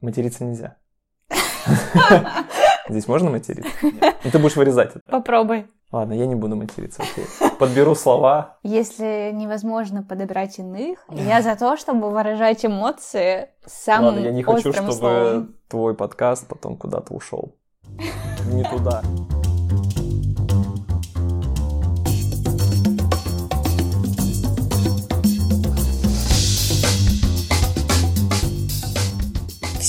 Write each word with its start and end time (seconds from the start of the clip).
Материться 0.00 0.44
нельзя. 0.44 0.76
Здесь 2.88 3.08
можно 3.08 3.30
материться? 3.30 3.70
Ну, 3.82 4.30
ты 4.30 4.38
будешь 4.38 4.56
вырезать 4.56 4.90
это. 4.90 5.00
Попробуй. 5.10 5.66
Ладно, 5.90 6.12
я 6.12 6.26
не 6.26 6.34
буду 6.34 6.54
материться, 6.54 7.02
окей. 7.02 7.24
Подберу 7.58 7.94
слова. 7.94 8.58
Если 8.62 9.30
невозможно 9.32 10.02
подобрать 10.02 10.58
иных, 10.58 10.98
я 11.08 11.40
за 11.40 11.56
то, 11.56 11.76
чтобы 11.76 12.10
выражать 12.10 12.64
эмоции 12.64 13.48
самым 13.64 14.14
Ладно, 14.14 14.20
я 14.20 14.32
не 14.32 14.42
хочу, 14.42 14.72
чтобы 14.72 14.92
словом. 14.92 15.54
твой 15.68 15.94
подкаст 15.94 16.46
потом 16.46 16.76
куда-то 16.76 17.14
ушел. 17.14 17.54
Не 18.52 18.64
туда. 18.64 19.02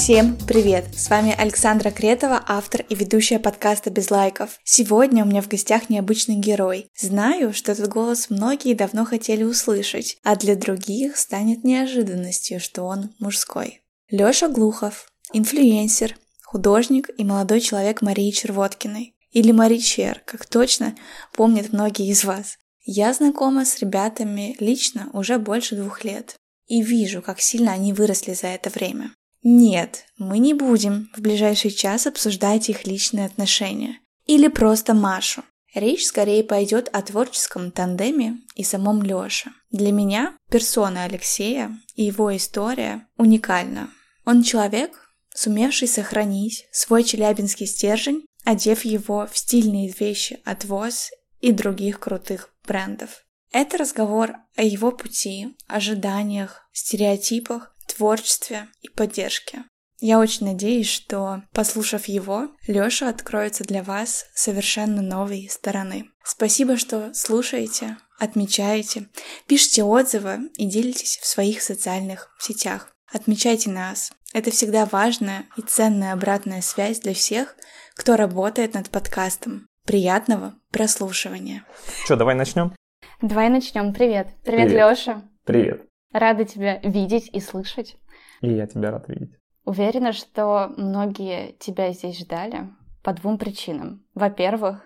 Всем 0.10 0.36
привет! 0.48 0.86
С 0.98 1.12
вами 1.12 1.36
Александра 1.38 1.92
Кретова, 1.92 2.43
автор 2.47 2.84
и 2.89 2.96
ведущая 2.96 3.38
подкаста 3.38 3.92
«Без 3.92 4.10
лайков». 4.10 4.60
Сегодня 4.64 5.24
у 5.24 5.28
меня 5.28 5.43
в 5.43 5.47
гостях 5.47 5.88
необычный 5.88 6.38
герой. 6.38 6.88
Знаю, 6.97 7.54
что 7.54 7.74
этот 7.74 7.89
голос 7.89 8.32
многие 8.32 8.74
давно 8.74 9.06
хотели 9.06 9.43
услышать, 9.43 10.18
а 10.24 10.36
для 10.36 10.56
других 10.56 11.15
станет 11.15 11.64
неожиданностью, 11.64 12.60
что 12.60 12.86
он 12.86 13.11
мужской. 13.20 13.82
Лёша 14.10 14.48
Глухов, 14.48 15.11
инфлюенсер, 15.32 16.18
художник 16.43 17.12
и 17.15 17.23
молодой 17.23 17.62
человек 17.62 18.01
Марии 18.01 18.32
Червоткиной. 18.32 19.14
Или 19.29 19.51
Мари 19.51 19.78
Чер, 19.78 20.23
как 20.26 20.48
точно 20.48 20.96
помнят 21.34 21.71
многие 21.71 22.10
из 22.10 22.23
вас. 22.23 22.57
Я 22.82 23.14
знакома 23.14 23.64
с 23.64 23.78
ребятами 23.78 24.56
лично 24.60 25.12
уже 25.14 25.37
больше 25.37 25.76
двух 25.76 26.04
лет 26.04 26.36
и 26.65 26.82
вижу, 26.82 27.21
как 27.21 27.42
сильно 27.42 27.73
они 27.73 27.93
выросли 27.93 28.34
за 28.34 28.48
это 28.48 28.71
время. 28.71 29.12
Нет, 29.42 30.06
мы 30.18 30.39
не 30.39 30.54
будем 30.54 31.10
в 31.16 31.21
ближайший 31.21 31.71
час 31.71 32.08
обсуждать 32.08 32.70
их 32.70 32.86
личные 32.86 33.25
отношения. 33.25 34.00
Или 34.26 34.48
просто 34.48 34.94
Машу. 34.94 35.44
Речь 35.73 36.06
скорее 36.06 36.44
пойдет 36.44 36.90
о 36.92 37.02
творческом 37.02 37.72
тандеме 37.72 38.40
и 38.56 38.64
самом 38.64 39.04
Лёше. 39.04 39.52
Для 39.72 39.92
меня 39.92 40.36
персона 40.50 41.04
Алексея 41.04 41.72
и 41.95 42.04
его 42.04 42.36
история 42.36 43.08
уникальна. 43.17 43.92
Он 44.26 44.44
человек, 44.44 45.10
сумевший 45.34 45.88
сохранить 45.88 46.67
свой 46.72 47.04
челябинский 47.04 47.67
стержень, 47.67 48.26
одев 48.45 48.84
его 48.84 49.28
в 49.32 49.38
стильные 49.38 49.94
вещи 50.00 50.40
от 50.44 50.66
ВОЗ 50.66 51.12
и 51.40 51.52
других 51.52 52.00
крутых 52.00 52.54
брендов. 52.67 53.23
Это 53.52 53.78
разговор 53.78 54.34
о 54.56 54.64
его 54.64 54.92
пути, 54.92 55.56
ожиданиях, 55.67 56.67
стереотипах, 56.72 57.76
творчестве 57.94 58.68
и 58.82 58.90
поддержке. 58.90 59.64
Я 60.02 60.20
очень 60.20 60.45
надеюсь, 60.45 60.90
что, 60.90 61.44
послушав 61.54 62.08
его, 62.08 62.48
Лёша 62.68 63.09
откроется 63.09 63.66
для 63.66 63.84
вас 63.84 64.26
совершенно 64.34 65.02
новой 65.02 65.50
стороны. 65.50 66.10
Спасибо, 66.23 66.78
что 66.78 67.14
слушаете, 67.14 67.98
отмечаете, 68.17 69.08
пишите 69.45 69.84
отзывы 69.84 70.50
и 70.56 70.66
делитесь 70.66 71.17
в 71.22 71.26
своих 71.26 71.62
социальных 71.62 72.34
сетях. 72.40 72.94
Отмечайте 73.12 73.70
нас. 73.72 74.12
Это 74.34 74.52
всегда 74.52 74.86
важная 74.86 75.45
и 75.58 75.62
ценная 75.62 76.14
обратная 76.14 76.62
связь 76.62 77.00
для 77.00 77.14
всех, 77.14 77.56
кто 77.95 78.16
работает 78.16 78.76
над 78.76 78.90
подкастом. 78.90 79.67
Приятного 79.86 80.54
прослушивания. 80.72 81.66
Что, 82.06 82.16
давай 82.16 82.36
начнем? 82.36 82.73
Давай 83.22 83.50
начнем. 83.50 83.94
Привет. 83.94 84.28
Привет, 84.45 84.67
Привет. 84.67 84.72
Лёша. 84.72 85.23
Привет. 85.45 85.89
Рада 86.12 86.46
тебя 86.46 86.80
видеть 86.80 87.30
и 87.32 87.40
слышать. 87.40 87.98
И 88.42 88.52
я 88.52 88.66
тебя 88.68 88.92
рад 88.92 89.08
видеть. 89.08 89.32
Уверена, 89.66 90.12
что 90.14 90.74
многие 90.78 91.52
тебя 91.60 91.92
здесь 91.92 92.20
ждали 92.20 92.70
по 93.04 93.14
двум 93.14 93.38
причинам. 93.38 94.04
Во-первых, 94.16 94.82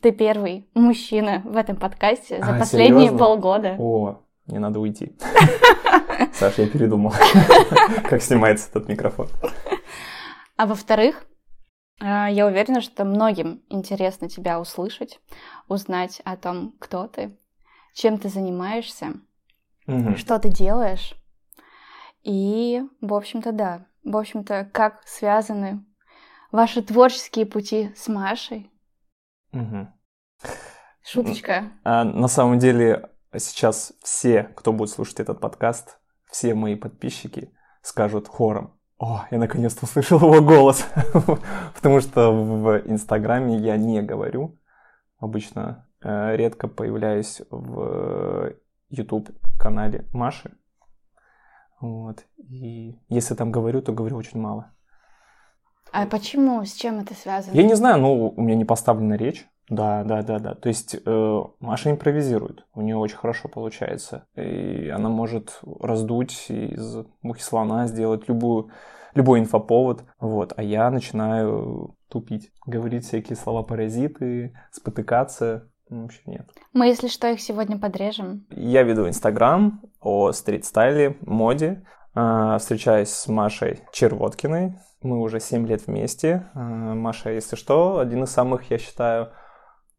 ты 0.00 0.12
первый 0.12 0.68
мужчина 0.74 1.42
в 1.44 1.56
этом 1.56 1.76
подкасте 1.76 2.38
за 2.42 2.54
А, 2.54 2.58
последние 2.58 3.08
серьезно? 3.08 3.18
полгода. 3.18 3.76
О, 3.78 4.22
мне 4.46 4.58
надо 4.60 4.78
уйти. 4.78 5.16
Саша, 6.32 6.62
я 6.62 6.68
передумал, 6.68 7.12
как 8.08 8.22
снимается 8.22 8.70
этот 8.70 8.88
микрофон. 8.88 9.28
А 10.56 10.66
во-вторых, 10.66 11.26
э, 12.00 12.04
я 12.30 12.46
уверена, 12.46 12.80
что 12.80 13.04
многим 13.04 13.62
интересно 13.68 14.28
тебя 14.28 14.60
услышать, 14.60 15.20
узнать 15.68 16.20
о 16.24 16.36
том, 16.36 16.74
кто 16.78 17.08
ты, 17.08 17.36
чем 17.94 18.18
ты 18.18 18.28
занимаешься, 18.28 19.14
Мгм. 19.86 20.16
что 20.16 20.38
ты 20.38 20.50
делаешь. 20.50 21.14
И, 22.22 22.82
в 23.00 23.14
общем-то, 23.14 23.52
да. 23.52 23.86
В 24.04 24.16
общем-то, 24.16 24.68
как 24.72 25.02
связаны 25.06 25.84
ваши 26.52 26.82
творческие 26.82 27.46
пути 27.46 27.92
с 27.96 28.08
Машей. 28.08 28.70
Мгм. 29.52 29.92
Шуточка. 31.02 31.72
А, 31.84 32.04
на 32.04 32.28
самом 32.28 32.58
деле, 32.58 33.10
сейчас 33.36 33.92
все, 34.02 34.44
кто 34.54 34.72
будет 34.72 34.90
слушать 34.90 35.20
этот 35.20 35.40
подкаст, 35.40 35.98
все 36.30 36.54
мои 36.54 36.76
подписчики 36.76 37.52
скажут 37.82 38.28
хором, 38.28 38.78
о, 38.98 39.26
я 39.30 39.38
наконец-то 39.38 39.86
услышал 39.86 40.18
его 40.18 40.42
голос. 40.42 40.86
Потому 41.74 42.00
что 42.00 42.32
в 42.32 42.82
Инстаграме 42.86 43.56
я 43.56 43.78
не 43.78 44.02
говорю. 44.02 44.58
Обычно 45.18 45.88
э, 46.02 46.36
редко 46.36 46.68
появляюсь 46.68 47.40
в 47.50 48.52
YouTube-канале 48.90 50.06
Маши. 50.12 50.52
Вот. 51.80 52.24
И 52.36 52.98
если 53.08 53.34
там 53.34 53.50
говорю, 53.50 53.80
то 53.82 53.92
говорю 53.92 54.16
очень 54.16 54.40
мало. 54.40 54.72
А 55.92 56.06
почему? 56.06 56.64
С 56.64 56.74
чем 56.74 57.00
это 57.00 57.14
связано? 57.14 57.54
Я 57.54 57.62
не 57.62 57.74
знаю, 57.74 58.00
ну, 58.00 58.28
у 58.28 58.40
меня 58.40 58.54
не 58.54 58.64
поставлена 58.64 59.14
речь. 59.14 59.46
Да, 59.68 60.02
да, 60.02 60.22
да, 60.22 60.40
да. 60.40 60.54
То 60.54 60.68
есть 60.68 60.96
э, 61.04 61.42
Маша 61.60 61.92
импровизирует, 61.92 62.66
у 62.74 62.82
нее 62.82 62.96
очень 62.96 63.16
хорошо 63.16 63.48
получается. 63.48 64.26
И 64.34 64.88
она 64.88 65.08
может 65.08 65.60
раздуть 65.80 66.46
из 66.48 66.96
мухи 67.22 67.42
слона, 67.42 67.86
сделать 67.86 68.28
любую, 68.28 68.70
любой 69.14 69.38
инфоповод. 69.38 70.04
Вот. 70.18 70.52
А 70.56 70.62
я 70.64 70.90
начинаю 70.90 71.96
тупить, 72.08 72.50
говорить 72.66 73.04
всякие 73.04 73.36
слова-паразиты, 73.36 74.54
спотыкаться. 74.72 75.69
Ну, 75.90 76.02
Вообще 76.02 76.20
нет. 76.26 76.48
Мы, 76.72 76.86
если 76.86 77.08
что, 77.08 77.28
их 77.28 77.40
сегодня 77.40 77.78
подрежем. 77.78 78.46
Я 78.50 78.84
веду 78.84 79.08
Инстаграм 79.08 79.80
о 80.00 80.32
стрит-стайле, 80.32 81.16
моде. 81.22 81.84
А, 82.14 82.58
Встречаюсь 82.58 83.10
с 83.10 83.26
Машей 83.28 83.80
Червоткиной. 83.92 84.76
Мы 85.02 85.18
уже 85.20 85.40
7 85.40 85.66
лет 85.66 85.86
вместе. 85.86 86.48
А, 86.54 86.60
Маша, 86.60 87.30
если 87.30 87.56
что, 87.56 87.98
один 87.98 88.22
из 88.24 88.30
самых, 88.30 88.70
я 88.70 88.78
считаю, 88.78 89.32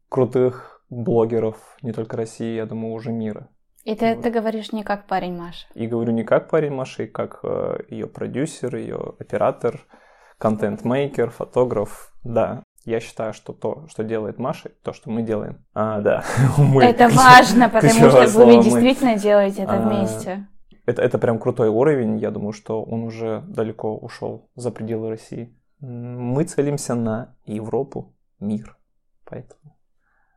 крутых 0.08 0.82
блогеров 0.90 1.56
не 1.82 1.92
только 1.92 2.16
России, 2.16 2.54
я 2.56 2.66
думаю, 2.66 2.94
уже 2.94 3.12
мира. 3.12 3.48
И 3.84 3.94
ты 3.94 4.06
Вот. 4.14 4.18
это 4.18 4.30
говоришь 4.30 4.72
не 4.72 4.84
как 4.84 5.06
парень 5.06 5.36
Маша. 5.36 5.66
И 5.74 5.86
говорю 5.86 6.12
не 6.12 6.22
как 6.24 6.48
парень 6.48 6.72
Маши, 6.72 7.06
как 7.06 7.42
ее 7.88 8.06
продюсер, 8.06 8.76
ее 8.76 9.14
оператор, 9.18 9.80
контент-мейкер, 10.38 11.30
фотограф. 11.30 12.12
Да, 12.24 12.62
я 12.84 13.00
считаю, 13.00 13.32
что 13.32 13.52
то, 13.52 13.86
что 13.88 14.02
делает 14.02 14.38
Маша, 14.38 14.70
то, 14.82 14.92
что 14.92 15.10
мы 15.10 15.22
делаем. 15.22 15.64
А, 15.74 16.00
да, 16.00 16.24
мы. 16.58 16.84
это 16.84 17.08
важно, 17.14 17.68
потому 17.68 17.92
что 17.92 18.44
вы 18.44 18.62
действительно 18.62 19.16
делаете 19.16 19.62
это 19.62 19.74
А, 19.74 19.80
вместе. 19.80 20.46
Это, 20.86 21.02
это 21.02 21.18
прям 21.18 21.38
крутой 21.38 21.68
уровень. 21.68 22.18
Я 22.18 22.30
думаю, 22.30 22.52
что 22.52 22.82
он 22.82 23.04
уже 23.04 23.42
далеко 23.46 23.96
ушел 23.96 24.50
за 24.56 24.70
пределы 24.70 25.10
России. 25.10 25.56
Мы 25.80 26.44
целимся 26.44 26.94
на 26.94 27.36
Европу, 27.44 28.14
мир. 28.40 28.76
Поэтому. 29.24 29.76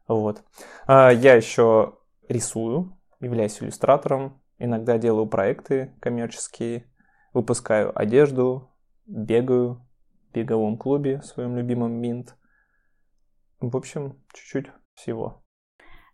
Вот. 0.08 0.44
А, 0.88 1.10
Я 1.10 1.34
еще 1.36 1.96
рисую, 2.30 2.98
являюсь 3.20 3.62
иллюстратором. 3.62 4.42
Иногда 4.58 4.98
делаю 4.98 5.26
проекты 5.26 5.94
коммерческие. 6.00 6.86
Выпускаю 7.34 7.92
одежду, 7.98 8.70
бегаю 9.06 9.84
беговом 10.35 10.78
клубе, 10.78 11.20
в 11.20 11.26
своем 11.26 11.55
любимом 11.55 11.93
Минт. 11.93 12.35
В 13.59 13.76
общем, 13.76 14.22
чуть-чуть 14.34 14.67
всего. 14.93 15.43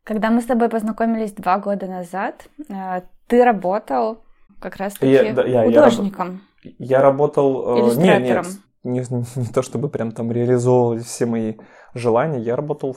Когда 0.04 0.30
мы 0.30 0.42
с 0.42 0.46
тобой 0.46 0.70
познакомились 0.70 1.34
два 1.34 1.60
года 1.60 1.88
назад, 1.88 2.48
э, 2.70 3.02
ты 3.28 3.44
работал 3.44 4.24
как 4.60 4.78
раз-таки 4.78 5.12
Я- 5.12 5.34
да, 5.34 5.44
я- 5.44 5.64
я 5.64 5.82
художником. 5.82 6.42
Я 6.64 7.02
работал... 7.02 7.78
э, 7.78 7.82
не, 7.82 7.82
Иллюстратором. 7.82 8.46
нет, 8.84 9.10
не, 9.12 9.42
не 9.42 9.48
то 9.48 9.62
чтобы 9.62 9.90
прям 9.90 10.12
там 10.12 10.32
реализовывать 10.32 11.04
все 11.06 11.26
мои 11.26 11.56
желания, 11.94 12.40
я 12.40 12.56
работал 12.56 12.96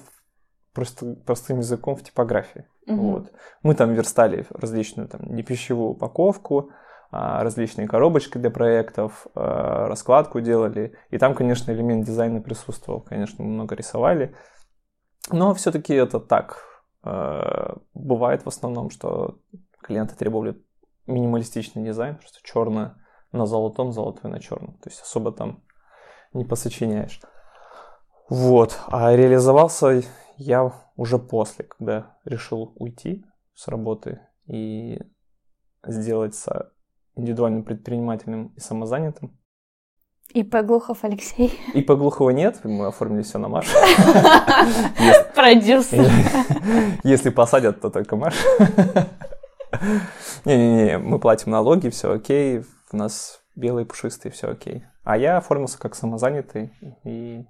просто 0.72 1.14
простым 1.26 1.58
языком 1.58 1.94
в 1.96 2.02
типографии. 2.02 2.66
Мгм. 2.86 2.98
Вот. 3.00 3.32
Мы 3.62 3.74
там 3.74 3.92
верстали 3.94 4.46
различную 4.50 5.08
там 5.08 5.22
непищевую 5.34 5.90
упаковку, 5.90 6.70
различные 7.14 7.86
коробочки 7.86 8.38
для 8.38 8.50
проектов, 8.50 9.26
а, 9.34 9.86
раскладку 9.86 10.40
делали. 10.40 10.96
И 11.10 11.18
там, 11.18 11.34
конечно, 11.34 11.70
элемент 11.70 12.04
дизайна 12.04 12.40
присутствовал. 12.40 13.00
Конечно, 13.00 13.44
много 13.44 13.74
рисовали. 13.74 14.34
Но 15.30 15.54
все-таки 15.54 15.94
это 15.94 16.20
так. 16.20 16.64
э, 17.04 17.74
Бывает 17.94 18.44
в 18.44 18.48
основном, 18.48 18.90
что 18.90 19.38
клиенты 19.82 20.14
требовали 20.16 20.62
минималистичный 21.06 21.84
дизайн, 21.84 22.16
просто 22.16 22.40
черное 22.42 22.96
на 23.32 23.46
золотом, 23.46 23.92
золотой 23.92 24.30
на 24.30 24.40
черном. 24.40 24.74
То 24.78 24.90
есть 24.90 25.00
особо 25.00 25.32
там 25.32 25.62
не 26.32 26.44
посочиняешь. 26.44 27.20
Вот. 28.28 28.78
А 28.88 29.14
реализовался 29.14 30.02
я 30.36 30.72
уже 30.96 31.18
после, 31.18 31.64
когда 31.64 32.16
решил 32.24 32.72
уйти 32.76 33.24
с 33.54 33.68
работы 33.68 34.20
и 34.46 35.00
сделаться 35.86 36.73
индивидуальным 37.16 37.64
предпринимателем 37.64 38.52
и 38.56 38.60
самозанятым. 38.60 39.38
И 40.32 40.42
Глухов 40.42 41.04
Алексей. 41.04 41.52
И 41.74 41.82
Глухова 41.82 42.30
нет, 42.30 42.60
мы 42.64 42.86
оформили 42.86 43.22
все 43.22 43.38
на 43.38 43.48
Маш. 43.48 43.66
Продюсер. 45.34 46.10
Если 47.04 47.30
посадят, 47.30 47.80
то 47.80 47.90
только 47.90 48.16
Маш. 48.16 48.34
Не-не-не, 50.44 50.98
мы 50.98 51.18
платим 51.18 51.52
налоги, 51.52 51.88
все 51.88 52.12
окей, 52.12 52.64
у 52.92 52.96
нас 52.96 53.42
белые 53.54 53.86
пушистые, 53.86 54.32
все 54.32 54.48
окей. 54.48 54.84
А 55.04 55.16
я 55.16 55.36
оформился 55.36 55.78
как 55.78 55.94
самозанятый 55.94 56.72
и 57.04 57.44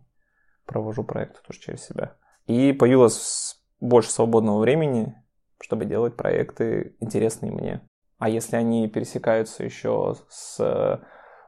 провожу 0.67 1.05
проект 1.05 1.43
тоже 1.47 1.61
через 1.61 1.85
себя. 1.85 2.17
И 2.47 2.73
появилось 2.73 3.63
больше 3.81 4.11
свободного 4.11 4.59
времени, 4.61 5.15
чтобы 5.61 5.85
делать 5.87 6.17
проекты 6.17 6.97
интересные 7.01 7.53
мне. 7.53 7.89
А 8.19 8.29
если 8.29 8.57
они 8.57 8.89
пересекаются 8.89 9.65
еще 9.65 10.15
с 10.29 11.01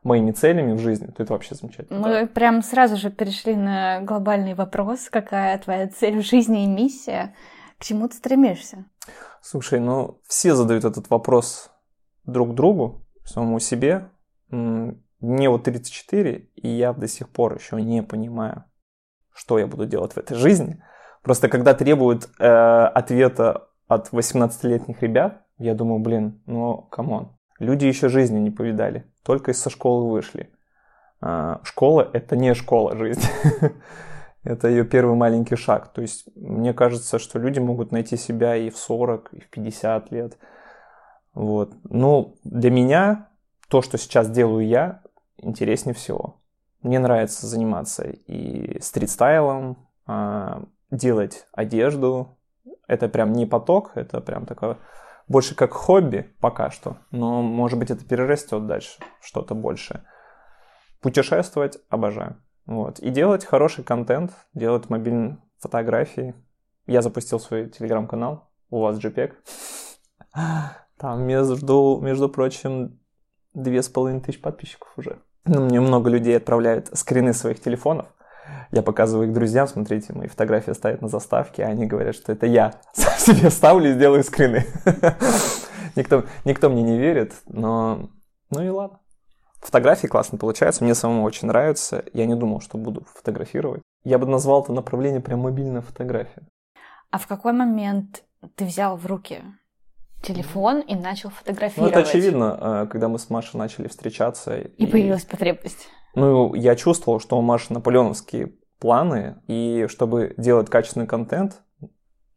моими 0.06 0.30
целями 0.30 0.72
в 0.72 0.78
жизни, 0.78 1.06
то 1.08 1.22
это 1.22 1.32
вообще 1.32 1.54
замечательно. 1.54 1.98
Мы 1.98 2.08
да. 2.08 2.26
прям 2.26 2.62
сразу 2.62 2.96
же 2.96 3.10
перешли 3.10 3.56
на 3.56 4.00
глобальный 4.00 4.54
вопрос, 4.54 5.08
какая 5.10 5.58
твоя 5.58 5.88
цель 5.88 6.18
в 6.18 6.24
жизни 6.24 6.64
и 6.64 6.68
миссия, 6.68 7.34
к 7.78 7.84
чему 7.84 8.08
ты 8.08 8.16
стремишься? 8.16 8.86
Слушай, 9.42 9.80
ну 9.80 10.20
все 10.26 10.54
задают 10.54 10.84
этот 10.84 11.10
вопрос 11.10 11.70
друг 12.24 12.54
другу, 12.54 13.06
самому 13.24 13.58
себе. 13.58 14.10
Мне 14.48 15.48
вот 15.50 15.64
34, 15.64 16.50
и 16.54 16.68
я 16.68 16.92
до 16.92 17.08
сих 17.08 17.28
пор 17.28 17.56
еще 17.56 17.80
не 17.80 18.02
понимаю, 18.02 18.64
что 19.34 19.58
я 19.58 19.66
буду 19.66 19.86
делать 19.86 20.12
в 20.12 20.18
этой 20.18 20.36
жизни. 20.36 20.82
Просто 21.22 21.48
когда 21.48 21.74
требуют 21.74 22.28
э, 22.38 22.44
ответа 22.44 23.68
от 23.88 24.12
18-летних 24.12 25.02
ребят, 25.02 25.45
я 25.58 25.74
думаю, 25.74 26.00
блин, 26.00 26.42
ну, 26.46 26.82
come 26.90 27.17
on. 27.17 27.36
Люди 27.58 27.86
еще 27.86 28.08
жизни 28.08 28.38
не 28.38 28.50
повидали, 28.50 29.06
только 29.22 29.52
из 29.52 29.60
со 29.60 29.70
школы 29.70 30.10
вышли. 30.10 30.50
А, 31.20 31.60
школа– 31.64 32.10
это 32.12 32.36
не 32.36 32.54
школа 32.54 32.96
жизни. 32.96 33.24
это 34.44 34.68
ее 34.68 34.84
первый 34.84 35.16
маленький 35.16 35.56
шаг. 35.56 35.92
То 35.92 36.02
есть 36.02 36.28
мне 36.36 36.74
кажется, 36.74 37.18
что 37.18 37.38
люди 37.38 37.58
могут 37.58 37.92
найти 37.92 38.16
себя 38.16 38.56
и 38.56 38.68
в 38.68 38.76
40, 38.76 39.30
и 39.32 39.40
в 39.40 39.48
50 39.48 40.10
лет. 40.12 40.38
Вот. 41.32 41.72
Но 41.84 42.34
для 42.44 42.70
меня 42.70 43.30
то, 43.68 43.80
что 43.80 43.96
сейчас 43.96 44.30
делаю 44.30 44.66
я, 44.66 45.02
интереснее 45.38 45.94
всего. 45.94 46.40
Мне 46.82 46.98
нравится 46.98 47.46
заниматься 47.46 48.04
и 48.04 48.78
стрит-стайлом, 48.80 49.88
а, 50.06 50.64
делать 50.90 51.46
одежду. 51.52 52.38
Это 52.86 53.08
прям 53.08 53.32
не 53.32 53.46
поток, 53.46 53.92
это 53.96 54.20
прям 54.20 54.46
такое 54.46 54.76
больше 55.28 55.54
как 55.54 55.72
хобби 55.72 56.34
пока 56.40 56.70
что, 56.70 56.98
но 57.10 57.42
может 57.42 57.78
быть 57.78 57.90
это 57.90 58.04
перерастет 58.04 58.66
дальше, 58.66 58.98
что-то 59.20 59.54
большее. 59.54 60.04
Путешествовать 61.00 61.78
обожаю. 61.88 62.36
Вот. 62.66 62.98
И 62.98 63.10
делать 63.10 63.44
хороший 63.44 63.84
контент, 63.84 64.32
делать 64.54 64.90
мобильные 64.90 65.38
фотографии. 65.58 66.34
Я 66.86 67.02
запустил 67.02 67.40
свой 67.40 67.68
телеграм-канал, 67.68 68.48
у 68.70 68.80
вас 68.80 68.98
JPEG. 68.98 69.32
Там, 70.98 71.22
между, 71.22 71.98
между 72.02 72.28
прочим, 72.28 72.98
две 73.54 73.82
с 73.82 73.88
половиной 73.88 74.20
тысяч 74.20 74.40
подписчиков 74.40 74.92
уже. 74.96 75.20
Ну, 75.44 75.66
мне 75.66 75.80
много 75.80 76.10
людей 76.10 76.36
отправляют 76.36 76.88
скрины 76.98 77.32
своих 77.32 77.60
телефонов. 77.60 78.06
Я 78.72 78.82
показываю 78.82 79.28
их 79.28 79.34
друзьям, 79.34 79.68
смотрите, 79.68 80.12
мои 80.12 80.28
фотографии 80.28 80.72
стоят 80.72 81.02
на 81.02 81.08
заставке, 81.08 81.64
а 81.64 81.68
они 81.68 81.86
говорят, 81.86 82.14
что 82.14 82.32
это 82.32 82.46
я 82.46 82.74
сам 82.92 83.18
себе 83.18 83.50
ставлю 83.50 83.92
и 83.92 83.98
делаю 83.98 84.24
скрины. 84.24 84.66
никто, 85.96 86.24
никто 86.44 86.68
мне 86.68 86.82
не 86.82 86.98
верит, 86.98 87.34
но 87.46 88.10
ну 88.50 88.62
и 88.62 88.68
ладно. 88.68 89.00
Фотографии 89.60 90.06
классно 90.06 90.38
получаются, 90.38 90.84
мне 90.84 90.94
самому 90.94 91.24
очень 91.24 91.48
нравится. 91.48 92.04
Я 92.12 92.26
не 92.26 92.34
думал, 92.34 92.60
что 92.60 92.78
буду 92.78 93.04
фотографировать. 93.14 93.82
Я 94.04 94.18
бы 94.18 94.26
назвал 94.26 94.62
это 94.62 94.72
направление 94.72 95.20
прям 95.20 95.40
мобильная 95.40 95.80
фотография. 95.80 96.46
А 97.10 97.18
в 97.18 97.26
какой 97.26 97.52
момент 97.52 98.22
ты 98.54 98.64
взял 98.64 98.96
в 98.96 99.06
руки 99.06 99.42
телефон 100.22 100.80
и 100.80 100.94
начал 100.94 101.30
фотографировать? 101.30 101.94
Ну, 101.94 102.00
это 102.00 102.08
очевидно, 102.08 102.58
э, 102.60 102.86
когда 102.90 103.08
мы 103.08 103.18
с 103.18 103.30
Машей 103.30 103.58
начали 103.58 103.88
встречаться. 103.88 104.56
И, 104.56 104.84
и 104.84 104.86
появилась 104.86 105.24
потребность. 105.24 105.88
Ну, 106.16 106.54
я 106.54 106.76
чувствовал, 106.76 107.20
что 107.20 107.38
у 107.38 107.42
Маши 107.42 107.74
наполеоновские 107.74 108.54
планы, 108.78 109.42
и 109.48 109.86
чтобы 109.88 110.32
делать 110.38 110.70
качественный 110.70 111.06
контент, 111.06 111.62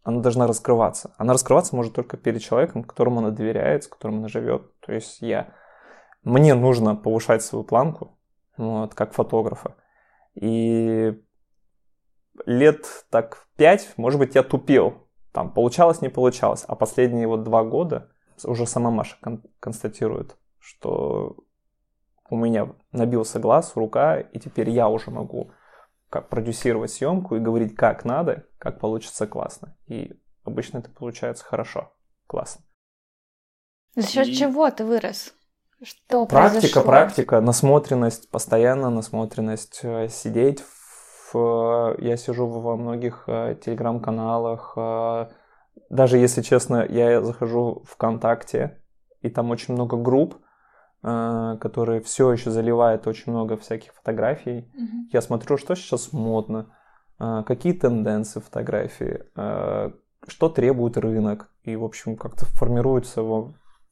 она 0.04 0.20
должна 0.20 0.48
раскрываться. 0.48 1.14
Она 1.18 1.32
раскрываться 1.32 1.78
может 1.78 1.94
только 1.94 2.18
перед 2.18 2.42
человеком, 2.42 2.84
которому 2.84 3.20
она 3.20 3.30
доверяет, 3.32 3.86
с 3.86 3.88
которым 3.88 4.18
она 4.18 4.28
живет. 4.28 4.78
То 4.82 4.92
есть 4.92 5.22
я 5.22 5.54
мне 6.24 6.56
нужно 6.56 6.98
повышать 6.98 7.42
свою 7.42 7.64
планку, 7.64 8.20
вот, 8.58 8.94
как 8.96 9.14
фотографа. 9.14 9.76
И 10.36 11.18
лет 12.46 12.86
так 13.10 13.48
пять, 13.56 13.94
может 13.96 14.20
быть, 14.20 14.36
я 14.36 14.44
тупил. 14.44 15.08
Там 15.32 15.54
получалось, 15.54 16.02
не 16.02 16.10
получалось. 16.10 16.66
А 16.68 16.76
последние 16.76 17.28
вот 17.28 17.44
два 17.44 17.64
года 17.64 18.12
уже 18.44 18.66
сама 18.66 18.92
Маша 18.92 19.16
кон- 19.22 19.44
констатирует, 19.62 20.38
что 20.60 21.38
у 22.30 22.36
меня 22.36 22.70
набился 22.92 23.40
глаз, 23.40 23.74
рука, 23.76 24.20
и 24.20 24.40
теперь 24.40 24.70
я 24.70 24.88
уже 24.90 25.12
могу 25.12 25.52
как 26.10 26.30
продюсировать 26.30 26.92
съемку 26.92 27.36
и 27.36 27.40
говорить, 27.40 27.76
как 27.76 28.06
надо, 28.06 28.46
как 28.58 28.80
получится 28.80 29.28
классно. 29.28 29.78
И 29.88 30.20
обычно 30.44 30.80
это 30.80 30.90
получается 30.90 31.46
хорошо, 31.46 31.94
классно. 32.28 32.64
За 33.96 34.08
счет 34.08 34.28
и... 34.28 34.36
чего 34.36 34.70
ты 34.72 34.86
вырос? 34.86 35.34
Что 35.82 36.26
практика, 36.26 36.62
произошло? 36.62 36.84
практика, 36.84 37.42
насмотренность, 37.42 38.30
постоянно 38.30 38.90
насмотренность, 38.90 39.80
э, 39.84 40.10
сидеть 40.10 40.64
в... 41.32 41.96
Я 42.00 42.18
сижу 42.18 42.48
во 42.48 42.76
многих 42.76 43.24
э, 43.28 43.56
телеграм-каналах, 43.64 44.74
э, 44.76 45.28
даже 45.90 46.18
если 46.18 46.42
честно, 46.42 46.86
я 46.88 47.22
захожу 47.22 47.82
в 47.86 47.94
ВКонтакте, 47.94 48.82
и 49.22 49.30
там 49.30 49.52
очень 49.52 49.74
много 49.74 49.98
групп, 49.98 50.36
которые 51.02 52.02
все 52.02 52.32
еще 52.32 52.52
заливают 52.52 53.08
очень 53.08 53.32
много 53.32 53.56
всяких 53.56 53.94
фотографий. 53.94 54.60
Mm-hmm. 54.60 55.10
Я 55.14 55.22
смотрю, 55.22 55.58
что 55.58 55.76
сейчас 55.76 56.12
модно, 56.12 56.76
какие 57.18 57.74
тенденции 57.74 58.40
фотографии, 58.40 59.24
что 60.28 60.50
требует 60.50 60.98
рынок, 60.98 61.50
и, 61.64 61.76
в 61.76 61.84
общем, 61.84 62.18
как-то 62.18 62.46
формируется 62.46 63.24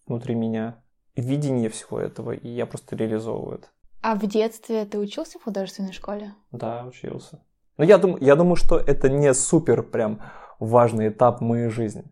внутри 0.05 0.35
меня 0.35 0.81
видение 1.15 1.69
всего 1.69 1.99
этого, 1.99 2.31
и 2.31 2.47
я 2.47 2.65
просто 2.65 2.95
реализовываю 2.95 3.59
это. 3.59 3.67
А 4.01 4.15
в 4.15 4.27
детстве 4.27 4.85
ты 4.85 4.99
учился 4.99 5.39
в 5.39 5.43
художественной 5.43 5.93
школе? 5.93 6.35
Да, 6.51 6.85
учился. 6.85 7.41
Но 7.77 7.83
я 7.83 7.97
думаю, 7.97 8.23
я 8.23 8.35
думаю, 8.35 8.55
что 8.55 8.77
это 8.77 9.09
не 9.09 9.33
супер 9.33 9.81
прям 9.81 10.21
важный 10.59 11.07
этап 11.09 11.41
моей 11.41 11.69
жизни. 11.69 12.03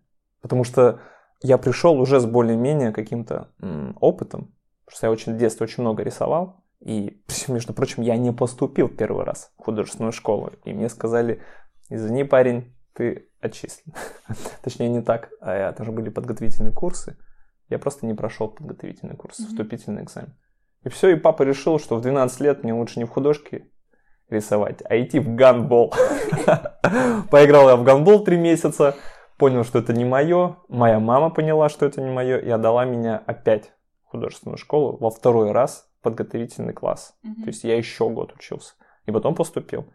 Потому 0.41 0.63
что 0.63 1.00
я 1.41 1.58
пришел 1.58 2.00
уже 2.00 2.19
с 2.19 2.25
более-менее 2.25 2.91
каким-то 2.91 3.50
опытом. 4.00 4.54
Потому 4.86 4.98
что 4.98 5.08
я 5.08 5.12
очень 5.12 5.34
в 5.36 5.38
детстве 5.38 5.65
очень 5.65 5.82
много 5.82 6.04
рисовал. 6.04 6.63
И, 6.80 7.22
между 7.48 7.74
прочим, 7.74 8.04
я 8.04 8.18
не 8.18 8.32
поступил 8.32 8.89
первый 8.89 9.25
раз 9.25 9.51
в 9.58 9.63
художественную 9.63 10.12
школу. 10.12 10.51
И 10.63 10.74
мне 10.74 10.89
сказали, 10.89 11.42
извини, 11.89 12.24
парень, 12.24 12.74
ты 12.94 13.30
отчислен. 13.42 13.94
Точнее, 14.63 14.89
не 14.89 15.01
так. 15.01 15.30
А 15.42 15.54
это 15.54 15.84
же 15.84 15.92
были 15.92 16.10
подготовительные 16.10 16.74
курсы. 16.74 17.18
Я 17.70 17.80
просто 17.80 18.06
не 18.06 18.13
прошел 18.13 18.48
подготовительный 18.48 19.15
курс, 19.15 19.39
mm-hmm. 19.39 19.48
вступительный 19.48 20.04
экзамен. 20.04 20.36
И 20.84 20.89
все, 20.89 21.10
и 21.10 21.15
папа 21.15 21.42
решил, 21.42 21.80
что 21.80 21.96
в 21.96 22.01
12 22.01 22.39
лет 22.42 22.63
мне 22.63 22.74
лучше 22.74 23.00
не 23.00 23.06
в 23.06 23.10
художке 23.10 23.68
рисовать, 24.30 24.82
а 24.88 25.00
идти 25.00 25.20
в 25.20 25.34
ганбол. 25.36 25.94
Поиграл 27.32 27.70
я 27.70 27.75
в 27.75 27.84
ганбол 27.84 28.24
три 28.24 28.38
месяца, 28.38 28.96
понял, 29.38 29.63
что 29.63 29.80
это 29.80 29.94
не 29.94 30.06
мое. 30.06 30.58
Моя 30.68 31.00
мама 31.00 31.32
поняла, 31.32 31.70
что 31.70 31.88
это 31.88 32.01
не 32.01 32.12
мое, 32.12 32.38
и 32.38 32.50
отдала 32.50 32.86
меня 32.86 33.22
опять 33.25 33.72
художественную 34.15 34.57
школу 34.57 34.98
во 34.98 35.10
второй 35.10 35.51
раз 35.51 35.89
подготовительный 36.01 36.74
класс. 36.74 37.15
Mm-hmm. 37.24 37.43
То 37.43 37.48
есть 37.48 37.63
я 37.63 37.77
еще 37.77 38.10
год 38.10 38.34
учился. 38.34 38.75
И 39.05 39.12
потом 39.12 39.36
поступил. 39.36 39.86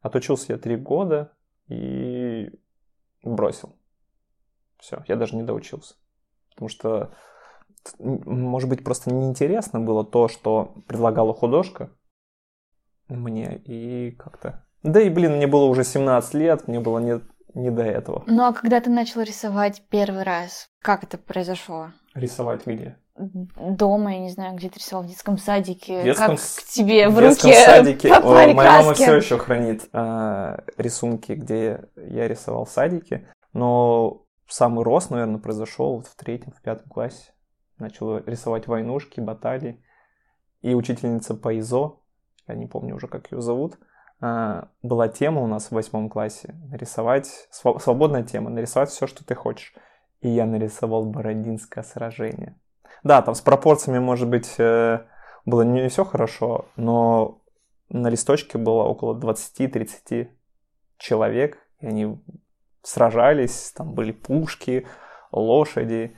Отучился 0.00 0.52
я 0.52 0.58
три 0.58 0.76
года 0.76 1.32
и 1.68 2.50
бросил. 3.22 3.76
Все, 4.78 5.02
я 5.08 5.16
даже 5.16 5.36
не 5.36 5.42
доучился. 5.42 5.94
Потому 6.50 6.68
что, 6.68 7.14
может 7.98 8.68
быть, 8.68 8.84
просто 8.84 9.12
неинтересно 9.12 9.80
было 9.80 10.04
то, 10.04 10.28
что 10.28 10.74
предлагала 10.86 11.34
художка 11.34 11.90
мне, 13.08 13.56
и 13.56 14.10
как-то... 14.12 14.66
Да 14.82 15.00
и, 15.00 15.08
блин, 15.08 15.36
мне 15.36 15.46
было 15.46 15.64
уже 15.64 15.84
17 15.84 16.34
лет, 16.34 16.68
мне 16.68 16.80
было 16.80 16.98
не, 16.98 17.20
не 17.54 17.70
до 17.70 17.82
этого. 17.82 18.24
Ну 18.26 18.44
а 18.44 18.52
когда 18.52 18.80
ты 18.80 18.90
начал 18.90 19.22
рисовать 19.22 19.82
первый 19.88 20.22
раз, 20.22 20.68
как 20.80 21.04
это 21.04 21.18
произошло? 21.18 21.92
Рисовать 22.14 22.66
где? 22.66 22.98
Дома, 23.18 24.14
я 24.14 24.20
не 24.20 24.30
знаю, 24.30 24.56
где 24.56 24.68
ты 24.68 24.78
рисовал 24.78 25.04
в 25.04 25.08
детском 25.08 25.38
садике, 25.38 26.02
детском 26.02 26.36
как 26.36 26.38
к 26.38 26.64
тебе 26.68 27.08
в, 27.08 27.14
в 27.14 27.20
детском 27.20 27.50
руки 27.50 27.62
садике. 27.64 28.08
попали 28.08 28.48
Ой, 28.48 28.54
моя 28.54 28.70
мама 28.72 28.84
краски? 28.88 29.02
все 29.02 29.16
еще 29.16 29.38
хранит 29.38 29.88
э, 29.92 30.58
рисунки, 30.76 31.32
где 31.32 31.88
я 31.96 32.28
рисовал 32.28 32.64
в 32.64 32.70
садике. 32.70 33.28
Но 33.52 34.26
самый 34.48 34.84
рост, 34.84 35.10
наверное, 35.10 35.40
произошел 35.40 35.96
вот 35.96 36.06
в 36.06 36.16
третьем, 36.16 36.52
в 36.52 36.60
пятом 36.62 36.88
классе. 36.88 37.32
Начал 37.78 38.18
рисовать 38.18 38.66
войнушки, 38.66 39.20
баталии. 39.20 39.82
И 40.62 40.74
учительница 40.74 41.34
по 41.34 41.58
ИЗО, 41.58 42.02
я 42.46 42.54
не 42.54 42.66
помню 42.66 42.96
уже, 42.96 43.08
как 43.08 43.32
ее 43.32 43.40
зовут, 43.40 43.78
э, 44.20 44.62
была 44.82 45.08
тема 45.08 45.42
у 45.42 45.46
нас 45.46 45.68
в 45.68 45.72
восьмом 45.72 46.10
классе. 46.10 46.54
Нарисовать, 46.70 47.48
свободная 47.50 48.24
тема, 48.24 48.50
нарисовать 48.50 48.90
все, 48.90 49.06
что 49.06 49.24
ты 49.24 49.34
хочешь. 49.34 49.74
И 50.20 50.28
я 50.28 50.46
нарисовал 50.46 51.04
Бородинское 51.06 51.84
сражение. 51.84 52.58
Да, 53.06 53.22
там 53.22 53.36
с 53.36 53.40
пропорциями, 53.40 54.00
может 54.00 54.28
быть, 54.28 54.56
э, 54.58 54.98
было 55.44 55.62
не 55.62 55.88
все 55.88 56.04
хорошо, 56.04 56.64
но 56.74 57.40
на 57.88 58.08
листочке 58.08 58.58
было 58.58 58.82
около 58.82 59.16
20-30 59.16 60.30
человек, 60.98 61.58
и 61.78 61.86
они 61.86 62.20
сражались, 62.82 63.72
там 63.76 63.94
были 63.94 64.10
пушки, 64.10 64.88
лошади. 65.30 66.16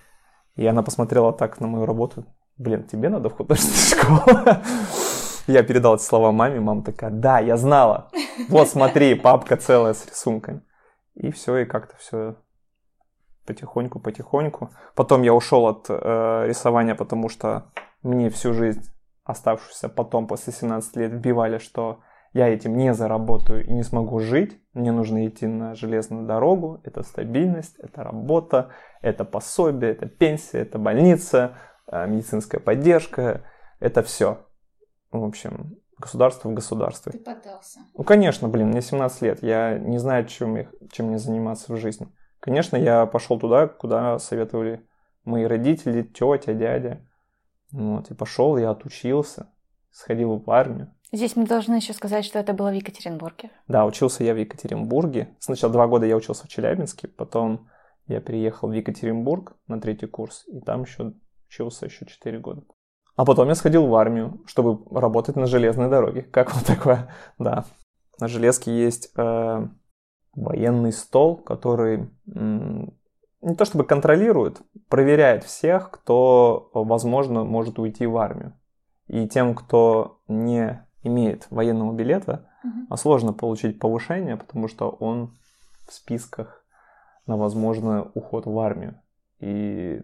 И 0.57 0.67
она 0.67 0.83
посмотрела 0.83 1.35
так 1.35 1.61
на 1.61 1.67
мою 1.67 1.85
работу. 1.85 2.25
Блин, 2.57 2.85
тебе 2.85 3.11
надо 3.11 3.29
в 3.29 3.35
художественную 3.35 4.23
школу? 4.25 4.57
Я 5.47 5.63
передал 5.65 5.97
эти 5.97 6.03
слова 6.05 6.33
маме, 6.33 6.59
мама 6.59 6.83
такая, 6.83 7.11
да, 7.11 7.39
я 7.39 7.59
знала. 7.59 8.11
Вот 8.49 8.67
смотри, 8.67 9.15
папка 9.15 9.59
целая 9.59 9.93
с 9.93 10.07
рисунками. 10.07 10.63
И 11.15 11.31
все, 11.33 11.59
и 11.59 11.65
как-то 11.67 11.97
все 11.99 12.37
потихоньку-потихоньку. 13.49 14.71
Потом 14.95 15.23
я 15.23 15.35
ушел 15.35 15.67
от 15.67 15.87
э, 15.89 16.45
рисования, 16.47 16.95
потому 16.95 17.29
что 17.29 17.71
мне 18.03 18.29
всю 18.31 18.53
жизнь, 18.53 18.83
оставшуюся 19.25 19.89
потом, 19.89 20.27
после 20.27 20.53
17 20.53 20.97
лет, 20.97 21.13
вбивали, 21.13 21.59
что 21.59 22.01
я 22.33 22.49
этим 22.49 22.77
не 22.77 22.95
заработаю 22.95 23.67
и 23.67 23.73
не 23.73 23.83
смогу 23.83 24.21
жить. 24.21 24.61
Мне 24.75 24.93
нужно 24.93 25.27
идти 25.27 25.47
на 25.47 25.75
железную 25.75 26.27
дорогу. 26.27 26.81
Это 26.85 27.03
стабильность, 27.03 27.77
это 27.79 28.05
работа, 28.05 28.71
это 29.03 29.25
пособие, 29.25 29.93
это 29.93 30.07
пенсия, 30.07 30.59
это 30.61 30.79
больница, 30.79 31.57
э, 31.91 32.07
медицинская 32.07 32.61
поддержка. 32.61 33.45
Это 33.81 34.03
все. 34.03 34.47
В 35.11 35.25
общем, 35.25 35.79
государство 35.99 36.49
в 36.49 36.55
государстве. 36.55 37.13
Ты 37.13 37.19
поддался. 37.19 37.81
Ну, 37.97 38.05
конечно, 38.05 38.49
блин, 38.49 38.69
мне 38.69 38.83
17 38.83 39.23
лет, 39.23 39.43
я 39.43 39.79
не 39.79 39.99
знаю, 39.99 40.27
чем, 40.27 40.57
я- 40.57 40.69
чем 40.93 41.07
мне 41.07 41.19
заниматься 41.19 41.73
в 41.73 41.77
жизни. 41.77 42.09
Конечно, 42.41 42.77
я 42.77 43.07
пошел 43.07 43.39
туда, 43.39 43.67
куда 43.67 44.19
советовали 44.19 44.87
мои 45.25 45.45
родители, 45.45 46.03
тетя, 46.03 46.55
дядя. 46.55 47.07
Вот, 47.73 48.11
и 48.11 48.15
пошел, 48.15 48.57
я 48.57 48.71
отучился, 48.71 49.53
сходил 49.91 50.37
в 50.39 50.51
армию. 50.51 50.95
Здесь 51.13 51.37
мы 51.37 51.47
должны 51.47 51.77
еще 51.77 51.93
сказать, 51.95 52.25
что 52.25 52.39
это 52.39 52.53
было 52.53 52.71
в 52.71 52.75
Екатеринбурге. 52.75 53.51
Да, 53.67 53.87
учился 53.87 54.25
я 54.25 54.35
в 54.35 54.37
Екатеринбурге. 54.37 55.37
Сначала 55.39 55.73
два 55.73 55.87
года 55.87 56.07
я 56.07 56.17
учился 56.17 56.47
в 56.47 56.49
Челябинске, 56.49 57.09
потом 57.09 57.69
я 58.07 58.21
переехал 58.21 58.69
в 58.69 58.73
Екатеринбург 58.73 59.57
на 59.67 59.81
третий 59.81 60.07
курс, 60.07 60.45
и 60.49 60.61
там 60.61 60.83
еще 60.83 61.15
учился 61.49 61.87
еще 61.87 62.07
4 62.07 62.39
года. 62.39 62.63
А 63.17 63.25
потом 63.25 63.49
я 63.49 63.55
сходил 63.55 63.87
в 63.87 63.95
армию, 63.95 64.43
чтобы 64.47 64.85
работать 64.97 65.37
на 65.37 65.47
железной 65.47 65.91
дороге. 65.91 66.23
Как 66.23 66.55
вот 66.55 66.65
такое? 66.65 67.13
Да. 67.39 67.65
На 68.21 68.29
железке 68.29 68.77
есть 68.77 69.13
э, 69.17 69.69
военный 70.35 70.93
стол, 70.93 71.37
который 71.37 72.11
не 72.27 73.55
то 73.57 73.65
чтобы 73.65 73.85
контролирует, 73.85 74.61
проверяет 74.89 75.45
всех, 75.45 75.91
кто, 75.91 76.71
возможно, 76.75 77.45
может 77.45 77.79
уйти 77.79 78.07
в 78.07 78.17
армию. 78.17 78.53
И 79.07 79.29
тем, 79.29 79.55
кто 79.55 80.21
не 80.29 80.85
имеет 81.03 81.47
военного 81.51 81.93
билета, 81.93 82.49
а 82.91 82.97
сложно 82.97 83.33
получить 83.33 83.79
повышение, 83.79 84.37
потому 84.37 84.69
что 84.69 84.91
он 84.91 85.37
в 85.87 85.93
списках 85.93 86.65
на 87.27 87.37
возможный 87.37 88.03
уход 88.15 88.47
в 88.47 88.59
армию. 88.59 89.01
И, 89.39 90.03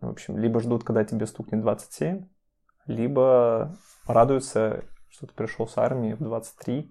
в 0.00 0.08
общем, 0.08 0.36
либо 0.36 0.60
ждут, 0.60 0.84
когда 0.84 1.04
тебе 1.04 1.26
стукнет 1.26 1.62
27, 1.62 2.26
либо 2.86 3.76
радуются, 4.06 4.84
что 5.08 5.26
ты 5.26 5.34
пришел 5.34 5.68
с 5.68 5.78
армии 5.78 6.14
в 6.14 6.18
23 6.18 6.90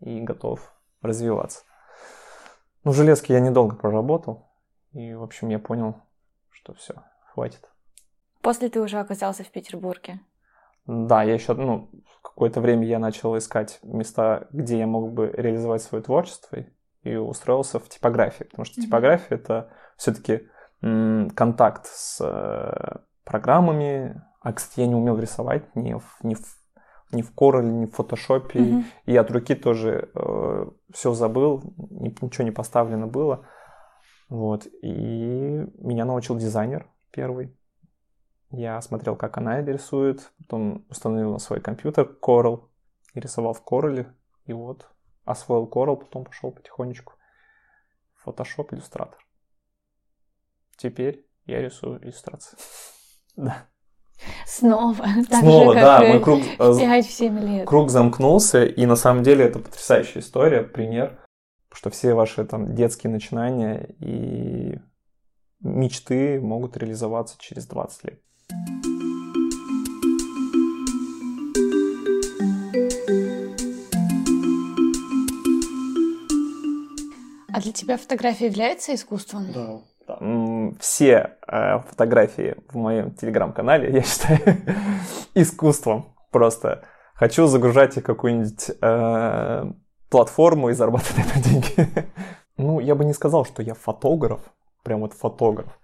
и 0.00 0.20
готов 0.20 0.74
развиваться. 1.00 1.60
Ну, 2.84 2.92
в 2.92 2.94
железке 2.94 3.34
я 3.34 3.40
недолго 3.40 3.76
проработал, 3.76 4.48
и, 4.92 5.14
в 5.14 5.22
общем, 5.22 5.48
я 5.48 5.58
понял, 5.58 5.96
что 6.50 6.74
все, 6.74 6.94
хватит. 7.32 7.68
После 8.40 8.68
ты 8.68 8.80
уже 8.80 8.98
оказался 8.98 9.44
в 9.44 9.50
Петербурге. 9.50 10.20
Да, 10.86 11.22
я 11.22 11.34
еще, 11.34 11.54
ну, 11.54 11.90
какое-то 12.22 12.60
время 12.60 12.86
я 12.86 12.98
начал 12.98 13.36
искать 13.36 13.78
места, 13.82 14.48
где 14.52 14.78
я 14.78 14.86
мог 14.86 15.12
бы 15.12 15.30
реализовать 15.32 15.82
свое 15.82 16.02
творчество, 16.02 16.58
и 17.02 17.14
устроился 17.16 17.78
в 17.78 17.88
типографии, 17.88 18.44
потому 18.44 18.64
что 18.64 18.80
Мгм. 18.80 18.86
типография 18.86 19.34
это 19.36 19.70
все-таки 19.96 20.48
контакт 20.80 21.86
с 21.86 22.20
э, 22.20 22.98
программами, 23.24 24.22
а, 24.40 24.52
кстати, 24.52 24.80
я 24.80 24.86
не 24.86 24.94
умел 24.94 25.18
рисовать 25.18 25.74
ни 25.74 25.94
в, 25.94 26.18
ни 26.22 26.34
в, 26.34 26.40
ни 27.12 27.22
в 27.22 27.32
Corel, 27.34 27.62
ни 27.62 27.86
в 27.86 27.92
фотошопе, 27.94 28.60
Мгм. 28.60 28.84
и 29.06 29.16
от 29.16 29.30
руки 29.30 29.54
тоже 29.54 30.10
все 30.92 31.14
забыл, 31.14 31.62
ни- 31.90 32.14
ничего 32.24 32.44
не 32.44 32.50
поставлено 32.50 33.06
было. 33.06 33.46
Вот. 34.28 34.66
И 34.82 34.88
меня 35.78 36.04
научил 36.04 36.36
дизайнер 36.36 36.86
первый. 37.10 37.56
Я 38.50 38.80
смотрел, 38.82 39.16
как 39.16 39.36
она 39.38 39.60
рисует, 39.62 40.32
потом 40.38 40.84
установил 40.90 41.32
на 41.32 41.38
свой 41.38 41.60
компьютер 41.60 42.16
Corel 42.22 42.68
и 43.14 43.20
рисовал 43.20 43.52
в 43.54 43.62
Corel. 43.64 44.06
И 44.46 44.52
вот 44.52 44.90
освоил 45.24 45.66
Corel, 45.66 45.96
потом 45.96 46.24
пошел 46.24 46.50
потихонечку 46.52 47.14
Photoshop, 48.24 48.68
иллюстратор. 48.72 49.18
Теперь 50.76 51.26
я 51.46 51.60
рисую 51.60 52.02
иллюстрации. 52.02 52.58
Да. 53.36 53.66
Снова. 54.46 55.06
Так 55.30 55.40
Снова, 55.40 55.74
же, 55.74 55.80
да, 55.80 55.98
как 55.98 56.08
мой 56.08 56.20
круг, 56.20 56.42
э, 56.58 56.72
5-7 56.72 57.40
лет. 57.46 57.66
круг 57.66 57.90
замкнулся, 57.90 58.64
и 58.64 58.86
на 58.86 58.96
самом 58.96 59.22
деле 59.22 59.44
это 59.44 59.58
потрясающая 59.58 60.20
история, 60.22 60.62
пример, 60.62 61.18
что 61.72 61.90
все 61.90 62.14
ваши 62.14 62.44
там 62.44 62.74
детские 62.74 63.12
начинания 63.12 63.94
и 64.00 64.78
мечты 65.60 66.40
могут 66.40 66.76
реализоваться 66.76 67.36
через 67.38 67.66
20 67.66 68.04
лет. 68.04 68.20
А 77.52 77.60
для 77.60 77.72
тебя 77.72 77.96
фотография 77.96 78.46
является 78.46 78.94
искусством? 78.94 79.52
Да. 79.52 79.80
Все 80.80 81.36
э, 81.46 81.80
фотографии 81.80 82.56
в 82.68 82.76
моем 82.76 83.12
телеграм-канале 83.12 83.90
я 83.92 84.02
считаю 84.02 84.40
искусством. 85.34 86.14
Просто 86.30 86.84
хочу 87.14 87.46
загружать 87.46 87.96
их 87.96 88.04
какую-нибудь 88.04 88.70
э, 88.80 89.64
платформу 90.10 90.70
и 90.70 90.74
зарабатывать 90.74 91.34
на 91.34 91.42
деньги. 91.42 91.88
Ну, 92.60 92.80
я 92.80 92.96
бы 92.96 93.04
не 93.04 93.12
сказал, 93.12 93.44
что 93.44 93.62
я 93.62 93.74
фотограф, 93.74 94.40
прям 94.82 95.02
вот 95.02 95.12
фотограф. 95.12 95.78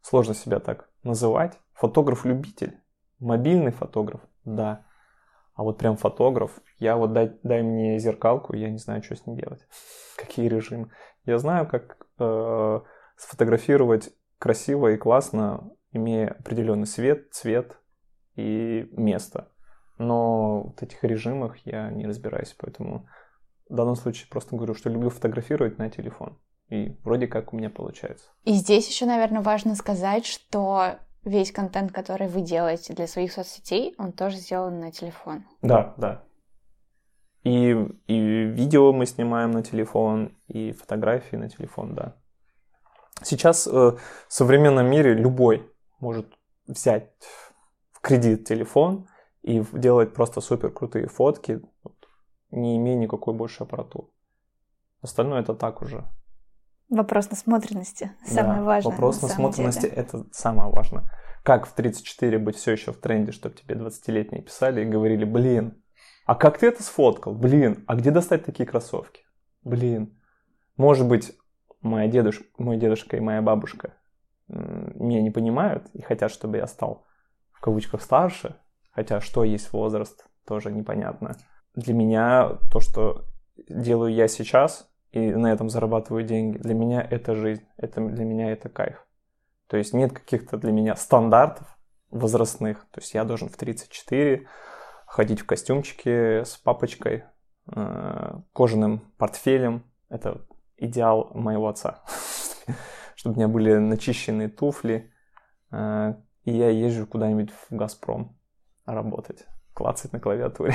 Сложно 0.00 0.32
себя 0.32 0.60
так 0.60 0.88
называть. 1.02 1.58
Фотограф-любитель. 1.72 2.78
Мобильный 3.18 3.72
фотограф, 3.72 4.20
да. 4.44 4.84
А 5.54 5.64
вот 5.64 5.76
прям 5.76 5.96
фотограф, 5.96 6.52
я 6.78 6.96
вот 6.96 7.12
дай, 7.12 7.36
дай 7.42 7.62
мне 7.62 7.98
зеркалку, 7.98 8.54
я 8.54 8.70
не 8.70 8.78
знаю, 8.78 9.02
что 9.02 9.16
с 9.16 9.26
ней 9.26 9.36
делать. 9.36 9.66
Какие 10.16 10.48
режимы. 10.48 10.90
Я 11.26 11.38
знаю, 11.38 11.66
как 11.66 11.98
э, 12.18 12.80
сфотографировать 13.20 14.10
красиво 14.38 14.88
и 14.88 14.96
классно, 14.96 15.70
имея 15.92 16.28
определенный 16.28 16.86
свет, 16.86 17.32
цвет 17.32 17.78
и 18.34 18.88
место. 18.92 19.48
Но 19.98 20.72
в 20.78 20.82
этих 20.82 21.04
режимах 21.04 21.58
я 21.66 21.90
не 21.90 22.06
разбираюсь, 22.06 22.56
поэтому 22.58 23.06
в 23.68 23.74
данном 23.74 23.96
случае 23.96 24.28
просто 24.30 24.56
говорю, 24.56 24.74
что 24.74 24.88
люблю 24.88 25.10
фотографировать 25.10 25.76
на 25.76 25.90
телефон. 25.90 26.38
И 26.70 26.96
вроде 27.04 27.26
как 27.26 27.52
у 27.52 27.56
меня 27.56 27.68
получается. 27.68 28.30
И 28.44 28.54
здесь 28.54 28.88
еще, 28.88 29.04
наверное, 29.04 29.42
важно 29.42 29.74
сказать, 29.74 30.24
что 30.24 30.94
весь 31.24 31.52
контент, 31.52 31.92
который 31.92 32.28
вы 32.28 32.40
делаете 32.40 32.94
для 32.94 33.06
своих 33.06 33.32
соцсетей, 33.32 33.94
он 33.98 34.12
тоже 34.12 34.36
сделан 34.36 34.80
на 34.80 34.90
телефон. 34.90 35.44
Да, 35.60 35.94
да. 35.98 36.24
И, 37.42 37.72
и 38.06 38.18
видео 38.44 38.92
мы 38.92 39.04
снимаем 39.04 39.50
на 39.50 39.62
телефон, 39.62 40.36
и 40.46 40.72
фотографии 40.72 41.36
на 41.36 41.50
телефон, 41.50 41.94
да. 41.94 42.16
Сейчас 43.22 43.66
э, 43.66 43.70
в 43.70 43.98
современном 44.28 44.86
мире 44.90 45.14
любой 45.14 45.70
может 46.00 46.26
взять 46.66 47.10
в 47.92 48.00
кредит 48.00 48.46
телефон 48.46 49.08
и 49.42 49.64
делать 49.72 50.14
просто 50.14 50.40
супер 50.40 50.70
крутые 50.70 51.08
фотки, 51.08 51.60
не 52.50 52.76
имея 52.76 52.96
никакой 52.96 53.34
больше 53.34 53.64
аппаратуры. 53.64 54.08
Остальное 55.02 55.40
это 55.40 55.54
так 55.54 55.82
уже. 55.82 56.04
Вопрос 56.88 57.30
насмотренности. 57.30 58.12
Самое 58.26 58.60
Да, 58.60 58.64
важное. 58.64 58.90
Вопрос 58.92 59.22
на 59.22 59.28
насмотренности 59.28 59.82
деле. 59.82 59.92
это 59.94 60.24
самое 60.32 60.70
важное. 60.70 61.04
как 61.42 61.66
в 61.66 61.72
34 61.72 62.38
быть 62.38 62.56
все 62.56 62.72
еще 62.72 62.92
в 62.92 62.98
тренде, 62.98 63.32
чтобы 63.32 63.54
тебе 63.54 63.74
20-летние 63.76 64.42
писали 64.42 64.82
и 64.82 64.84
говорили, 64.84 65.24
блин, 65.24 65.82
а 66.26 66.34
как 66.34 66.58
ты 66.58 66.66
это 66.66 66.82
сфоткал? 66.82 67.34
Блин, 67.34 67.84
а 67.86 67.94
где 67.94 68.10
достать 68.10 68.44
такие 68.44 68.66
кроссовки? 68.66 69.22
Блин, 69.62 70.18
может 70.76 71.06
быть, 71.08 71.32
моя 71.80 72.08
дедушка, 72.08 72.44
мой 72.58 72.76
дедушка 72.76 73.16
и 73.16 73.20
моя 73.20 73.42
бабушка 73.42 73.94
меня 74.48 75.22
не 75.22 75.30
понимают 75.30 75.88
и 75.92 76.02
хотят, 76.02 76.30
чтобы 76.32 76.56
я 76.56 76.66
стал 76.66 77.06
в 77.52 77.60
кавычках 77.60 78.02
старше, 78.02 78.56
хотя 78.90 79.20
что 79.20 79.44
есть 79.44 79.72
возраст, 79.72 80.26
тоже 80.44 80.72
непонятно. 80.72 81.36
Для 81.74 81.94
меня 81.94 82.58
то, 82.72 82.80
что 82.80 83.26
делаю 83.68 84.12
я 84.12 84.26
сейчас, 84.28 84.90
и 85.12 85.30
на 85.32 85.52
этом 85.52 85.68
зарабатываю 85.68 86.24
деньги, 86.24 86.58
для 86.58 86.74
меня 86.74 87.00
это 87.02 87.34
жизнь, 87.34 87.64
это, 87.76 88.00
для 88.00 88.24
меня 88.24 88.50
это 88.50 88.68
кайф. 88.68 89.06
То 89.66 89.76
есть 89.76 89.92
нет 89.92 90.12
каких-то 90.12 90.56
для 90.56 90.72
меня 90.72 90.96
стандартов 90.96 91.78
возрастных. 92.10 92.86
То 92.90 93.00
есть 93.00 93.14
я 93.14 93.24
должен 93.24 93.48
в 93.48 93.56
34 93.56 94.46
ходить 95.06 95.40
в 95.40 95.46
костюмчике 95.46 96.44
с 96.44 96.56
папочкой, 96.56 97.24
э, 97.72 98.40
кожаным 98.52 99.12
портфелем. 99.16 99.84
Это 100.08 100.44
идеал 100.80 101.30
моего 101.34 101.68
отца. 101.68 102.02
Чтобы 103.14 103.34
у 103.34 103.36
меня 103.38 103.48
были 103.48 103.74
начищенные 103.74 104.48
туфли, 104.48 105.12
э, 105.70 106.14
и 106.44 106.52
я 106.52 106.70
езжу 106.70 107.06
куда-нибудь 107.06 107.50
в 107.50 107.74
«Газпром» 107.74 108.36
работать 108.86 109.46
клацать 109.80 110.12
на 110.12 110.20
клавиатуре. 110.20 110.74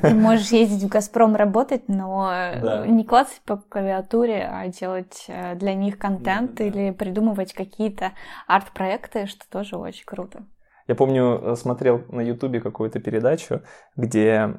Ты 0.00 0.14
можешь 0.14 0.48
ездить 0.48 0.84
в 0.84 0.88
«Газпром» 0.88 1.36
работать, 1.36 1.88
но 1.88 2.30
да. 2.62 2.86
не 2.86 3.04
клацать 3.04 3.42
по 3.42 3.56
клавиатуре, 3.56 4.48
а 4.50 4.66
делать 4.68 5.26
э, 5.28 5.54
для 5.56 5.74
них 5.74 5.98
контент 5.98 6.54
да, 6.54 6.58
да. 6.58 6.64
или 6.64 6.90
придумывать 6.90 7.52
какие-то 7.52 8.12
арт-проекты, 8.46 9.26
что 9.26 9.46
тоже 9.50 9.76
очень 9.76 10.06
круто. 10.06 10.46
Я 10.86 10.94
помню, 10.94 11.40
э, 11.42 11.56
смотрел 11.56 12.04
на 12.08 12.20
Ютубе 12.20 12.60
какую-то 12.60 13.00
передачу, 13.00 13.62
где 13.96 14.54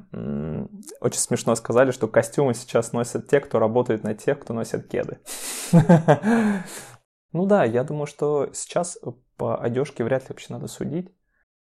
очень 1.00 1.20
смешно 1.20 1.54
сказали, 1.54 1.90
что 1.90 2.06
костюмы 2.06 2.54
сейчас 2.54 2.92
носят 2.92 3.28
те, 3.28 3.40
кто 3.40 3.58
работает 3.58 4.04
на 4.04 4.14
тех, 4.14 4.38
кто 4.40 4.54
носит 4.54 4.88
кеды. 4.88 5.18
Ну 7.34 7.44
да, 7.44 7.62
я 7.62 7.84
думаю, 7.84 8.06
что 8.06 8.48
сейчас 8.54 8.98
по 9.36 9.62
одежке 9.62 10.02
вряд 10.02 10.22
ли 10.22 10.28
вообще 10.30 10.54
надо 10.54 10.66
судить. 10.66 11.14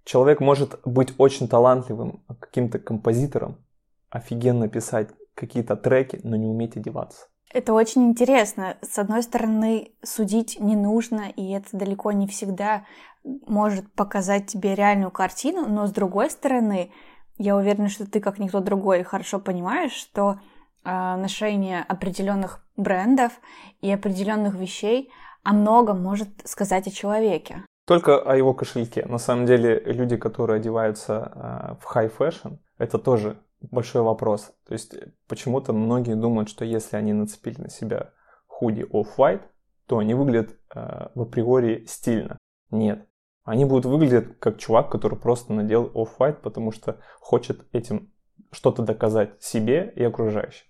Человек 0.04 0.40
может 0.40 0.80
быть 0.86 1.12
очень 1.18 1.48
талантливым 1.48 2.24
каким-то 2.40 2.78
композитором, 2.78 3.62
офигенно 4.08 4.68
писать 4.68 5.10
какие-то 5.34 5.76
треки, 5.76 6.18
но 6.24 6.36
не 6.36 6.46
уметь 6.46 6.78
одеваться. 6.78 7.26
Это 7.52 7.72
очень 7.72 8.08
интересно. 8.08 8.76
С 8.80 8.98
одной 8.98 9.22
стороны, 9.22 9.92
судить 10.02 10.58
не 10.60 10.76
нужно, 10.76 11.28
и 11.34 11.50
это 11.50 11.68
далеко 11.72 12.12
не 12.12 12.28
всегда 12.28 12.84
может 13.24 13.92
показать 13.92 14.46
тебе 14.46 14.74
реальную 14.74 15.10
картину, 15.10 15.66
но 15.68 15.86
с 15.86 15.92
другой 15.92 16.30
стороны, 16.30 16.92
я 17.38 17.56
уверена, 17.56 17.88
что 17.88 18.08
ты, 18.08 18.20
как 18.20 18.38
никто 18.38 18.60
другой, 18.60 19.02
хорошо 19.02 19.40
понимаешь, 19.40 19.92
что 19.92 20.38
э, 20.84 21.16
ношение 21.16 21.84
определенных 21.88 22.64
брендов 22.76 23.32
и 23.80 23.90
определенных 23.90 24.54
вещей 24.54 25.10
о 25.42 25.52
многом 25.52 26.02
может 26.02 26.28
сказать 26.44 26.86
о 26.86 26.90
человеке. 26.90 27.64
Только 27.86 28.20
о 28.20 28.36
его 28.36 28.54
кошельке. 28.54 29.04
На 29.06 29.18
самом 29.18 29.46
деле, 29.46 29.80
люди, 29.84 30.16
которые 30.16 30.58
одеваются 30.58 31.32
э, 31.34 31.74
в 31.80 31.96
fashion, 31.96 32.58
это 32.78 32.98
тоже 32.98 33.36
большой 33.60 34.02
вопрос. 34.02 34.52
То 34.66 34.72
есть, 34.72 34.94
почему-то 35.28 35.72
многие 35.72 36.14
думают, 36.14 36.48
что 36.48 36.64
если 36.64 36.96
они 36.96 37.12
нацепили 37.12 37.60
на 37.60 37.70
себя 37.70 38.12
худи 38.46 38.82
off-white, 38.82 39.42
то 39.86 39.98
они 39.98 40.14
выглядят 40.14 40.56
э, 40.74 41.08
в 41.14 41.22
априори 41.22 41.84
стильно. 41.86 42.38
Нет. 42.70 43.06
Они 43.44 43.64
будут 43.64 43.86
выглядеть 43.86 44.38
как 44.38 44.58
чувак, 44.58 44.90
который 44.90 45.18
просто 45.18 45.52
надел 45.52 45.90
off-white, 45.94 46.40
потому 46.42 46.72
что 46.72 46.98
хочет 47.20 47.66
этим 47.72 48.12
что-то 48.52 48.82
доказать 48.82 49.42
себе 49.42 49.92
и 49.96 50.04
окружающим. 50.04 50.66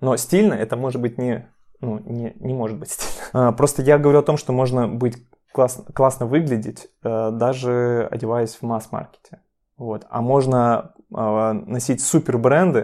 Но 0.00 0.16
стильно 0.16 0.54
это 0.54 0.76
может 0.76 1.00
быть 1.00 1.18
не, 1.18 1.50
ну, 1.80 1.98
не, 2.00 2.32
не 2.36 2.54
может 2.54 2.78
быть 2.78 2.90
стильно. 2.90 3.48
А, 3.48 3.52
просто 3.52 3.82
я 3.82 3.98
говорю 3.98 4.18
о 4.18 4.22
том, 4.22 4.36
что 4.36 4.52
можно 4.52 4.88
быть 4.88 5.16
классно, 5.52 5.84
классно 5.92 6.26
выглядеть, 6.26 6.88
э, 7.02 7.30
даже 7.32 8.08
одеваясь 8.10 8.54
в 8.54 8.62
масс-маркете. 8.62 9.40
Вот. 9.76 10.06
А 10.08 10.20
можно 10.20 10.94
э, 11.14 11.52
носить 11.52 12.00
супер 12.00 12.38
бренды, 12.38 12.80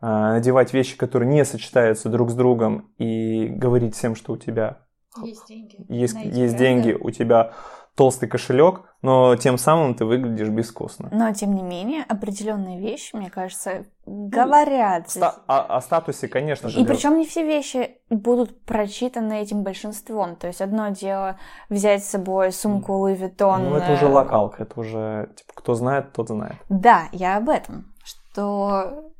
э, 0.00 0.06
надевать 0.06 0.72
вещи, 0.72 0.96
которые 0.96 1.28
не 1.28 1.44
сочетаются 1.44 2.08
друг 2.08 2.30
с 2.30 2.34
другом, 2.34 2.92
и 2.98 3.46
говорить 3.46 3.94
всем, 3.94 4.14
что 4.14 4.34
у 4.34 4.36
тебя 4.36 4.86
есть 5.22 5.48
деньги, 5.48 5.84
есть, 5.88 6.16
есть 6.16 6.56
деньги 6.56 6.92
у 6.92 7.10
тебя 7.10 7.52
толстый 7.96 8.28
кошелек, 8.28 8.82
но 9.00 9.36
тем 9.36 9.56
самым 9.56 9.94
ты 9.94 10.04
выглядишь 10.04 10.48
безвкусно. 10.48 11.08
Но, 11.10 11.32
тем 11.32 11.54
не 11.54 11.62
менее, 11.62 12.04
определенные 12.06 12.78
вещи, 12.78 13.16
мне 13.16 13.30
кажется, 13.30 13.86
говорят. 14.04 15.08
Ста- 15.10 15.36
о, 15.46 15.76
о 15.76 15.80
статусе, 15.80 16.28
конечно 16.28 16.68
же. 16.68 16.78
И 16.78 16.84
причем 16.84 17.16
не 17.16 17.26
все 17.26 17.44
вещи 17.44 17.98
будут 18.10 18.64
прочитаны 18.64 19.40
этим 19.40 19.62
большинством. 19.62 20.36
То 20.36 20.46
есть 20.46 20.60
одно 20.60 20.90
дело 20.90 21.38
взять 21.70 22.04
с 22.04 22.10
собой 22.10 22.52
сумку 22.52 22.92
Louis 22.92 23.18
Vuitton. 23.18 23.70
Ну, 23.70 23.76
это 23.76 23.94
уже 23.94 24.06
локалка, 24.06 24.64
это 24.64 24.78
уже, 24.78 25.30
типа, 25.34 25.52
кто 25.54 25.74
знает, 25.74 26.12
тот 26.12 26.28
знает. 26.28 26.56
Да, 26.68 27.04
я 27.12 27.38
об 27.38 27.48
этом. 27.48 27.94
Что 28.04 29.12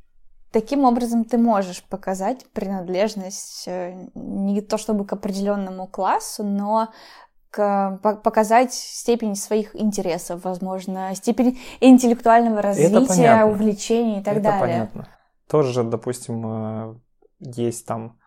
Таким 0.57 0.85
образом 0.85 1.27
ты 1.27 1.37
можешь 1.37 1.83
показать 1.83 2.47
принадлежность 2.53 3.65
э, 3.67 4.09
не 4.15 4.63
то 4.63 4.79
чтобы 4.79 5.05
к 5.05 5.13
определенному 5.13 5.87
классу, 5.87 6.45
но 6.45 6.89
показать 8.23 8.73
степень 8.73 9.35
своих 9.35 9.75
интересов, 9.75 10.45
возможно, 10.45 11.15
степень 11.15 11.59
интеллектуального 11.81 12.63
развития, 12.63 13.45
увлечений 13.45 14.21
и 14.21 14.23
так 14.23 14.35
Это 14.35 14.43
далее. 14.45 14.61
понятно. 14.61 15.09
Тоже, 15.49 15.85
допустим, 15.85 16.47
э, 16.47 16.95
есть 17.41 17.87
там 17.87 18.19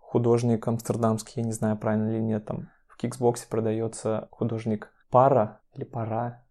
художник 0.00 0.66
амстердамский, 0.66 1.34
я 1.36 1.44
не 1.44 1.52
знаю, 1.52 1.76
правильно 1.76 2.10
или 2.10 2.20
нет, 2.20 2.44
там 2.44 2.68
в 2.88 2.96
киксбоксе 2.96 3.46
продается 3.48 4.28
художник 4.30 4.90
Пара 5.10 5.60
или 5.72 5.84
Пара. 5.84 6.46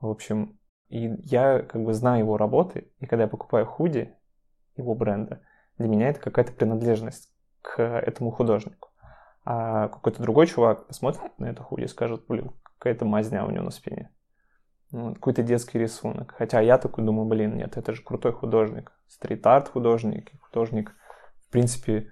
В 0.00 0.08
общем, 0.08 0.58
и 0.88 1.10
я 1.24 1.60
как 1.60 1.84
бы 1.84 1.94
знаю 1.94 2.20
его 2.20 2.36
работы, 2.36 2.90
и 2.98 3.06
когда 3.06 3.24
я 3.24 3.28
покупаю 3.28 3.66
худи 3.66 4.14
его 4.76 4.94
бренда, 4.94 5.40
для 5.78 5.88
меня 5.88 6.08
это 6.08 6.20
какая-то 6.20 6.52
принадлежность 6.52 7.30
к 7.60 7.80
этому 7.82 8.30
художнику. 8.30 8.88
А 9.44 9.88
какой-то 9.88 10.22
другой 10.22 10.46
чувак 10.46 10.86
посмотрит 10.86 11.38
на 11.38 11.46
это 11.46 11.62
худи 11.62 11.84
и 11.84 11.88
скажет, 11.88 12.24
блин, 12.28 12.52
какая-то 12.78 13.04
мазня 13.04 13.44
у 13.44 13.50
него 13.50 13.64
на 13.64 13.70
спине. 13.70 14.10
Ну, 14.92 15.14
какой-то 15.14 15.42
детский 15.42 15.78
рисунок. 15.78 16.34
Хотя 16.36 16.60
я 16.60 16.78
такой 16.78 17.04
думаю, 17.04 17.26
блин, 17.26 17.56
нет, 17.56 17.76
это 17.76 17.92
же 17.92 18.02
крутой 18.02 18.32
художник. 18.32 18.92
Стрит-арт 19.08 19.68
художник, 19.68 20.30
художник, 20.40 20.94
в 21.46 21.50
принципе, 21.50 22.10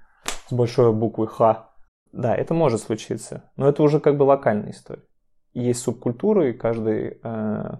с 0.48 0.52
большой 0.52 0.92
буквы 0.92 1.26
Х. 1.28 1.70
Да, 2.12 2.34
это 2.34 2.54
может 2.54 2.80
случиться, 2.80 3.50
но 3.56 3.68
это 3.68 3.82
уже 3.82 4.00
как 4.00 4.16
бы 4.16 4.24
локальная 4.24 4.72
история. 4.72 5.04
Есть 5.52 5.80
субкультуры, 5.80 6.50
и 6.50 6.54
каждый 6.54 7.20
э, 7.22 7.76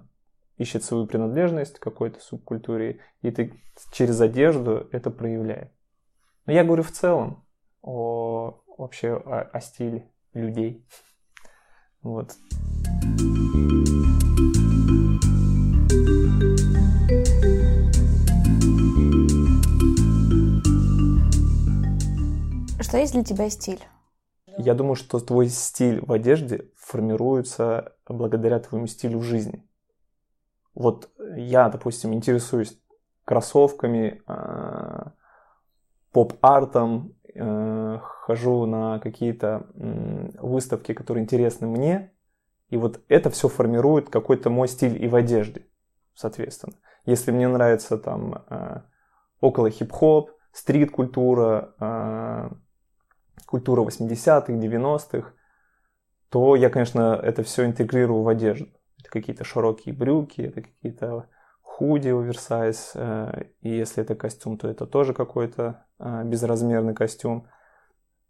ищет 0.56 0.84
свою 0.84 1.06
принадлежность 1.06 1.78
к 1.78 1.82
какой-то 1.82 2.20
субкультуре, 2.20 3.00
и 3.22 3.30
ты 3.30 3.60
через 3.92 4.20
одежду 4.20 4.88
это 4.92 5.10
проявляешь. 5.10 5.70
Но 6.46 6.52
я 6.52 6.64
говорю 6.64 6.82
в 6.82 6.90
целом 6.90 7.44
о 7.82 8.62
вообще 8.80 9.12
о, 9.12 9.42
о 9.42 9.60
стиле 9.60 10.10
людей. 10.32 10.84
Вот. 12.02 12.34
Что 22.80 22.98
есть 22.98 23.12
для 23.12 23.22
тебя 23.22 23.50
стиль? 23.50 23.80
Я 24.58 24.74
думаю, 24.74 24.94
что 24.96 25.20
твой 25.20 25.48
стиль 25.48 26.00
в 26.04 26.10
одежде 26.12 26.70
формируется 26.76 27.94
благодаря 28.08 28.58
твоему 28.58 28.86
стилю 28.86 29.20
жизни. 29.20 29.64
Вот 30.74 31.10
я, 31.36 31.68
допустим, 31.68 32.14
интересуюсь 32.14 32.80
кроссовками, 33.24 34.22
а, 34.26 35.12
поп-артом, 36.12 37.14
хожу 37.32 38.66
на 38.66 38.98
какие-то 39.00 39.66
выставки, 39.74 40.94
которые 40.94 41.22
интересны 41.22 41.66
мне, 41.66 42.12
и 42.70 42.76
вот 42.76 43.00
это 43.08 43.30
все 43.30 43.48
формирует 43.48 44.10
какой-то 44.10 44.48
мой 44.48 44.68
стиль 44.68 45.02
и 45.02 45.08
в 45.08 45.16
одежде, 45.16 45.66
соответственно. 46.14 46.74
Если 47.04 47.32
мне 47.32 47.48
нравится 47.48 47.98
там 47.98 48.44
э, 48.48 48.82
около 49.40 49.70
хип-хоп, 49.70 50.30
стрит-культура, 50.52 51.74
э, 51.80 52.50
культура 53.46 53.82
80-х, 53.82 54.52
90-х, 54.52 55.32
то 56.28 56.54
я, 56.54 56.70
конечно, 56.70 57.18
это 57.20 57.42
все 57.42 57.66
интегрирую 57.66 58.22
в 58.22 58.28
одежду. 58.28 58.68
Это 59.00 59.10
какие-то 59.10 59.44
широкие 59.44 59.94
брюки, 59.94 60.42
это 60.42 60.62
какие-то 60.62 61.28
худи 61.80 62.08
оверсайз, 62.08 62.94
и 63.62 63.68
если 63.68 64.02
это 64.02 64.14
костюм, 64.14 64.58
то 64.58 64.68
это 64.68 64.86
тоже 64.86 65.14
какой-то 65.14 65.86
Э, 66.00 66.24
безразмерный 66.24 66.94
костюм. 66.94 67.46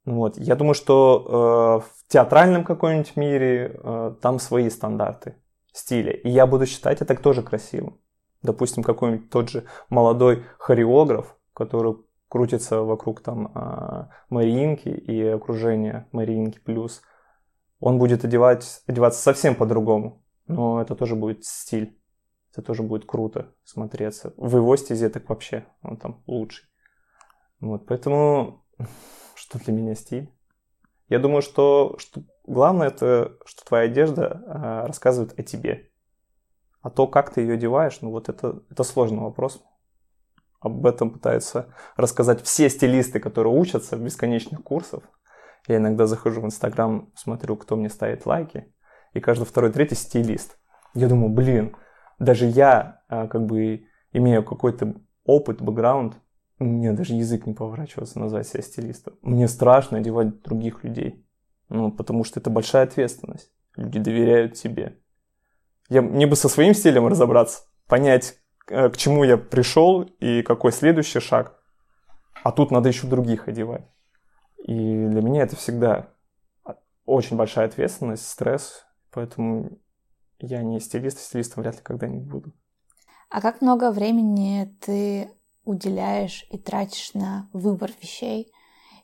Вот. 0.04 0.36
Я 0.36 0.56
думаю, 0.56 0.74
что 0.74 1.82
э, 1.84 1.86
в 1.86 2.12
театральном 2.12 2.64
каком-нибудь 2.64 3.14
мире 3.14 3.72
э, 3.72 4.14
там 4.20 4.40
свои 4.40 4.68
стандарты. 4.70 5.36
стиля. 5.72 6.12
И 6.12 6.28
я 6.28 6.46
буду 6.46 6.66
считать 6.66 7.00
это 7.00 7.14
тоже 7.14 7.42
красивым. 7.42 8.00
Допустим, 8.42 8.82
какой-нибудь 8.82 9.30
тот 9.30 9.50
же 9.50 9.66
молодой 9.88 10.44
хореограф, 10.58 11.36
который 11.52 11.94
крутится 12.28 12.80
вокруг 12.82 13.20
там 13.22 14.08
Мариинки 14.30 14.88
и 14.88 15.22
окружения 15.26 16.08
Мариинки 16.12 16.58
плюс, 16.58 17.02
он 17.80 17.98
будет 17.98 18.24
одевать, 18.24 18.82
одеваться 18.86 19.20
совсем 19.20 19.54
по-другому. 19.54 20.24
Но 20.46 20.80
это 20.80 20.96
тоже 20.96 21.14
будет 21.14 21.44
стиль. 21.44 21.99
Это 22.52 22.62
тоже 22.62 22.82
будет 22.82 23.04
круто 23.04 23.54
смотреться. 23.64 24.34
В 24.36 24.56
его 24.56 24.76
стезе 24.76 25.08
так 25.08 25.28
вообще 25.28 25.66
он 25.82 25.96
там 25.96 26.22
лучший. 26.26 26.68
Вот, 27.60 27.86
поэтому 27.86 28.64
что 29.34 29.58
для 29.58 29.72
меня 29.72 29.94
стиль? 29.94 30.32
Я 31.08 31.18
думаю, 31.18 31.42
что, 31.42 31.96
что 31.98 32.22
главное 32.44 32.88
это, 32.88 33.36
что 33.44 33.64
твоя 33.64 33.84
одежда 33.84 34.44
а, 34.46 34.86
рассказывает 34.86 35.38
о 35.38 35.42
тебе. 35.42 35.90
А 36.82 36.90
то, 36.90 37.06
как 37.06 37.32
ты 37.32 37.42
ее 37.42 37.54
одеваешь, 37.54 38.00
ну 38.00 38.10
вот 38.10 38.28
это, 38.28 38.62
это 38.70 38.84
сложный 38.84 39.20
вопрос. 39.20 39.62
Об 40.60 40.86
этом 40.86 41.10
пытаются 41.10 41.74
рассказать 41.96 42.42
все 42.42 42.68
стилисты, 42.68 43.18
которые 43.18 43.54
учатся 43.54 43.96
в 43.96 44.00
бесконечных 44.00 44.62
курсах. 44.62 45.02
Я 45.66 45.76
иногда 45.76 46.06
захожу 46.06 46.40
в 46.40 46.46
Инстаграм, 46.46 47.10
смотрю, 47.14 47.56
кто 47.56 47.76
мне 47.76 47.88
ставит 47.88 48.26
лайки, 48.26 48.72
и 49.12 49.20
каждый 49.20 49.44
второй, 49.44 49.72
третий 49.72 49.94
стилист. 49.94 50.58
Я 50.94 51.08
думаю, 51.08 51.32
блин, 51.32 51.76
даже 52.20 52.46
я, 52.46 53.02
а, 53.08 53.26
как 53.26 53.46
бы, 53.46 53.86
имею 54.12 54.44
какой-то 54.44 54.94
опыт, 55.24 55.60
бэкграунд, 55.60 56.14
мне 56.58 56.92
даже 56.92 57.14
язык 57.14 57.46
не 57.46 57.54
поворачивается 57.54 58.20
назвать 58.20 58.46
себя 58.46 58.62
стилистом. 58.62 59.14
Мне 59.22 59.48
страшно 59.48 59.98
одевать 59.98 60.42
других 60.42 60.84
людей. 60.84 61.26
Ну, 61.70 61.90
потому 61.90 62.22
что 62.22 62.38
это 62.38 62.50
большая 62.50 62.84
ответственность. 62.84 63.50
Люди 63.76 63.98
доверяют 63.98 64.54
тебе. 64.54 64.98
Я, 65.88 66.02
мне 66.02 66.26
бы 66.26 66.36
со 66.36 66.48
своим 66.48 66.74
стилем 66.74 67.06
разобраться, 67.06 67.62
понять, 67.86 68.38
э, 68.68 68.90
к 68.90 68.96
чему 68.96 69.24
я 69.24 69.38
пришел 69.38 70.02
и 70.02 70.42
какой 70.42 70.72
следующий 70.72 71.20
шаг. 71.20 71.58
А 72.42 72.52
тут 72.52 72.70
надо 72.70 72.88
еще 72.88 73.06
других 73.06 73.48
одевать. 73.48 73.88
И 74.58 74.74
для 74.74 75.22
меня 75.22 75.42
это 75.44 75.56
всегда 75.56 76.10
очень 77.06 77.36
большая 77.36 77.66
ответственность, 77.66 78.28
стресс. 78.28 78.84
Поэтому 79.10 79.78
я 80.46 80.62
не 80.62 80.80
стилист, 80.80 81.18
стилистом 81.18 81.62
вряд 81.62 81.76
ли 81.76 81.82
когда-нибудь 81.82 82.28
буду. 82.28 82.52
А 83.28 83.40
как 83.40 83.60
много 83.60 83.90
времени 83.92 84.74
ты 84.80 85.30
уделяешь 85.64 86.46
и 86.50 86.58
тратишь 86.58 87.14
на 87.14 87.48
выбор 87.52 87.90
вещей 88.00 88.52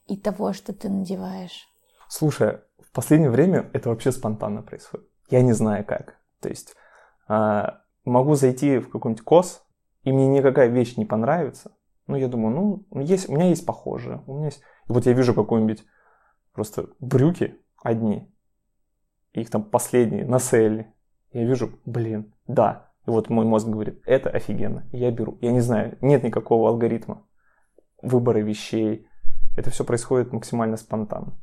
и 0.06 0.16
того, 0.16 0.52
что 0.52 0.72
ты 0.72 0.88
надеваешь? 0.88 1.68
Слушай, 2.08 2.60
в 2.78 2.90
последнее 2.92 3.30
время 3.30 3.70
это 3.72 3.88
вообще 3.88 4.12
спонтанно 4.12 4.62
происходит. 4.62 5.06
Я 5.28 5.42
не 5.42 5.52
знаю 5.52 5.84
как. 5.84 6.18
То 6.40 6.48
есть 6.48 6.74
э, 7.28 7.62
могу 8.04 8.34
зайти 8.34 8.78
в 8.78 8.90
какой-нибудь 8.90 9.24
кос, 9.24 9.64
и 10.02 10.12
мне 10.12 10.26
никакая 10.26 10.68
вещь 10.68 10.96
не 10.96 11.04
понравится. 11.04 11.72
Ну, 12.06 12.16
я 12.16 12.28
думаю, 12.28 12.86
ну, 12.90 13.00
есть, 13.00 13.28
у 13.28 13.32
меня 13.32 13.48
есть 13.48 13.66
похожие. 13.66 14.22
У 14.26 14.34
меня 14.34 14.46
есть... 14.46 14.60
И 14.88 14.92
вот 14.92 15.06
я 15.06 15.12
вижу 15.12 15.34
какой-нибудь 15.34 15.84
просто 16.52 16.88
брюки 17.00 17.60
одни, 17.82 18.32
их 19.32 19.50
там 19.50 19.62
последние 19.62 20.24
на 20.24 20.38
селе. 20.38 20.92
Я 21.32 21.44
вижу, 21.44 21.78
блин, 21.84 22.34
да, 22.46 22.90
и 23.06 23.10
вот 23.10 23.30
мой 23.30 23.44
мозг 23.44 23.68
говорит, 23.68 24.00
это 24.04 24.30
офигенно, 24.30 24.84
я 24.92 25.10
беру. 25.10 25.38
Я 25.40 25.52
не 25.52 25.60
знаю, 25.60 25.96
нет 26.00 26.24
никакого 26.24 26.68
алгоритма 26.68 27.24
выбора 28.02 28.38
вещей. 28.38 29.06
Это 29.56 29.70
все 29.70 29.84
происходит 29.84 30.32
максимально 30.32 30.76
спонтанно. 30.76 31.38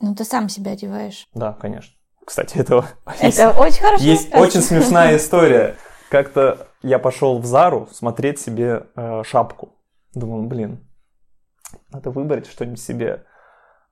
Ну, 0.00 0.14
ты 0.14 0.24
сам 0.24 0.48
себя 0.48 0.72
одеваешь. 0.72 1.28
Да, 1.34 1.52
конечно. 1.52 1.94
Кстати, 2.24 2.58
это, 2.58 2.84
это 3.06 3.26
есть, 3.26 3.38
очень 3.40 3.82
хорошо. 3.82 4.04
Есть 4.04 4.34
очень 4.34 4.60
смешная 4.60 5.16
история. 5.16 5.76
Как-то 6.10 6.68
я 6.82 6.98
пошел 6.98 7.38
в 7.38 7.44
Зару 7.44 7.88
смотреть 7.90 8.38
себе 8.38 8.86
э, 8.94 9.22
шапку. 9.24 9.74
Думал, 10.14 10.44
блин, 10.44 10.88
надо 11.90 12.10
выбрать 12.10 12.46
что-нибудь 12.46 12.80
себе. 12.80 13.24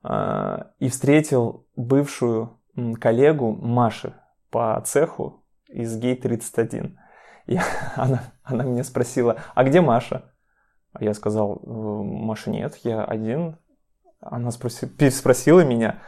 Э, 0.03 0.63
и 0.79 0.89
встретил 0.89 1.67
бывшую 1.75 2.59
коллегу 2.99 3.51
Маши 3.51 4.13
по 4.57 4.81
цеху, 4.83 5.43
из 5.69 5.95
Гей-31. 5.97 6.95
И 7.45 7.59
она, 7.95 8.23
она 8.43 8.63
меня 8.63 8.83
спросила, 8.83 9.37
а 9.53 9.63
где 9.63 9.81
Маша? 9.81 10.33
А 10.93 11.03
я 11.03 11.13
сказал, 11.13 11.61
«Э, 11.63 11.69
Маши 11.69 12.49
нет, 12.49 12.75
я 12.83 13.03
один. 13.03 13.59
Она 14.19 14.49
спроси, 14.49 14.87
переспросила 14.87 15.63
меня, 15.63 16.01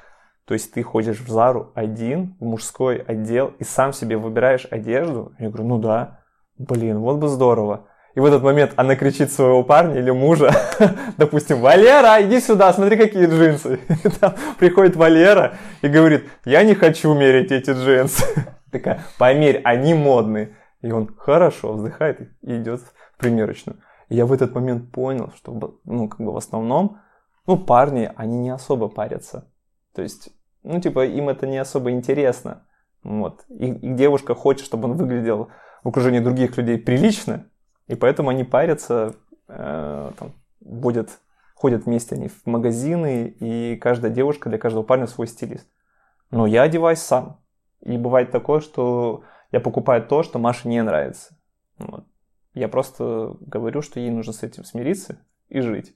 то 0.45 0.55
есть 0.55 0.73
ты 0.73 0.81
ходишь 0.81 1.19
в 1.19 1.29
Зару 1.29 1.71
один, 1.75 2.37
в 2.39 2.45
мужской 2.45 2.97
отдел, 2.97 3.53
и 3.59 3.63
сам 3.63 3.93
себе 3.93 4.17
выбираешь 4.17 4.65
одежду? 4.71 5.35
Я 5.37 5.49
говорю, 5.49 5.67
ну 5.67 5.77
да. 5.77 6.21
Блин, 6.57 6.97
вот 7.01 7.19
бы 7.19 7.27
здорово. 7.27 7.87
И 8.19 8.21
в 8.21 8.25
этот 8.25 8.43
момент 8.43 8.73
она 8.75 8.97
кричит 8.97 9.31
своего 9.31 9.63
парня 9.63 9.97
или 9.97 10.11
мужа, 10.11 10.51
допустим, 11.17 11.61
Валера, 11.61 12.21
иди 12.21 12.41
сюда, 12.41 12.73
смотри, 12.73 12.97
какие 12.97 13.27
джинсы. 13.27 13.79
Там 14.19 14.35
приходит 14.57 14.97
Валера 14.97 15.53
и 15.81 15.87
говорит, 15.87 16.29
я 16.43 16.63
не 16.63 16.75
хочу 16.75 17.13
мерить 17.13 17.53
эти 17.53 17.69
джинсы. 17.71 18.25
Такая, 18.73 19.05
померь, 19.17 19.61
они 19.63 19.93
модные. 19.93 20.57
И 20.81 20.91
он 20.91 21.07
хорошо 21.15 21.71
вздыхает 21.71 22.19
и 22.41 22.57
идет 22.57 22.81
в 22.81 23.17
примерочную. 23.19 23.79
И 24.09 24.17
я 24.17 24.25
в 24.25 24.33
этот 24.33 24.53
момент 24.53 24.91
понял, 24.91 25.31
что, 25.37 25.77
ну, 25.85 26.09
как 26.09 26.19
бы 26.19 26.33
в 26.33 26.37
основном, 26.37 26.99
ну, 27.47 27.55
парни, 27.55 28.11
они 28.17 28.37
не 28.39 28.49
особо 28.49 28.89
парятся. 28.89 29.49
То 29.95 30.01
есть, 30.01 30.27
ну, 30.63 30.81
типа, 30.81 31.05
им 31.05 31.29
это 31.29 31.47
не 31.47 31.57
особо 31.57 31.91
интересно. 31.91 32.67
Вот. 33.01 33.45
И, 33.47 33.67
и 33.67 33.93
девушка 33.93 34.35
хочет, 34.35 34.65
чтобы 34.65 34.89
он 34.89 34.97
выглядел 34.97 35.47
в 35.85 35.87
окружении 35.87 36.19
других 36.19 36.57
людей 36.57 36.77
прилично, 36.77 37.45
и 37.89 37.95
поэтому 37.95 38.29
они 38.29 38.43
парятся, 38.43 39.15
э, 39.47 40.11
там, 40.17 40.33
будет, 40.59 41.19
ходят 41.55 41.85
вместе 41.85 42.15
они 42.15 42.27
в 42.27 42.45
магазины, 42.45 43.35
и 43.39 43.75
каждая 43.77 44.11
девушка 44.11 44.47
для 44.47 44.59
каждого 44.59 44.83
парня 44.83 45.07
свой 45.07 45.27
стилист. 45.27 45.67
Но 46.29 46.45
я 46.45 46.61
одеваюсь 46.61 46.99
сам. 46.99 47.41
И 47.81 47.97
бывает 47.97 48.29
такое, 48.29 48.61
что 48.61 49.23
я 49.51 49.59
покупаю 49.59 50.05
то, 50.05 50.21
что 50.21 50.37
Маше 50.37 50.67
не 50.67 50.83
нравится. 50.83 51.35
Вот. 51.79 52.05
Я 52.53 52.67
просто 52.67 53.35
говорю, 53.41 53.81
что 53.81 53.99
ей 53.99 54.11
нужно 54.11 54.33
с 54.33 54.43
этим 54.43 54.65
смириться 54.65 55.17
и 55.47 55.59
жить. 55.61 55.95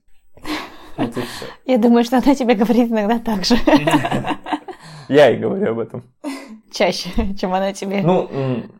Вот 0.97 1.15
и 1.15 1.21
все. 1.21 1.45
Я 1.65 1.77
думаю, 1.77 2.03
что 2.05 2.17
она 2.17 2.33
тебе 2.33 2.55
говорит 2.55 2.89
иногда 2.89 3.19
так 3.19 3.45
же. 3.45 3.55
Я 5.09 5.29
и 5.29 5.37
говорю 5.37 5.71
об 5.71 5.79
этом. 5.79 6.03
Чаще, 6.71 7.09
чем 7.39 7.53
она 7.53 7.71
тебе. 7.73 8.01
Ну, 8.01 8.29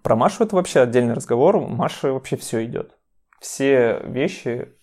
про 0.02 0.16
Машу 0.16 0.44
это 0.44 0.56
вообще 0.56 0.82
отдельный 0.82 1.14
разговор. 1.14 1.60
Маша 1.60 2.12
вообще 2.12 2.38
все 2.38 2.66
идет. 2.66 2.98
Все 3.44 4.00
вещи 4.06 4.74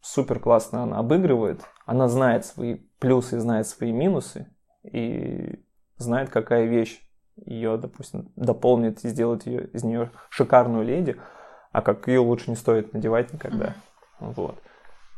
супер 0.00 0.38
классно 0.38 0.84
она 0.84 0.98
обыгрывает. 0.98 1.62
Она 1.84 2.06
знает 2.06 2.46
свои 2.46 2.76
плюсы, 3.00 3.40
знает 3.40 3.66
свои 3.66 3.90
минусы. 3.90 4.46
И 4.84 5.64
знает, 5.96 6.30
какая 6.30 6.66
вещь 6.66 7.02
ее, 7.34 7.76
допустим, 7.76 8.30
дополнит 8.36 9.04
и 9.04 9.08
сделать 9.08 9.46
ее, 9.46 9.66
из 9.66 9.82
нее 9.82 10.12
шикарную 10.30 10.84
леди, 10.84 11.20
а 11.72 11.82
как 11.82 12.06
ее 12.06 12.20
лучше 12.20 12.50
не 12.50 12.56
стоит 12.56 12.92
надевать 12.92 13.32
никогда. 13.32 13.74
Mm-hmm. 14.20 14.34
Вот. 14.36 14.62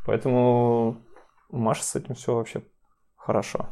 Поэтому 0.06 1.02
у 1.50 1.56
Маши 1.58 1.84
с 1.84 1.96
этим 1.96 2.14
все 2.14 2.34
вообще 2.34 2.62
хорошо. 3.14 3.68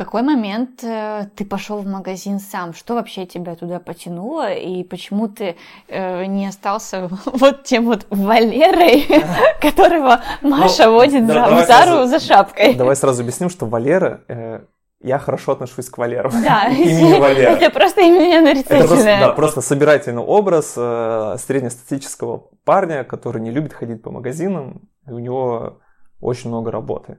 В 0.00 0.02
какой 0.02 0.22
момент 0.22 0.82
э, 0.82 1.26
ты 1.36 1.44
пошел 1.44 1.82
в 1.82 1.86
магазин 1.86 2.40
сам? 2.40 2.72
Что 2.72 2.94
вообще 2.94 3.26
тебя 3.26 3.54
туда 3.54 3.80
потянуло? 3.80 4.50
И 4.50 4.82
почему 4.82 5.28
ты 5.28 5.56
э, 5.88 6.24
не 6.24 6.46
остался 6.46 7.10
вот 7.26 7.64
тем 7.64 7.84
вот 7.84 8.06
Валерой, 8.08 9.06
которого 9.60 10.22
Маша 10.40 10.86
ну, 10.86 10.94
водит 10.94 11.24
в 11.24 11.66
Зару 11.66 12.06
за 12.06 12.18
шапкой? 12.18 12.76
Давай 12.76 12.96
сразу 12.96 13.20
объясним, 13.20 13.50
что 13.50 13.66
Валера 13.66 14.24
э, 14.28 14.60
я 15.02 15.18
хорошо 15.18 15.52
отношусь 15.52 15.90
к 15.90 15.98
Валеру. 15.98 16.30
Да, 16.30 16.68
имени 16.70 17.20
Валера. 17.20 17.50
Это 17.50 17.70
просто 17.70 18.00
имя 18.00 18.40
нарицательное. 18.40 18.80
Это 18.80 18.88
просто, 18.88 19.04
да, 19.04 19.32
просто 19.32 19.60
собирательный 19.60 20.22
образ 20.22 20.72
э, 20.78 21.36
среднестатического 21.38 22.48
парня, 22.64 23.04
который 23.04 23.42
не 23.42 23.50
любит 23.50 23.74
ходить 23.74 24.02
по 24.02 24.10
магазинам, 24.10 24.88
и 25.06 25.10
у 25.10 25.18
него 25.18 25.80
очень 26.20 26.48
много 26.48 26.70
работы. 26.70 27.18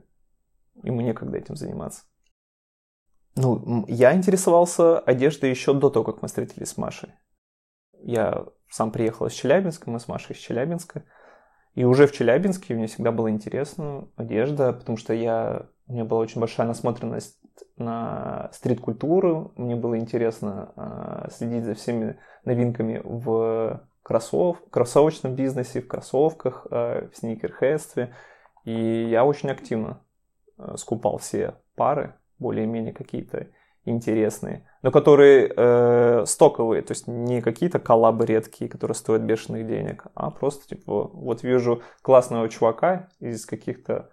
Ему 0.82 1.02
некогда 1.02 1.38
этим 1.38 1.56
заниматься. 1.56 2.02
Ну, 3.36 3.86
я 3.88 4.13
интересовался 4.13 5.00
одеждой 5.00 5.50
еще 5.50 5.74
до 5.74 5.89
того, 5.89 6.04
как 6.04 6.22
мы 6.22 6.28
встретились 6.28 6.70
с 6.70 6.78
Машей. 6.78 7.13
Я 8.04 8.46
сам 8.70 8.91
приехал 8.91 9.28
из 9.28 9.34
Челябинска, 9.34 9.89
мы 9.89 10.00
с 10.00 10.08
Машей 10.08 10.36
из 10.36 10.41
Челябинска. 10.41 11.06
И 11.76 11.86
уже 11.86 12.08
в 12.08 12.12
Челябинске 12.12 12.74
мне 12.74 12.88
всегда 12.88 13.12
было 13.12 13.30
интересно 13.30 14.10
одежда, 14.17 14.74
потому 14.74 14.98
что 14.98 15.13
я, 15.13 15.67
у 15.88 15.94
меня 15.94 16.04
была 16.04 16.20
очень 16.20 16.41
большая 16.41 16.67
насмотренность 16.67 17.39
на 17.78 18.50
стрит-культуру. 18.52 19.54
Мне 19.56 19.76
было 19.76 19.98
интересно 19.98 20.74
э, 20.76 21.30
следить 21.32 21.63
за 21.63 21.74
всеми 21.74 22.20
новинками 22.44 23.02
в 23.04 23.88
кроссов, 24.04 24.58
кроссовочном 24.70 25.36
бизнесе, 25.36 25.82
в 25.82 25.88
кроссовках, 25.88 26.67
э, 26.70 27.08
в 27.08 27.15
сникерхедстве. 27.15 28.13
И 28.65 29.08
я 29.10 29.24
очень 29.24 29.50
активно 29.50 30.04
э, 30.58 30.76
скупал 30.76 31.17
все 31.20 31.56
пары, 31.76 32.15
более-менее 32.41 32.93
какие-то 32.93 33.47
интересные, 33.86 34.67
но 34.82 34.91
которые 34.91 35.51
э, 35.56 36.25
стоковые, 36.25 36.82
то 36.82 36.91
есть 36.91 37.08
не 37.08 37.41
какие-то 37.41 37.80
коллабы 37.80 38.25
редкие, 38.25 38.69
которые 38.69 38.95
стоят 38.95 39.23
бешеных 39.23 39.65
денег, 39.65 40.06
а 40.13 40.30
просто 40.30 40.67
типа 40.67 41.08
вот 41.08 41.43
вижу 41.43 41.82
классного 42.01 42.47
чувака 42.49 43.10
из 43.19 43.45
каких-то 43.45 44.12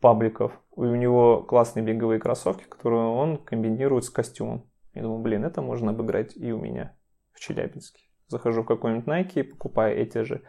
пабликов, 0.00 0.52
и 0.76 0.80
у 0.80 0.94
него 0.94 1.42
классные 1.42 1.84
беговые 1.84 2.18
кроссовки, 2.18 2.64
которые 2.64 3.02
он 3.02 3.36
комбинирует 3.36 4.04
с 4.04 4.10
костюмом. 4.10 4.70
Я 4.94 5.02
думаю, 5.02 5.20
блин, 5.20 5.44
это 5.44 5.60
можно 5.60 5.90
обыграть 5.90 6.36
и 6.36 6.52
у 6.52 6.58
меня 6.58 6.96
в 7.32 7.40
Челябинске. 7.40 8.02
Захожу 8.28 8.62
в 8.62 8.66
какой-нибудь 8.66 9.06
Nike, 9.06 9.44
покупаю 9.44 9.98
эти 9.98 10.22
же 10.22 10.42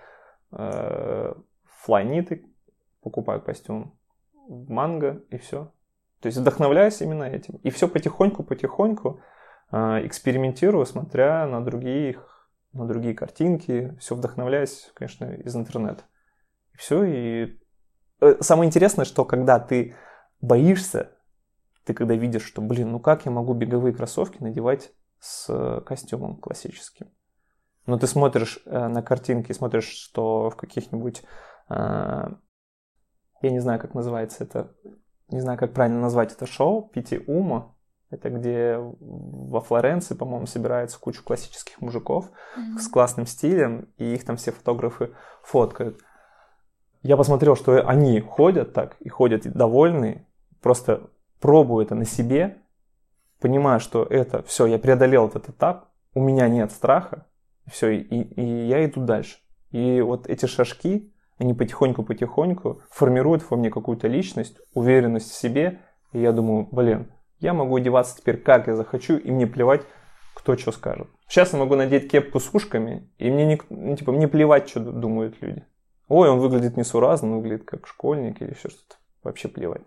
э, 0.52 1.34
флайниты, 1.66 2.46
покупаю 3.02 3.42
костюм 3.42 3.98
в 4.48 4.70
манго 4.70 5.24
и 5.30 5.38
все. 5.38 5.72
То 6.22 6.28
есть 6.28 6.38
вдохновляюсь 6.38 7.02
именно 7.02 7.24
этим. 7.24 7.56
И 7.58 7.72
все 7.72 7.88
потихоньку-потихоньку 7.88 9.22
э, 9.72 10.06
экспериментирую, 10.06 10.86
смотря 10.86 11.48
на 11.48 11.64
другие, 11.64 12.20
на 12.74 12.88
другие 12.88 13.16
картинки, 13.16 13.98
все 14.00 14.16
вдохновляюсь, 14.16 14.92
конечно, 14.94 15.26
из 15.26 15.56
интернета. 15.56 16.04
И 16.74 16.78
все, 16.78 17.04
и 17.04 17.60
э, 18.22 18.36
самое 18.40 18.68
интересное, 18.68 19.06
что 19.06 19.26
когда 19.26 19.60
ты 19.60 19.96
боишься, 20.42 21.12
ты 21.86 21.96
когда 21.96 22.14
видишь, 22.14 22.44
что, 22.44 22.62
блин, 22.62 22.92
ну 22.92 23.00
как 23.00 23.26
я 23.26 23.32
могу 23.32 23.56
беговые 23.56 23.94
кроссовки 23.94 24.42
надевать 24.42 24.92
с 25.20 25.82
костюмом 25.88 26.38
классическим? 26.38 27.12
Но 27.88 27.98
ты 27.98 28.06
смотришь 28.06 28.60
э, 28.66 28.88
на 28.88 29.02
картинки, 29.02 29.54
смотришь, 29.54 29.90
что 29.90 30.52
в 30.52 30.56
каких-нибудь, 30.56 31.24
э, 31.70 31.74
я 31.74 33.50
не 33.50 33.60
знаю, 33.60 33.80
как 33.80 33.96
называется 33.96 34.44
это, 34.44 34.76
не 35.32 35.40
знаю, 35.40 35.58
как 35.58 35.74
правильно 35.74 36.00
назвать 36.00 36.34
это 36.34 36.46
шоу, 36.46 36.90
Пити 36.90 37.24
Ума. 37.28 37.74
Это 38.10 38.30
где 38.30 38.78
во 38.78 39.62
Флоренции, 39.62 40.16
по-моему, 40.16 40.46
собирается 40.46 41.00
куча 41.00 41.24
классических 41.24 41.80
мужиков 41.80 42.30
mm-hmm. 42.58 42.80
с 42.80 42.88
классным 42.90 43.26
стилем, 43.26 43.88
и 43.98 44.14
их 44.14 44.26
там 44.26 44.36
все 44.36 44.52
фотографы 44.52 45.14
фоткают. 45.44 45.98
Я 47.04 47.16
посмотрел, 47.16 47.56
что 47.56 47.88
они 47.88 48.20
ходят 48.20 48.74
так, 48.74 48.98
и 49.00 49.08
ходят 49.08 49.44
довольные, 49.44 50.28
просто 50.62 51.10
пробую 51.40 51.86
это 51.86 51.96
на 51.96 52.06
себе, 52.06 52.62
понимаю, 53.40 53.80
что 53.80 54.04
это 54.04 54.44
все, 54.44 54.66
я 54.66 54.78
преодолел 54.78 55.28
этот 55.28 55.50
этап, 55.50 55.90
у 56.14 56.22
меня 56.22 56.50
нет 56.50 56.72
страха, 56.72 57.26
все, 57.66 57.92
и, 57.92 58.02
и 58.02 58.68
я 58.68 58.86
иду 58.86 59.06
дальше. 59.06 59.38
И 59.72 60.02
вот 60.02 60.28
эти 60.28 60.46
шажки, 60.46 61.11
они 61.42 61.56
потихоньку-потихоньку 61.56 62.84
формируют 62.92 63.50
во 63.50 63.58
мне 63.58 63.72
какую-то 63.72 64.08
личность, 64.08 64.58
уверенность 64.76 65.32
в 65.32 65.36
себе. 65.36 65.80
И 66.14 66.20
я 66.20 66.34
думаю, 66.34 66.68
блин, 66.72 67.12
я 67.40 67.54
могу 67.54 67.78
одеваться 67.78 68.16
теперь 68.16 68.38
как 68.38 68.68
я 68.68 68.76
захочу, 68.76 69.18
и 69.18 69.32
мне 69.32 69.48
плевать, 69.48 69.82
кто 70.36 70.56
что 70.56 70.72
скажет. 70.72 71.08
Сейчас 71.28 71.54
я 71.54 71.60
могу 71.60 71.76
надеть 71.76 72.12
кепку 72.12 72.40
с 72.40 72.54
ушками, 72.54 73.12
и 73.18 73.32
мне 73.32 73.46
не, 73.46 73.62
ну, 73.72 73.96
типа, 73.96 74.12
мне 74.12 74.28
плевать, 74.28 74.70
что 74.70 74.82
думают 74.82 75.42
люди. 75.42 75.66
Ой, 76.10 76.30
он 76.30 76.38
выглядит 76.38 76.78
несуразно, 76.78 77.30
он 77.30 77.38
выглядит 77.38 77.66
как 77.66 77.88
школьник 77.88 78.40
или 78.40 78.52
еще 78.52 78.70
что-то. 78.70 78.98
Вообще 79.24 79.48
плевать. 79.48 79.82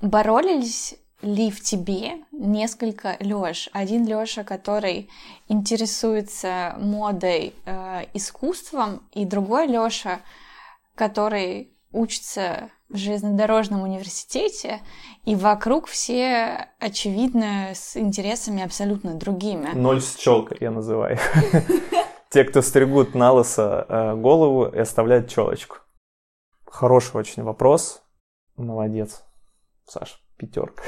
Боролись 0.00 0.94
ли 1.20 1.50
в 1.50 1.60
тебе 1.60 2.12
несколько 2.32 3.18
Лёш? 3.20 3.68
Один 3.74 4.06
Лёша, 4.06 4.42
который 4.42 5.10
интересуется 5.48 6.76
модой, 6.78 7.52
э, 7.66 8.06
искусством, 8.14 9.02
и 9.12 9.26
другой 9.26 9.66
Лёша, 9.66 10.20
который 10.94 11.72
учится 11.92 12.70
в 12.88 12.96
железнодорожном 12.96 13.82
университете, 13.82 14.80
и 15.24 15.34
вокруг 15.34 15.86
все, 15.86 16.68
очевидно, 16.78 17.70
с 17.74 17.96
интересами 17.96 18.62
абсолютно 18.62 19.14
другими. 19.14 19.70
Ноль 19.74 20.00
с 20.00 20.14
челкой, 20.16 20.58
я 20.60 20.70
называю. 20.70 21.18
Те, 22.30 22.44
кто 22.44 22.62
стригут 22.62 23.14
на 23.14 23.32
лысо 23.32 23.86
э, 23.88 24.14
голову 24.16 24.66
и 24.66 24.78
оставляют 24.78 25.28
челочку. 25.28 25.78
Хороший 26.66 27.16
очень 27.16 27.42
вопрос. 27.42 28.02
Молодец, 28.56 29.22
Саша, 29.86 30.16
пятерка. 30.36 30.82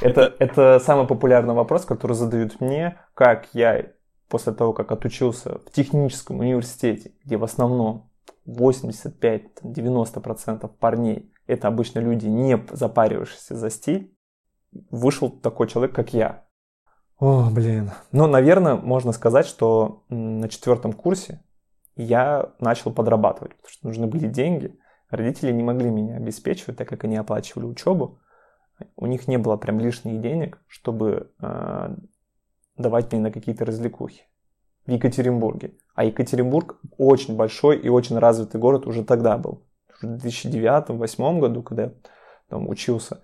Это, 0.00 0.34
это 0.38 0.80
самый 0.84 1.06
популярный 1.06 1.54
вопрос, 1.54 1.84
который 1.84 2.12
задают 2.12 2.60
мне, 2.60 3.00
как 3.14 3.48
я 3.54 3.86
после 4.28 4.52
того, 4.52 4.72
как 4.72 4.92
отучился 4.92 5.58
в 5.58 5.70
техническом 5.72 6.40
университете, 6.40 7.12
где 7.24 7.36
в 7.36 7.44
основном 7.44 8.07
85-90% 8.48 10.68
парней 10.78 11.30
это 11.48 11.66
обычно 11.66 12.00
люди, 12.00 12.26
не 12.26 12.62
запаривающиеся 12.70 13.56
за 13.56 13.70
стиль, 13.70 14.14
вышел 14.90 15.30
такой 15.30 15.66
человек, 15.66 15.94
как 15.94 16.12
я. 16.12 16.44
О, 17.18 17.50
блин. 17.50 17.90
Ну, 18.12 18.26
наверное, 18.26 18.76
можно 18.76 19.12
сказать, 19.12 19.46
что 19.46 20.04
на 20.10 20.48
четвертом 20.48 20.92
курсе 20.92 21.42
я 21.96 22.52
начал 22.60 22.92
подрабатывать, 22.92 23.56
потому 23.56 23.70
что 23.70 23.86
нужны 23.88 24.06
были 24.06 24.28
деньги. 24.28 24.78
Родители 25.10 25.50
не 25.52 25.62
могли 25.62 25.90
меня 25.90 26.16
обеспечивать, 26.16 26.76
так 26.76 26.86
как 26.86 27.04
они 27.04 27.16
оплачивали 27.16 27.64
учебу. 27.64 28.20
У 28.94 29.06
них 29.06 29.26
не 29.26 29.38
было 29.38 29.56
прям 29.56 29.80
лишних 29.80 30.20
денег, 30.20 30.62
чтобы 30.68 31.32
э, 31.40 31.96
давать 32.76 33.10
мне 33.10 33.22
на 33.22 33.32
какие-то 33.32 33.64
развлекухи 33.64 34.22
в 34.88 34.90
Екатеринбурге. 34.90 35.74
А 35.94 36.04
Екатеринбург 36.04 36.78
очень 36.96 37.36
большой 37.36 37.76
и 37.76 37.90
очень 37.90 38.18
развитый 38.18 38.58
город 38.58 38.86
уже 38.86 39.04
тогда 39.04 39.36
был. 39.36 39.62
В 40.00 40.04
2009-2008 40.04 41.40
году, 41.40 41.62
когда 41.62 41.82
я 41.82 41.92
там 42.48 42.66
учился. 42.68 43.22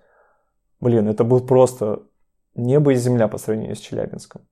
Блин, 0.79 1.07
это 1.07 1.23
был 1.23 1.41
просто 1.41 2.03
небо 2.53 2.91
и 2.93 2.95
земля 2.95 3.27
по 3.27 3.39
сравнению 3.39 3.75
с 3.75 3.79
Челябинском. 3.79 4.43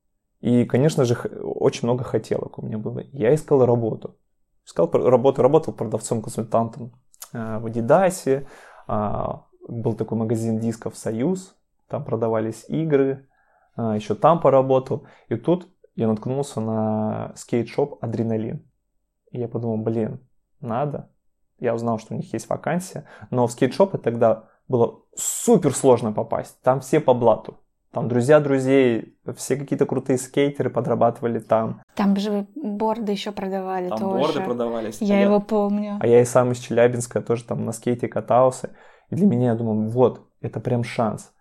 И, 0.42 0.66
конечно 0.66 1.06
же, 1.06 1.14
очень 1.44 1.88
много 1.88 2.04
хотелок 2.04 2.58
у 2.58 2.66
меня 2.66 2.80
было. 2.80 3.04
Я 3.12 3.36
искал 3.36 3.64
работу. 3.64 4.18
Искал 4.66 4.90
работу, 4.92 5.44
работал 5.44 5.74
продавцом-консультантом 5.74 6.94
э, 7.32 7.60
в 7.60 7.68
Адидасе. 7.68 8.48
А, 8.88 9.46
был 9.68 9.94
такой 9.94 10.18
магазин 10.18 10.60
дисков 10.60 10.98
«Союз». 10.98 11.56
Там 11.88 12.04
продавались 12.04 12.66
игры. 12.70 13.28
А, 13.76 13.96
Еще 13.96 14.16
там 14.16 14.42
поработал. 14.42 15.06
И 15.30 15.36
тут 15.36 15.68
я 15.96 16.08
наткнулся 16.08 16.60
на 16.62 17.34
скейт-шоп 17.36 17.98
«Адреналин». 18.02 18.66
И 19.32 19.40
я 19.40 19.48
подумал, 19.48 19.78
блин, 19.78 20.20
надо. 20.60 21.10
Я 21.60 21.74
узнал, 21.76 22.00
что 22.00 22.14
у 22.14 22.18
них 22.18 22.32
есть 22.34 22.50
вакансия. 22.50 23.06
Но 23.30 23.48
в 23.48 23.52
скейт-шопы 23.52 23.98
тогда 23.98 24.50
было 24.68 25.02
супер 25.16 25.74
сложно 25.74 26.12
попасть. 26.12 26.62
Там 26.62 26.80
все 26.80 27.00
по 27.00 27.14
блату. 27.14 27.60
Там 27.92 28.08
друзья 28.08 28.40
друзей, 28.40 29.20
все 29.36 29.56
какие-то 29.56 29.86
крутые 29.86 30.18
скейтеры 30.18 30.72
подрабатывали 30.72 31.38
там. 31.38 31.84
Там 31.96 32.16
же 32.16 32.48
борды 32.56 33.12
еще 33.12 33.32
продавали 33.32 33.90
там 33.90 34.00
тоже. 34.00 34.24
борды 34.24 34.42
продавались. 34.42 34.98
Я 35.00 35.20
а 35.20 35.22
его 35.22 35.40
помню. 35.40 36.00
А 36.02 36.08
я 36.08 36.22
и 36.22 36.26
сам 36.26 36.52
из 36.52 36.58
Челябинска 36.58 37.22
тоже 37.22 37.44
там 37.44 37.66
на 37.66 37.72
скейте 37.72 38.08
катался. 38.08 38.72
И 39.12 39.16
для 39.16 39.28
меня, 39.28 39.52
я 39.52 39.56
думаю, 39.56 39.90
вот, 39.90 40.28
это 40.42 40.60
прям 40.60 40.84
шанс. 40.84 41.34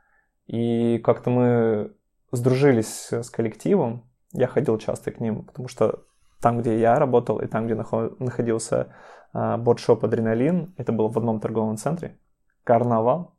И 0.46 0.98
как-то 0.98 1.30
мы 1.30 1.94
сдружились 2.32 3.10
с 3.10 3.30
коллективом, 3.30 4.11
я 4.32 4.46
ходил 4.46 4.78
часто 4.78 5.10
к 5.10 5.20
ним, 5.20 5.44
потому 5.44 5.68
что 5.68 6.04
там, 6.40 6.60
где 6.60 6.78
я 6.78 6.98
работал, 6.98 7.38
и 7.40 7.46
там, 7.46 7.66
где 7.66 7.74
находился 7.74 8.94
бордшоп 9.32 10.04
«Адреналин», 10.04 10.74
это 10.76 10.92
было 10.92 11.08
в 11.08 11.16
одном 11.16 11.40
торговом 11.40 11.76
центре. 11.76 12.18
Карнавал. 12.64 13.36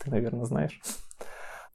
Ты, 0.00 0.10
наверное, 0.10 0.44
знаешь. 0.44 0.80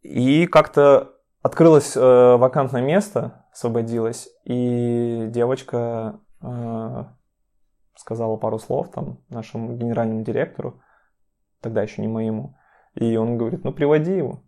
И 0.02 0.48
как-то 0.48 1.14
открылось 1.42 1.96
э, 1.96 2.36
вакантное 2.38 2.82
место, 2.82 3.46
освободилось, 3.52 4.30
и 4.46 5.28
девочка 5.30 6.20
э, 6.42 7.06
сказала 7.96 8.38
пару 8.38 8.60
слов 8.60 8.92
там 8.92 9.20
нашему 9.30 9.76
генеральному 9.76 10.24
директору, 10.24 10.82
тогда 11.62 11.82
еще 11.82 12.02
не 12.02 12.08
моему, 12.08 12.56
и 12.96 13.16
он 13.18 13.38
говорит, 13.38 13.64
ну 13.64 13.74
приводи 13.74 14.18
его. 14.18 14.44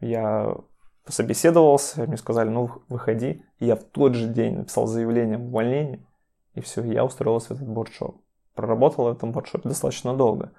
Я 0.00 0.54
пособеседовался, 1.04 2.04
мне 2.06 2.16
сказали, 2.16 2.48
ну, 2.48 2.70
выходи. 2.88 3.44
И 3.58 3.66
я 3.66 3.76
в 3.76 3.84
тот 3.84 4.14
же 4.14 4.28
день 4.28 4.58
написал 4.58 4.86
заявление 4.86 5.36
об 5.36 5.46
увольнении, 5.46 6.06
и 6.54 6.60
все, 6.60 6.82
я 6.84 7.04
устроился 7.04 7.54
в 7.54 7.56
этот 7.56 7.68
бордшоп. 7.68 8.20
Проработал 8.54 9.06
в 9.06 9.12
этом 9.12 9.32
бордшопе 9.32 9.68
достаточно 9.68 10.14
долго. 10.14 10.52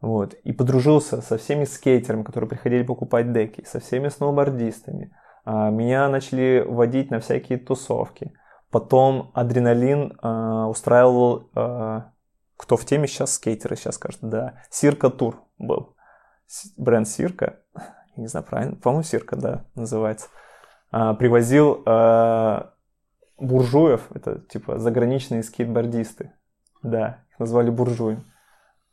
Вот. 0.00 0.34
И 0.34 0.52
подружился 0.52 1.20
со 1.22 1.38
всеми 1.38 1.64
скейтерами, 1.64 2.22
которые 2.22 2.48
приходили 2.48 2.82
покупать 2.82 3.32
деки, 3.32 3.64
со 3.64 3.80
всеми 3.80 4.08
сноубордистами. 4.08 5.12
А, 5.44 5.70
меня 5.70 6.08
начали 6.08 6.64
водить 6.66 7.10
на 7.10 7.20
всякие 7.20 7.58
тусовки. 7.58 8.32
Потом 8.70 9.30
Адреналин 9.34 10.18
а, 10.20 10.68
устраивал, 10.68 11.50
а, 11.54 12.12
кто 12.56 12.76
в 12.76 12.84
теме 12.84 13.06
сейчас, 13.08 13.34
скейтеры 13.34 13.76
сейчас 13.76 13.96
скажут, 13.96 14.20
да, 14.22 14.62
Сирка 14.70 15.10
Тур 15.10 15.42
был. 15.58 15.96
Бренд 16.76 17.08
Сирка 17.08 17.60
не 18.16 18.26
знаю, 18.28 18.46
правильно, 18.46 18.76
по-моему, 18.76 19.02
Сирка, 19.02 19.36
да, 19.36 19.64
называется, 19.74 20.28
а, 20.90 21.14
привозил 21.14 21.82
а, 21.86 22.72
буржуев, 23.38 24.08
это 24.14 24.40
типа 24.40 24.78
заграничные 24.78 25.42
скейтбордисты, 25.42 26.32
да, 26.82 27.24
их 27.30 27.38
назвали 27.38 27.70
буржуи, 27.70 28.18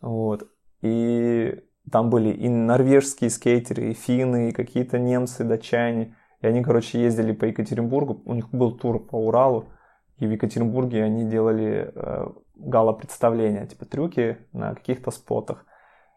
вот, 0.01 0.47
и 0.81 1.63
там 1.91 2.09
были 2.09 2.29
и 2.29 2.47
норвежские 2.47 3.29
скейтеры, 3.29 3.91
и 3.91 3.93
финны, 3.93 4.49
и 4.49 4.51
какие-то 4.53 4.99
немцы, 4.99 5.43
датчане. 5.43 6.15
И 6.41 6.47
они, 6.47 6.63
короче, 6.63 7.01
ездили 7.01 7.33
по 7.33 7.45
Екатеринбургу. 7.45 8.21
У 8.25 8.33
них 8.33 8.49
был 8.51 8.77
тур 8.77 9.05
по 9.05 9.15
Уралу. 9.15 9.69
И 10.17 10.27
в 10.27 10.31
Екатеринбурге 10.31 11.03
они 11.03 11.25
делали 11.25 11.91
э, 11.93 12.27
гала-представления, 12.55 13.65
типа 13.65 13.86
трюки 13.86 14.38
на 14.53 14.75
каких-то 14.75 15.12
спотах. 15.12 15.65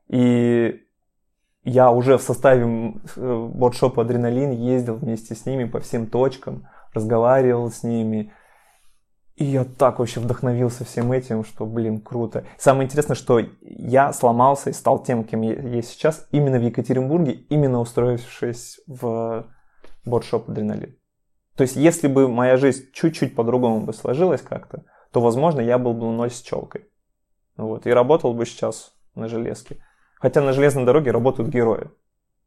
И 0.09 0.86
я 1.66 1.90
уже 1.90 2.16
в 2.16 2.22
составе 2.22 2.94
воркшопа 3.16 4.02
«Адреналин» 4.02 4.52
ездил 4.52 4.94
вместе 4.94 5.35
с 5.35 5.46
ними 5.46 5.64
по 5.64 5.81
всем 5.81 6.07
точкам, 6.07 6.68
разговаривал 6.94 7.72
с 7.72 7.83
ними. 7.83 8.33
И 9.35 9.44
я 9.44 9.64
так 9.64 9.98
вообще 9.98 10.20
вдохновился 10.20 10.85
всем 10.85 11.11
этим, 11.11 11.44
что, 11.44 11.66
блин, 11.66 12.00
круто. 12.00 12.44
Самое 12.57 12.87
интересное, 12.87 13.16
что 13.16 13.40
я 13.61 14.12
сломался 14.12 14.70
и 14.70 14.72
стал 14.72 15.02
тем, 15.02 15.24
кем 15.24 15.42
я 15.42 15.55
есть 15.55 15.88
сейчас, 15.88 16.29
именно 16.31 16.59
в 16.59 16.62
Екатеринбурге, 16.62 17.33
именно 17.33 17.81
устроившись 17.81 18.81
в 18.87 19.46
воркшоп 20.05 20.48
«Адреналин». 20.48 20.96
То 21.57 21.62
есть, 21.62 21.74
если 21.74 22.07
бы 22.07 22.29
моя 22.29 22.57
жизнь 22.59 22.85
чуть-чуть 22.92 23.35
по-другому 23.35 23.81
бы 23.81 23.92
сложилась 23.92 24.40
как-то, 24.40 24.85
то, 25.11 25.20
возможно, 25.20 25.61
я 25.61 25.79
был 25.79 25.94
бы 25.94 26.12
ноль 26.12 26.31
с 26.31 26.40
челкой. 26.40 26.85
Вот, 27.57 27.87
и 27.87 27.90
работал 27.90 28.35
бы 28.35 28.46
сейчас 28.46 28.92
на 29.16 29.26
железке. 29.26 29.79
Хотя 30.18 30.40
на 30.40 30.52
железной 30.52 30.85
дороге 30.85 31.11
работают 31.11 31.50
герои. 31.50 31.90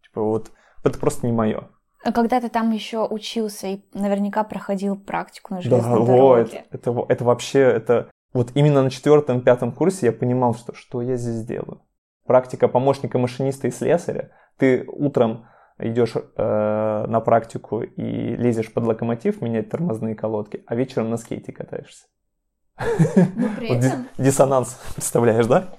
Типа 0.04 0.22
вот, 0.22 0.52
это 0.84 0.98
просто 1.00 1.28
не 1.28 1.34
мое. 1.34 1.70
А 2.04 2.12
когда 2.12 2.40
ты 2.40 2.50
там 2.50 2.72
еще 2.72 3.06
учился 3.06 3.68
и 3.68 3.82
наверняка 3.94 4.44
проходил 4.44 4.96
практику 4.96 5.56
на 5.56 5.62
железной 5.62 6.00
да, 6.00 6.06
дороге. 6.06 6.66
Во, 6.72 6.78
это, 6.78 7.06
это, 7.10 7.24
вообще, 7.26 7.60
это 7.60 8.10
вот 8.34 8.52
именно 8.56 8.84
на 8.84 8.90
четвертом-пятом 8.90 9.72
курсе 9.72 10.08
я 10.08 10.12
понимал, 10.12 10.54
что 10.54 10.74
что 10.74 11.02
я 11.02 11.18
здесь 11.18 11.46
делаю. 11.46 11.82
Практика 12.26 12.68
помощника 12.68 13.18
машиниста 13.18 13.68
и 13.68 13.72
слесаря. 13.72 14.32
Ты 14.58 14.86
утром 14.88 15.48
идешь 15.78 16.16
э, 16.16 17.06
на 17.08 17.20
практику 17.22 17.82
и 17.82 18.36
лезешь 18.36 18.72
под 18.72 18.86
локомотив 18.86 19.42
менять 19.42 19.70
тормозные 19.70 20.16
колодки, 20.16 20.64
а 20.68 20.76
вечером 20.76 21.10
на 21.10 21.18
скейте 21.18 21.52
катаешься. 21.52 22.06
Ну, 22.78 23.50
при 23.58 23.70
этом... 23.78 24.08
диссонанс, 24.18 24.80
представляешь, 24.96 25.48
да? 25.48 25.70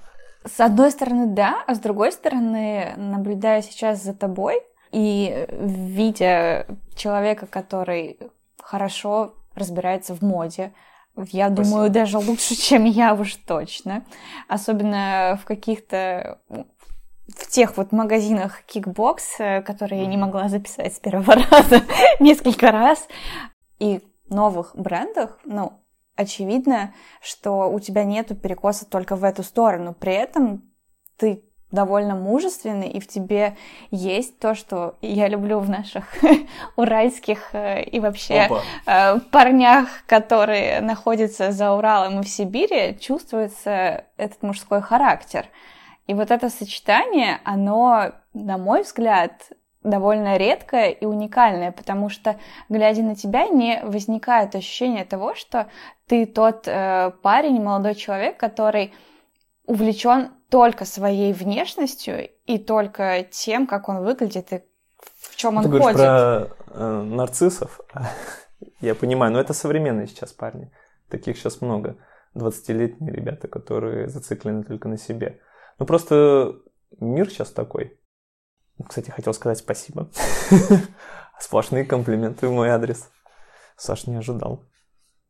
С 0.43 0.59
одной 0.59 0.91
стороны, 0.91 1.27
да, 1.27 1.63
а 1.67 1.75
с 1.75 1.79
другой 1.79 2.11
стороны, 2.11 2.93
наблюдая 2.97 3.61
сейчас 3.61 4.01
за 4.03 4.13
тобой 4.13 4.61
и 4.91 5.47
видя 5.49 6.65
человека, 6.95 7.45
который 7.45 8.17
хорошо 8.59 9.35
разбирается 9.55 10.15
в 10.15 10.21
моде, 10.21 10.73
я 11.15 11.47
Спасибо. 11.47 11.55
думаю, 11.55 11.89
даже 11.89 12.17
лучше, 12.17 12.55
чем 12.55 12.85
я 12.85 13.13
уж 13.13 13.35
точно. 13.35 14.03
Особенно 14.47 15.37
в 15.41 15.45
каких-то 15.45 16.39
в 16.47 17.47
тех 17.47 17.77
вот 17.77 17.91
магазинах 17.91 18.63
кикбокс, 18.63 19.37
которые 19.65 20.01
я 20.01 20.07
не 20.07 20.17
могла 20.17 20.49
записать 20.49 20.95
с 20.95 20.99
первого 20.99 21.35
раза 21.51 21.81
несколько 22.19 22.71
раз, 22.71 23.07
и 23.79 24.01
новых 24.29 24.71
брендах, 24.75 25.39
ну, 25.45 25.80
очевидно, 26.15 26.93
что 27.21 27.69
у 27.71 27.79
тебя 27.79 28.03
нету 28.03 28.35
перекоса 28.35 28.85
только 28.85 29.15
в 29.15 29.23
эту 29.23 29.43
сторону. 29.43 29.93
При 29.93 30.13
этом 30.13 30.63
ты 31.17 31.43
довольно 31.71 32.15
мужественный, 32.15 32.89
и 32.89 32.99
в 32.99 33.07
тебе 33.07 33.55
есть 33.91 34.39
то, 34.39 34.55
что 34.55 34.97
я 35.01 35.27
люблю 35.27 35.59
в 35.59 35.69
наших 35.69 36.05
уральских 36.75 37.53
э, 37.53 37.83
и 37.83 37.99
вообще 37.99 38.41
Опа. 38.41 38.61
Э, 38.85 39.19
парнях, 39.31 39.87
которые 40.05 40.81
находятся 40.81 41.51
за 41.51 41.71
Уралом 41.71 42.19
и 42.19 42.23
в 42.23 42.27
Сибири, 42.29 42.97
чувствуется 42.99 44.05
этот 44.17 44.43
мужской 44.43 44.81
характер. 44.81 45.45
И 46.07 46.13
вот 46.13 46.31
это 46.31 46.49
сочетание, 46.49 47.39
оно, 47.45 48.11
на 48.33 48.57
мой 48.57 48.83
взгляд, 48.83 49.51
довольно 49.83 50.37
редкое 50.37 50.89
и 50.89 51.05
уникальное, 51.05 51.71
потому 51.71 52.09
что, 52.09 52.37
глядя 52.69 53.01
на 53.01 53.15
тебя, 53.15 53.47
не 53.47 53.81
возникает 53.83 54.55
ощущения 54.55 55.05
того, 55.05 55.33
что 55.33 55.67
ты 56.07 56.25
тот 56.25 56.67
э, 56.67 57.11
парень, 57.21 57.61
молодой 57.61 57.95
человек, 57.95 58.37
который 58.37 58.93
увлечен 59.65 60.31
только 60.49 60.85
своей 60.85 61.33
внешностью 61.33 62.29
и 62.45 62.57
только 62.57 63.25
тем, 63.31 63.65
как 63.65 63.89
он 63.89 64.03
выглядит 64.03 64.53
и 64.53 64.63
в 65.19 65.35
чем 65.35 65.57
он 65.57 65.63
ты 65.63 65.69
ходит. 65.69 65.97
Про 65.97 66.49
э, 66.67 67.01
нарциссов, 67.03 67.79
я 68.81 68.93
понимаю, 68.95 69.31
но 69.31 69.39
это 69.39 69.53
современные 69.53 70.07
сейчас 70.07 70.31
парни, 70.33 70.71
таких 71.09 71.37
сейчас 71.37 71.61
много, 71.61 71.97
20-летние 72.35 73.13
ребята, 73.13 73.47
которые 73.47 74.07
зациклены 74.07 74.63
только 74.63 74.87
на 74.87 74.97
себе. 74.97 75.39
Ну 75.79 75.85
просто 75.85 76.55
мир 76.99 77.29
сейчас 77.29 77.51
такой. 77.51 77.99
Кстати, 78.87 79.09
хотел 79.09 79.33
сказать 79.33 79.59
спасибо. 79.59 80.09
Сплошные 81.39 81.85
комплименты 81.85 82.47
в 82.47 82.51
мой 82.51 82.69
адрес. 82.69 83.09
Саш 83.77 84.07
не 84.07 84.15
ожидал. 84.15 84.63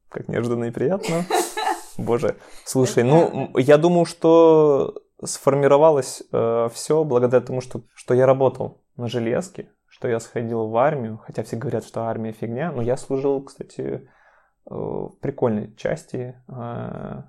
Как 0.09 0.27
неожиданно 0.27 0.65
и 0.65 0.71
приятно. 0.71 1.25
Боже. 1.97 2.35
Слушай, 2.65 3.03
ну, 3.03 3.57
я 3.57 3.77
думаю, 3.77 4.05
что 4.05 5.01
сформировалось 5.23 6.23
э, 6.31 6.69
все 6.73 7.03
благодаря 7.03 7.41
тому, 7.41 7.61
что, 7.61 7.81
что 7.93 8.13
я 8.13 8.25
работал 8.25 8.83
на 8.97 9.07
железке, 9.07 9.71
что 9.87 10.07
я 10.07 10.19
сходил 10.19 10.67
в 10.67 10.77
армию, 10.77 11.17
хотя 11.17 11.43
все 11.43 11.57
говорят, 11.57 11.85
что 11.85 12.01
армия 12.03 12.31
фигня, 12.31 12.71
но 12.71 12.81
я 12.81 12.97
служил, 12.97 13.43
кстати, 13.43 13.81
э, 13.81 13.99
в 14.65 15.17
прикольной 15.21 15.75
части. 15.75 16.35
Э, 16.47 17.23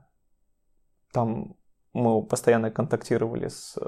там 1.12 1.57
мы 1.92 2.25
постоянно 2.25 2.70
контактировали 2.70 3.48
с... 3.48 3.79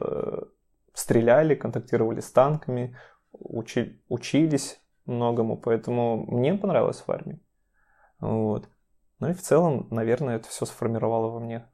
Стреляли, 0.95 1.55
контактировали 1.55 2.21
с 2.21 2.31
танками, 2.31 2.97
учи, 3.33 4.03
учились 4.09 4.81
многому, 5.05 5.57
поэтому 5.57 6.17
мне 6.17 6.55
понравилось 6.55 7.03
в 7.07 7.11
армии. 7.11 7.41
Вот. 8.21 8.69
Ну 9.19 9.31
и 9.31 9.35
в 9.35 9.43
целом, 9.43 9.89
наверное, 9.91 10.37
это 10.37 10.49
все 10.49 10.65
сформировало 10.65 11.31
во 11.31 11.41
мне 11.41 11.67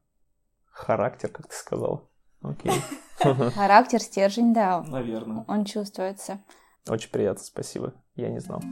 характер, 0.64 1.28
как 1.28 1.48
ты 1.48 1.54
сказал. 1.54 2.10
Окей. 2.42 2.72
Характер, 3.54 4.00
стержень, 4.00 4.54
да. 4.54 4.82
Наверное. 4.82 5.44
Он 5.46 5.64
чувствуется. 5.64 6.40
Очень 6.88 7.10
приятно, 7.10 7.44
спасибо. 7.44 7.92
Я 8.14 8.30
не 8.30 8.40
знал. 8.40 8.62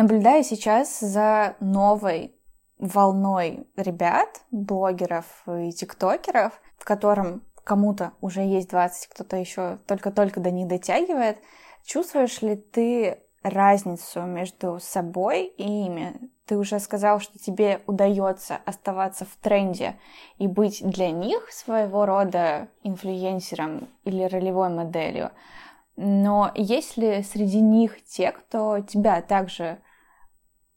Наблюдаю 0.00 0.42
сейчас 0.44 0.98
за 0.98 1.56
новой 1.60 2.34
волной 2.78 3.66
ребят, 3.76 4.40
блогеров 4.50 5.26
и 5.46 5.72
тиктокеров, 5.72 6.58
в 6.78 6.86
котором 6.86 7.42
кому-то 7.64 8.12
уже 8.22 8.40
есть 8.40 8.70
20, 8.70 9.08
кто-то 9.08 9.36
еще 9.36 9.76
только-только 9.86 10.40
до 10.40 10.50
них 10.50 10.68
дотягивает. 10.68 11.36
Чувствуешь 11.84 12.40
ли 12.40 12.56
ты 12.56 13.18
разницу 13.42 14.22
между 14.22 14.78
собой 14.80 15.44
и 15.44 15.84
ими? 15.84 16.30
Ты 16.46 16.56
уже 16.56 16.80
сказал, 16.80 17.20
что 17.20 17.38
тебе 17.38 17.82
удается 17.86 18.58
оставаться 18.64 19.26
в 19.26 19.36
тренде 19.42 19.96
и 20.38 20.46
быть 20.46 20.80
для 20.82 21.10
них 21.10 21.52
своего 21.52 22.06
рода 22.06 22.68
инфлюенсером 22.84 23.90
или 24.04 24.22
ролевой 24.22 24.70
моделью. 24.70 25.30
Но 25.96 26.50
есть 26.54 26.96
ли 26.96 27.22
среди 27.22 27.60
них 27.60 28.02
те, 28.06 28.32
кто 28.32 28.80
тебя 28.80 29.20
также 29.20 29.78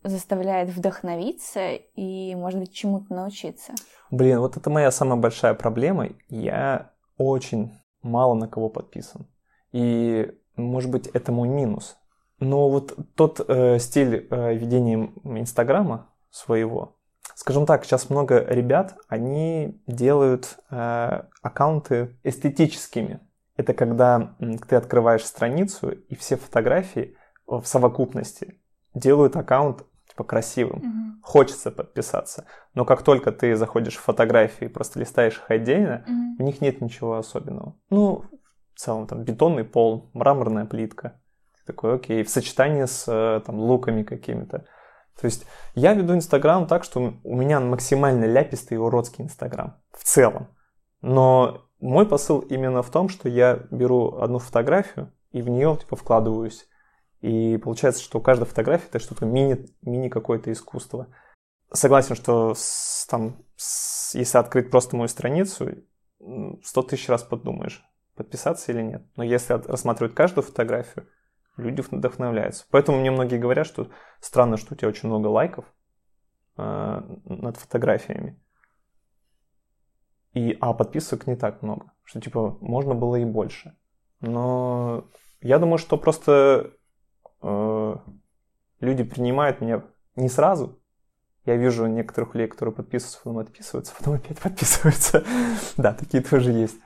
заставляет 0.03 0.69
вдохновиться 0.69 1.71
и, 1.95 2.35
может 2.35 2.59
быть, 2.59 2.73
чему-то 2.73 3.13
научиться? 3.13 3.73
Блин, 4.11 4.39
вот 4.39 4.57
это 4.57 4.69
моя 4.69 4.91
самая 4.91 5.19
большая 5.19 5.53
проблема. 5.53 6.09
Я 6.29 6.91
очень 7.17 7.71
мало 8.01 8.33
на 8.35 8.47
кого 8.47 8.69
подписан. 8.69 9.27
И, 9.71 10.31
может 10.55 10.91
быть, 10.91 11.07
это 11.07 11.31
мой 11.31 11.47
минус. 11.47 11.97
Но 12.39 12.69
вот 12.69 12.97
тот 13.15 13.39
э, 13.47 13.79
стиль 13.79 14.27
э, 14.29 14.53
ведения 14.53 15.11
Инстаграма 15.23 16.09
своего, 16.29 16.97
скажем 17.35 17.65
так, 17.65 17.85
сейчас 17.85 18.09
много 18.09 18.43
ребят, 18.43 18.95
они 19.07 19.81
делают 19.87 20.57
э, 20.69 21.23
аккаунты 21.41 22.17
эстетическими. 22.23 23.21
Это 23.55 23.73
когда 23.73 24.35
ты 24.67 24.75
открываешь 24.75 25.25
страницу, 25.25 25.91
и 25.91 26.15
все 26.15 26.35
фотографии 26.37 27.15
в 27.45 27.63
совокупности 27.65 28.59
делают 28.93 29.35
аккаунт 29.35 29.85
типа 30.13 30.23
красивым. 30.23 30.77
Угу. 30.77 31.21
Хочется 31.23 31.71
подписаться. 31.71 32.45
Но 32.73 32.85
как 32.85 33.01
только 33.03 33.31
ты 33.31 33.55
заходишь 33.55 33.95
в 33.95 34.01
фотографии 34.01 34.65
и 34.65 34.69
просто 34.69 34.99
листаешь 34.99 35.37
их 35.37 35.49
отдельно, 35.49 36.03
угу. 36.05 36.37
в 36.39 36.41
них 36.43 36.61
нет 36.61 36.81
ничего 36.81 37.17
особенного. 37.17 37.75
Ну, 37.89 38.25
в 38.73 38.79
целом 38.79 39.07
там 39.07 39.23
бетонный 39.23 39.63
пол, 39.63 40.09
мраморная 40.13 40.65
плитка. 40.65 41.19
Ты 41.55 41.73
такой, 41.73 41.95
окей, 41.95 42.23
в 42.23 42.29
сочетании 42.29 42.85
с 42.85 43.05
э, 43.07 43.41
там 43.45 43.59
луками 43.59 44.03
какими-то. 44.03 44.65
То 45.19 45.25
есть 45.25 45.45
я 45.75 45.93
веду 45.93 46.15
Инстаграм 46.15 46.67
так, 46.67 46.83
что 46.83 47.13
у 47.23 47.35
меня 47.35 47.59
максимально 47.59 48.25
ляпистый 48.25 48.75
и 48.75 48.79
уродский 48.79 49.23
Инстаграм 49.23 49.77
в 49.91 50.03
целом. 50.03 50.47
Но 51.01 51.65
мой 51.79 52.07
посыл 52.07 52.39
именно 52.39 52.81
в 52.81 52.89
том, 52.89 53.09
что 53.09 53.29
я 53.29 53.59
беру 53.69 54.17
одну 54.17 54.39
фотографию 54.39 55.11
и 55.31 55.41
в 55.41 55.49
нее 55.49 55.77
типа 55.79 55.95
вкладываюсь 55.95 56.67
И 57.23 57.55
получается, 57.55 58.03
что 58.03 58.19
каждая 58.19 58.45
фотография 58.45 58.87
это 58.87 58.99
что-то 58.99 59.25
мини, 59.25 59.65
мини 59.81 60.09
какое-то 60.09 60.51
искусство. 60.51 61.07
Согласен, 61.71 62.15
что 62.15 62.53
с, 62.53 63.07
там, 63.09 63.45
с, 63.55 64.13
если 64.13 64.37
открыть 64.37 64.69
просто 64.69 64.97
мою 64.97 65.07
страницу, 65.07 65.69
сто 66.63 66.81
тысяч 66.81 67.07
раз 67.07 67.23
подумаешь, 67.23 67.81
подписаться 68.15 68.73
или 68.73 68.81
нет. 68.81 69.05
Но 69.15 69.23
если 69.23 69.53
рассматривать 69.53 70.13
каждую 70.13 70.43
фотографию, 70.43 71.07
люди 71.55 71.79
вдохновляются. 71.79 72.65
Поэтому 72.71 72.99
мне 72.99 73.09
многие 73.09 73.37
говорят, 73.37 73.67
что 73.67 73.89
странно, 74.19 74.57
что 74.57 74.73
у 74.73 74.77
тебя 74.77 74.89
очень 74.89 75.07
много 75.07 75.27
лайков 75.27 75.63
э, 76.57 77.01
над 77.23 77.55
фотографиями. 77.55 78.37
И, 80.33 80.57
а 80.59 80.73
подписок 80.73 81.25
не 81.25 81.37
так 81.37 81.61
много. 81.61 81.93
Что 82.03 82.19
типа 82.19 82.57
можно 82.59 82.95
было 82.95 83.15
и 83.15 83.23
больше. 83.23 83.77
Но 84.19 85.07
я 85.39 85.57
думаю, 85.57 85.77
что 85.77 85.97
просто 85.97 86.73
люди 87.43 89.03
принимают 89.03 89.61
меня 89.61 89.83
не 90.15 90.29
сразу. 90.29 90.79
Я 91.45 91.57
вижу 91.57 91.87
некоторых 91.87 92.35
людей, 92.35 92.47
которые 92.47 92.73
подписываются, 92.73 93.19
потом 93.19 93.37
отписываются, 93.39 93.93
потом 93.97 94.13
опять 94.13 94.39
подписываются. 94.39 95.23
да, 95.77 95.93
такие 95.93 96.23
тоже 96.23 96.51
есть. 96.51 96.77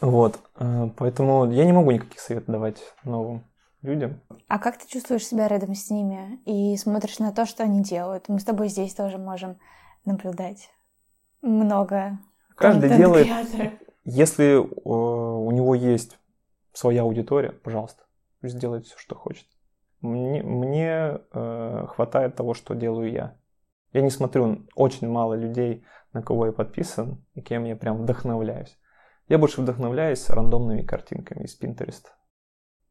Вот. 0.00 0.40
Э, 0.56 0.88
поэтому 0.96 1.50
я 1.50 1.64
не 1.64 1.72
могу 1.72 1.92
никаких 1.92 2.20
советов 2.20 2.48
давать 2.48 2.78
новым 3.04 3.44
людям. 3.82 4.20
А 4.48 4.58
как 4.58 4.78
ты 4.78 4.88
чувствуешь 4.88 5.26
себя 5.26 5.46
рядом 5.46 5.74
с 5.74 5.90
ними 5.90 6.40
и 6.44 6.76
смотришь 6.76 7.18
на 7.18 7.32
то, 7.32 7.46
что 7.46 7.62
они 7.62 7.82
делают? 7.82 8.28
Мы 8.28 8.40
с 8.40 8.44
тобой 8.44 8.68
здесь 8.68 8.94
тоже 8.94 9.16
можем 9.16 9.58
наблюдать 10.04 10.68
много. 11.40 12.18
Каждый 12.56 12.96
делает... 12.96 13.28
Если 14.04 14.56
э, 14.56 14.60
у 14.84 15.50
него 15.50 15.74
есть 15.74 16.18
своя 16.72 17.02
аудитория, 17.02 17.52
пожалуйста, 17.52 18.02
делает 18.42 18.86
все, 18.86 18.96
что 18.98 19.14
хочет. 19.14 19.46
Мне, 20.00 20.42
мне 20.42 21.20
э, 21.32 21.86
хватает 21.88 22.36
того, 22.36 22.54
что 22.54 22.74
делаю 22.74 23.10
я. 23.10 23.36
Я 23.92 24.02
не 24.02 24.10
смотрю 24.10 24.66
очень 24.74 25.08
мало 25.08 25.34
людей, 25.34 25.84
на 26.12 26.22
кого 26.22 26.46
я 26.46 26.52
подписан 26.52 27.24
и 27.34 27.42
кем 27.42 27.64
я 27.64 27.76
прям 27.76 27.98
вдохновляюсь. 27.98 28.78
Я 29.28 29.38
больше 29.38 29.60
вдохновляюсь 29.60 30.28
рандомными 30.30 30.82
картинками 30.82 31.44
из 31.44 31.60
Pinterest. 31.60 32.06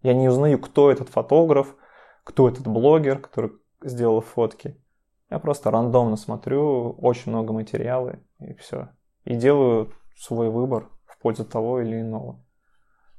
Я 0.02 0.14
не 0.14 0.30
узнаю, 0.30 0.60
кто 0.60 0.92
этот 0.92 1.10
фотограф, 1.10 1.76
кто 2.24 2.48
этот 2.48 2.68
блогер, 2.68 3.20
который 3.20 3.52
сделал 3.84 4.22
фотки. 4.22 4.82
Я 5.30 5.40
просто 5.40 5.72
рандомно 5.72 6.16
смотрю, 6.16 6.92
очень 6.92 7.32
много 7.32 7.54
материала 7.54 8.20
и 8.40 8.54
все. 8.54 8.90
И 9.26 9.36
делаю 9.36 9.94
свой 10.16 10.50
выбор 10.50 10.90
в 11.06 11.18
пользу 11.20 11.46
того 11.46 11.82
или 11.82 12.02
иного. 12.02 12.44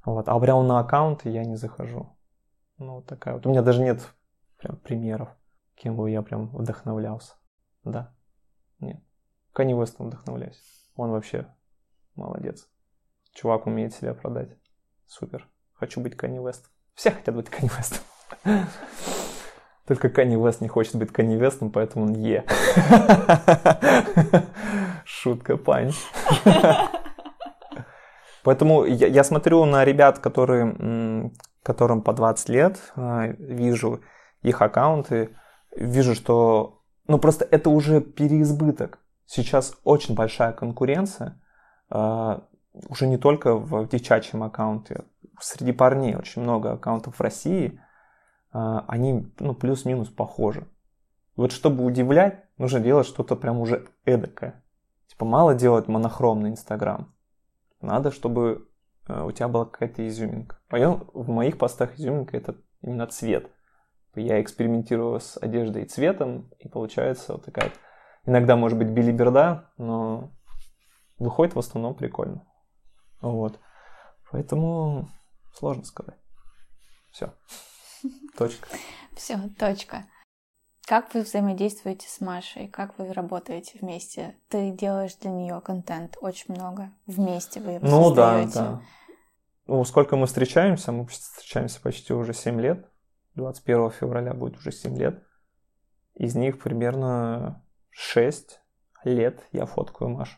Вот. 0.05 0.28
А 0.28 0.39
прямо 0.39 0.62
на 0.62 0.81
аккаунт 0.81 1.24
я 1.24 1.45
не 1.45 1.57
захожу. 1.57 2.16
Ну, 2.81 2.95
вот 2.95 3.07
такая 3.07 3.35
вот. 3.35 3.47
У 3.47 3.51
меня 3.51 3.61
даже 3.61 3.83
нет 3.83 4.01
прям 4.57 4.76
примеров, 4.76 5.28
кем 5.74 5.97
бы 5.97 6.11
я 6.11 6.22
прям 6.22 6.49
вдохновлялся. 6.49 7.35
Да. 7.85 8.14
Нет. 8.78 9.03
Канье 9.53 9.74
Вестом 9.78 10.07
вдохновляюсь. 10.07 10.59
Он 10.97 11.11
вообще 11.11 11.47
молодец. 12.14 12.68
Чувак 13.35 13.66
умеет 13.66 13.93
себя 13.93 14.14
продать. 14.14 14.57
Супер. 15.07 15.47
Хочу 15.74 16.01
быть 16.01 16.16
Канье 16.16 16.38
Вест. 16.39 16.70
Все 16.95 17.11
хотят 17.11 17.35
быть 17.35 17.51
Канье 17.51 17.70
Вестом. 17.76 18.01
Только 19.87 20.09
Канье 20.09 20.43
Вест 20.43 20.62
не 20.62 20.68
хочет 20.68 20.95
быть 20.97 21.12
Канье 21.12 21.36
Вестом, 21.37 21.70
поэтому 21.70 22.07
он 22.07 22.14
Ye. 22.14 22.47
Шутка, 25.05 25.59
панч. 25.59 25.97
Поэтому 28.43 28.85
я, 28.85 29.07
я 29.07 29.22
смотрю 29.22 29.66
на 29.66 29.85
ребят, 29.85 30.18
которые, 30.18 31.31
которым 31.62 32.02
по 32.02 32.12
20 32.12 32.48
лет, 32.48 32.80
а, 32.96 33.26
вижу 33.26 34.00
их 34.42 34.62
аккаунты, 34.62 35.36
вижу, 35.76 36.14
что 36.14 36.82
ну 37.06 37.18
просто 37.18 37.44
это 37.44 37.70
уже 37.70 38.00
переизбыток. 38.00 38.98
Сейчас 39.26 39.76
очень 39.84 40.14
большая 40.14 40.52
конкуренция. 40.52 41.40
А, 41.88 42.44
уже 42.88 43.06
не 43.06 43.18
только 43.18 43.56
в 43.56 43.88
девчачьем 43.88 44.42
аккаунте, 44.42 45.04
среди 45.40 45.72
парней 45.72 46.16
очень 46.16 46.42
много 46.42 46.72
аккаунтов 46.72 47.16
в 47.16 47.20
России, 47.20 47.80
а, 48.52 48.84
они 48.88 49.32
ну, 49.38 49.54
плюс-минус 49.54 50.08
похожи. 50.08 50.66
Вот 51.36 51.52
чтобы 51.52 51.84
удивлять, 51.84 52.44
нужно 52.58 52.80
делать 52.80 53.06
что-то 53.06 53.36
прям 53.36 53.58
уже 53.58 53.88
эдакое. 54.04 54.62
Типа 55.06 55.24
мало 55.24 55.54
делать 55.54 55.88
монохромный 55.88 56.50
Инстаграм. 56.50 57.12
Надо, 57.80 58.11
чтобы 58.11 58.68
у 59.24 59.32
тебя 59.32 59.48
была 59.48 59.64
какая-то 59.66 60.06
изюминка. 60.06 60.58
В 60.70 61.28
моих 61.28 61.58
постах 61.58 61.98
изюминка 61.98 62.36
это 62.36 62.56
именно 62.82 63.06
цвет. 63.06 63.50
Я 64.14 64.40
экспериментирую 64.40 65.20
с 65.20 65.36
одеждой 65.36 65.82
и 65.84 65.86
цветом, 65.86 66.50
и 66.58 66.68
получается 66.68 67.32
вот 67.34 67.44
такая... 67.44 67.70
Иногда 68.26 68.54
может 68.56 68.76
быть 68.78 68.88
билиберда, 68.90 69.70
но 69.78 70.30
выходит 71.18 71.54
в 71.54 71.58
основном 71.58 71.94
прикольно. 71.94 72.44
Вот. 73.22 73.58
Поэтому 74.30 75.08
сложно 75.54 75.84
сказать. 75.84 76.18
Все. 77.12 77.32
Точка. 78.36 78.68
Все, 79.16 79.38
точка. 79.58 80.04
Как 80.86 81.14
вы 81.14 81.22
взаимодействуете 81.22 82.08
с 82.08 82.20
Машей? 82.20 82.68
Как 82.68 82.98
вы 82.98 83.12
работаете 83.12 83.78
вместе? 83.80 84.36
Ты 84.48 84.70
делаешь 84.70 85.14
для 85.16 85.30
нее 85.30 85.61
контент 85.61 86.16
очень 86.20 86.54
много. 86.54 86.90
Вместе 87.06 87.61
вы 87.61 87.72
его 87.72 87.86
Ну 87.86 88.04
создаете. 88.08 88.52
да, 88.54 88.64
да. 88.64 88.82
Ну, 89.66 89.84
сколько 89.84 90.16
мы 90.16 90.26
встречаемся? 90.26 90.92
Мы 90.92 91.06
встречаемся 91.06 91.80
почти 91.80 92.12
уже 92.12 92.34
7 92.34 92.61
лет. 92.61 92.86
21 93.34 93.90
февраля 93.90 94.34
будет 94.34 94.56
уже 94.58 94.72
7 94.72 94.96
лет. 94.96 95.22
Из 96.14 96.34
них 96.34 96.61
примерно 96.61 97.64
6 97.90 98.61
лет 99.04 99.40
я 99.52 99.66
фоткаю 99.66 100.11
Машу. 100.11 100.36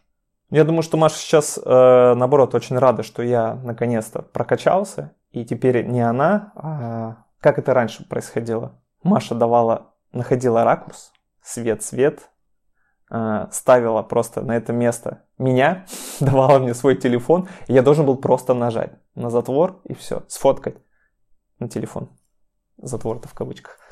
Я 0.51 0.65
думаю, 0.65 0.83
что 0.83 0.99
Маша 0.99 1.17
сейчас, 1.17 1.59
э, 1.59 2.15
наоборот, 2.15 2.55
очень 2.55 2.77
рада, 2.77 3.03
что 3.03 3.23
я 3.23 3.55
наконец-то 3.55 4.21
прокачался, 4.21 5.15
и 5.31 5.47
теперь 5.47 5.87
не 5.87 6.03
она, 6.03 6.53
а 6.55 7.25
как 7.41 7.59
это 7.59 7.73
раньше 7.73 8.07
происходило. 8.07 8.79
Маша 9.03 9.35
давала, 9.35 9.95
находила 10.13 10.63
ракурс, 10.63 11.13
свет-свет, 11.41 12.31
ставила 13.51 14.03
просто 14.03 14.41
на 14.41 14.57
это 14.57 14.73
место 14.73 15.25
меня, 15.39 15.85
давала 16.21 16.59
мне 16.59 16.75
свой 16.75 16.97
телефон, 16.97 17.49
и 17.67 17.75
я 17.75 17.83
должен 17.83 18.07
был 18.07 18.17
просто 18.17 18.55
нажать 18.55 18.93
на 19.15 19.29
затвор 19.29 19.81
и 19.85 19.95
все, 19.95 20.23
сфоткать 20.29 20.77
на 21.59 21.69
телефон. 21.69 22.11
Затвор-то 22.79 23.29
в 23.29 23.35
кавычках. 23.35 23.79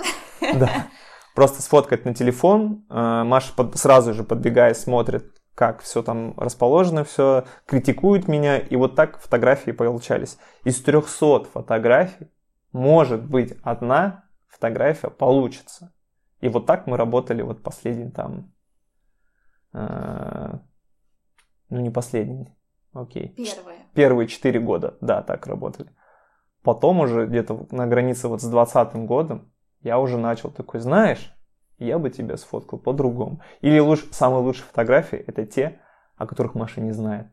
Да. 0.54 0.86
Просто 1.34 1.62
сфоткать 1.62 2.04
на 2.04 2.14
телефон. 2.14 2.84
Э, 2.90 3.22
Маша 3.24 3.52
под, 3.54 3.76
сразу 3.76 4.14
же 4.14 4.24
подбегая 4.24 4.74
смотрит, 4.74 5.40
как 5.54 5.82
все 5.82 6.02
там 6.02 6.34
расположено, 6.38 7.04
все 7.04 7.44
критикуют 7.66 8.26
меня, 8.26 8.58
и 8.58 8.76
вот 8.76 8.96
так 8.96 9.20
фотографии 9.20 9.70
получались. 9.70 10.38
Из 10.64 10.80
300 10.82 11.44
фотографий, 11.52 12.30
может 12.72 13.22
быть, 13.22 13.54
одна 13.62 14.24
фотография 14.48 15.10
получится. 15.10 15.92
И 16.40 16.48
вот 16.48 16.66
так 16.66 16.86
мы 16.86 16.96
работали 16.96 17.42
вот 17.42 17.62
последний 17.62 18.10
там, 18.10 18.38
э, 18.38 18.59
ну 19.72 20.60
не 21.70 21.90
последний, 21.90 22.56
окей. 22.92 23.34
Первые. 23.36 23.78
Первые 23.94 24.28
4 24.28 24.60
года, 24.60 24.96
да, 25.00 25.22
так 25.22 25.46
работали. 25.46 25.90
Потом 26.62 27.00
уже 27.00 27.26
где-то 27.26 27.66
на 27.70 27.86
границе 27.86 28.28
вот 28.28 28.42
с 28.42 28.48
20 28.48 28.94
годом 29.06 29.52
я 29.80 29.98
уже 29.98 30.18
начал 30.18 30.50
такой, 30.50 30.80
знаешь, 30.80 31.34
я 31.78 31.98
бы 31.98 32.10
тебя 32.10 32.36
сфоткал 32.36 32.78
по-другому. 32.78 33.40
Или 33.62 33.78
лучше, 33.78 34.12
самые 34.12 34.42
лучшие 34.42 34.66
фотографии 34.66 35.18
это 35.18 35.46
те, 35.46 35.80
о 36.16 36.26
которых 36.26 36.54
Маша 36.54 36.80
не 36.80 36.92
знает. 36.92 37.28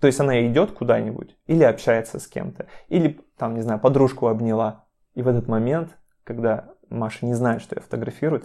То 0.00 0.06
есть 0.06 0.20
она 0.20 0.46
идет 0.46 0.70
куда-нибудь, 0.72 1.36
или 1.46 1.64
общается 1.64 2.20
с 2.20 2.28
кем-то, 2.28 2.68
или 2.86 3.20
там, 3.36 3.54
не 3.54 3.62
знаю, 3.62 3.80
подружку 3.80 4.28
обняла. 4.28 4.86
И 5.14 5.22
в 5.22 5.28
этот 5.28 5.48
момент, 5.48 5.98
когда 6.22 6.72
Маша 6.88 7.26
не 7.26 7.34
знает, 7.34 7.62
что 7.62 7.74
я 7.74 7.82
фотографирую, 7.82 8.44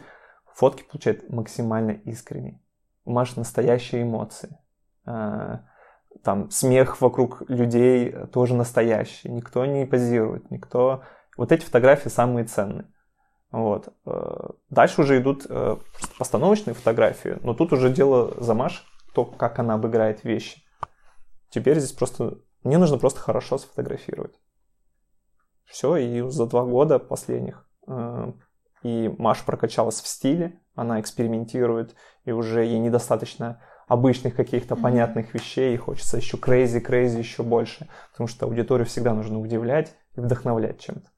фотки 0.55 0.83
получает 0.83 1.29
максимально 1.29 1.91
искренние. 1.91 2.61
У 3.05 3.11
Маши 3.11 3.37
настоящие 3.37 4.03
эмоции. 4.03 4.57
А, 5.05 5.63
там 6.23 6.49
смех 6.51 7.01
вокруг 7.01 7.49
людей 7.49 8.11
тоже 8.31 8.55
настоящий. 8.55 9.29
Никто 9.29 9.65
не 9.65 9.85
позирует, 9.85 10.49
никто... 10.51 11.03
Вот 11.35 11.51
эти 11.51 11.65
фотографии 11.65 12.09
самые 12.09 12.45
ценные. 12.45 12.85
Вот. 13.51 13.93
Э, 14.05 14.49
дальше 14.69 15.01
уже 15.01 15.19
идут 15.19 15.45
э, 15.49 15.77
постановочные 16.17 16.73
фотографии, 16.73 17.37
но 17.41 17.53
тут 17.53 17.73
уже 17.73 17.91
дело 17.91 18.33
за 18.41 18.53
Маш, 18.53 18.83
то, 19.13 19.25
как 19.25 19.59
она 19.59 19.75
обыграет 19.75 20.23
вещи. 20.23 20.63
Теперь 21.49 21.79
здесь 21.79 21.91
просто... 21.91 22.39
Мне 22.63 22.77
нужно 22.77 22.97
просто 22.97 23.19
хорошо 23.19 23.57
сфотографировать. 23.57 24.39
Все, 25.65 25.95
и 25.97 26.21
за 26.29 26.45
два 26.45 26.63
года 26.65 26.99
последних 26.99 27.67
э, 27.87 28.33
и 28.83 29.13
Маш 29.17 29.43
прокачалась 29.43 30.01
в 30.01 30.07
стиле, 30.07 30.59
она 30.75 30.99
экспериментирует, 30.99 31.95
и 32.25 32.31
уже 32.31 32.65
ей 32.65 32.79
недостаточно 32.79 33.61
обычных 33.87 34.35
каких-то 34.35 34.75
mm-hmm. 34.75 34.81
понятных 34.81 35.33
вещей, 35.33 35.73
и 35.73 35.77
хочется 35.77 36.17
еще 36.17 36.37
crazy, 36.37 36.83
crazy 36.83 37.19
еще 37.19 37.43
больше, 37.43 37.89
потому 38.11 38.27
что 38.27 38.45
аудиторию 38.45 38.85
всегда 38.85 39.13
нужно 39.13 39.39
удивлять 39.39 39.95
и 40.15 40.19
вдохновлять 40.19 40.79
чем-то. 40.79 41.09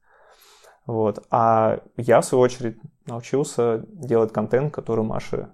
Вот. 0.86 1.24
А 1.30 1.80
я, 1.96 2.20
в 2.20 2.24
свою 2.24 2.42
очередь, 2.42 2.78
научился 3.06 3.84
делать 3.88 4.32
контент, 4.32 4.72
который 4.72 5.04
Маше 5.04 5.50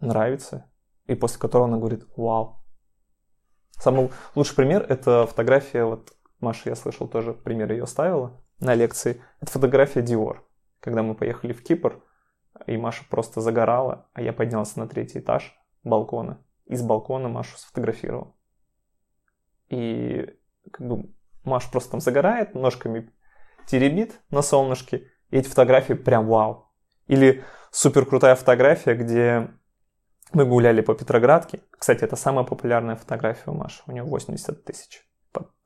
нравится, 0.00 0.70
и 1.06 1.14
после 1.14 1.38
которого 1.38 1.68
она 1.68 1.78
говорит 1.78 2.06
«Вау». 2.16 2.58
Самый 3.72 4.10
лучший 4.34 4.56
пример– 4.56 4.86
это 4.88 5.26
фотография, 5.26 5.84
вот 5.84 6.12
Маша, 6.40 6.70
я 6.70 6.76
слышал, 6.76 7.08
тоже 7.08 7.32
пример 7.32 7.70
ее 7.72 7.86
ставила 7.86 8.40
на 8.60 8.74
лекции. 8.74 9.22
Это 9.40 9.50
фотография 9.50 10.00
Dior. 10.00 10.38
Когда 10.82 11.02
мы 11.02 11.14
поехали 11.14 11.52
в 11.52 11.62
Кипр, 11.62 12.02
и 12.66 12.76
Маша 12.76 13.04
просто 13.08 13.40
загорала, 13.40 14.08
а 14.12 14.20
я 14.20 14.32
поднялся 14.32 14.78
на 14.80 14.88
третий 14.88 15.20
этаж 15.20 15.56
балкона. 15.84 16.44
И 16.66 16.74
с 16.74 16.82
балкона 16.82 17.28
Машу 17.28 17.56
сфотографировал. 17.56 18.36
И 19.68 20.28
как 20.70 20.86
бы 20.86 21.14
Маша 21.44 21.70
просто 21.70 21.92
там 21.92 22.00
загорает, 22.00 22.54
ножками 22.54 23.12
теребит 23.66 24.20
на 24.30 24.42
солнышке, 24.42 25.08
и 25.30 25.38
эти 25.38 25.48
фотографии 25.48 25.94
прям 25.94 26.26
вау. 26.26 26.72
Или 27.06 27.44
супер 27.70 28.04
крутая 28.04 28.34
фотография, 28.34 28.94
где 28.94 29.50
мы 30.32 30.44
гуляли 30.44 30.80
по 30.80 30.94
Петроградке. 30.94 31.62
Кстати, 31.70 32.02
это 32.02 32.16
самая 32.16 32.44
популярная 32.44 32.96
фотография 32.96 33.50
у 33.50 33.54
Маши. 33.54 33.82
У 33.86 33.92
нее 33.92 34.02
80 34.02 34.64
тысяч. 34.64 35.06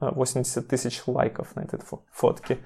80 0.01 0.57
э, 0.57 0.67
тысяч 0.67 1.03
лайков 1.07 1.57
на 1.57 1.61
этой 1.61 1.81
фотке. 2.11 2.59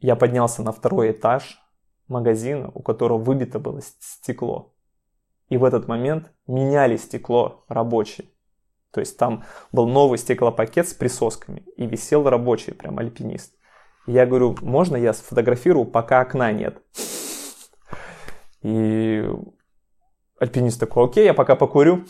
Я 0.00 0.14
поднялся 0.14 0.62
на 0.62 0.72
второй 0.72 1.10
этаж 1.10 1.60
магазина, 2.06 2.70
у 2.72 2.82
которого 2.82 3.18
выбито 3.18 3.58
было 3.58 3.80
стекло. 4.00 4.74
И 5.48 5.56
в 5.56 5.64
этот 5.64 5.88
момент 5.88 6.30
меняли 6.46 6.96
стекло 6.96 7.64
рабочие. 7.68 8.28
То 8.92 9.00
есть 9.00 9.18
там 9.18 9.44
был 9.72 9.86
новый 9.86 10.18
стеклопакет 10.18 10.88
с 10.88 10.94
присосками, 10.94 11.64
и 11.76 11.86
висел 11.86 12.28
рабочий, 12.28 12.72
прям 12.72 12.98
альпинист. 12.98 13.54
Я 14.06 14.24
говорю, 14.24 14.56
можно 14.62 14.96
я 14.96 15.12
сфотографирую, 15.12 15.84
пока 15.84 16.20
окна 16.20 16.52
нет? 16.52 16.80
И 18.62 19.28
альпинист 20.38 20.80
такой, 20.80 21.04
окей, 21.04 21.24
я 21.24 21.34
пока 21.34 21.56
покурю. 21.56 22.04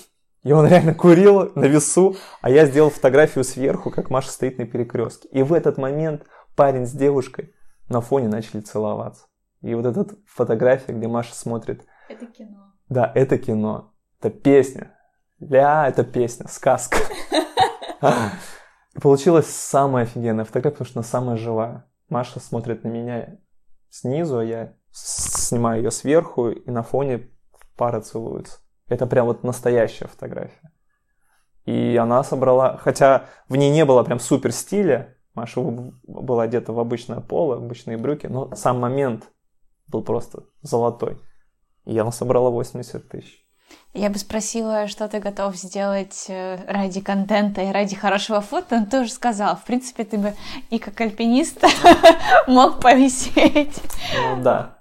И 0.45 0.53
он 0.53 0.67
реально 0.67 0.95
курил 0.95 1.51
на 1.57 1.65
весу, 1.65 2.17
а 2.41 2.51
я 2.51 2.67
сделал 2.67 2.91
фотографию 2.91 3.43
сверху, 3.43 3.91
как 3.91 4.11
Маша 4.11 4.31
стоит 4.31 4.59
на 4.59 4.67
перекрестке. 4.67 5.29
И 5.29 5.43
в 5.43 5.53
этот 5.53 5.79
момент 5.79 6.25
парень 6.55 6.87
с 6.87 6.93
девушкой 6.93 7.53
на 7.89 8.01
фоне 8.01 8.29
начали 8.29 8.61
целоваться. 8.61 9.27
И 9.61 9.75
вот 9.75 9.87
эта 9.87 10.07
фотография, 10.27 10.93
где 10.93 11.09
Маша 11.09 11.35
смотрит. 11.35 11.87
Это 12.09 12.27
кино. 12.27 12.75
Да, 12.89 13.11
это 13.15 13.39
кино. 13.39 13.95
Это 14.21 14.31
песня. 14.31 14.97
Ля, 15.41 15.89
это 15.89 16.05
песня, 16.05 16.49
сказка. 16.49 16.99
Получилась 19.01 19.47
самая 19.47 20.05
офигенная 20.05 20.45
фотография, 20.45 20.79
потому 20.79 20.89
что 20.89 20.99
она 21.01 21.07
самая 21.07 21.37
живая. 21.37 21.87
Маша 22.09 22.41
смотрит 22.41 22.85
на 22.85 22.89
меня 22.89 23.39
снизу, 23.91 24.39
а 24.39 24.45
я 24.45 24.75
снимаю 24.91 25.83
ее 25.83 25.91
сверху, 25.91 26.51
и 26.51 26.71
на 26.71 26.83
фоне 26.83 27.31
пара 27.77 28.01
целуется. 28.01 28.59
Это 28.89 29.07
прям 29.07 29.27
вот 29.27 29.45
настоящая 29.45 30.07
фотография. 30.07 30.73
И 31.65 31.97
она 31.97 32.25
собрала, 32.25 32.79
хотя 32.79 33.27
в 33.49 33.57
ней 33.57 33.71
не 33.71 33.85
было 33.85 34.03
прям 34.03 34.19
супер 34.19 34.53
стиля, 34.53 35.18
Маша 35.39 35.61
была 35.61 36.43
одета 36.43 36.73
в 36.73 36.81
обычное 36.81 37.21
поло, 37.21 37.57
обычные 37.57 37.97
брюки, 37.97 38.27
но 38.27 38.55
сам 38.55 38.81
момент 38.81 39.31
был 39.87 40.03
просто 40.03 40.45
золотой. 40.63 41.19
И 41.85 41.97
она 41.97 42.13
собрала 42.13 42.51
80 42.51 43.09
тысяч. 43.09 43.45
Я 43.95 44.11
бы 44.11 44.19
спросила, 44.19 44.89
что 44.89 45.09
ты 45.09 45.21
готов 45.21 45.57
сделать 45.57 46.27
э, 46.29 46.59
ради 46.67 47.01
контента 47.01 47.63
и 47.63 47.73
ради 47.73 47.95
хорошего 47.97 48.41
фото, 48.41 48.81
но 48.81 48.87
ты 48.87 49.01
уже 49.01 49.13
сказал, 49.13 49.57
в 49.57 49.65
принципе, 49.65 50.05
ты 50.05 50.19
бы 50.19 50.35
и 50.71 50.79
как 50.79 51.01
альпинист 51.01 51.63
мог 52.47 52.81
повисеть. 52.81 53.81
Ну 54.15 54.43
да. 54.43 54.79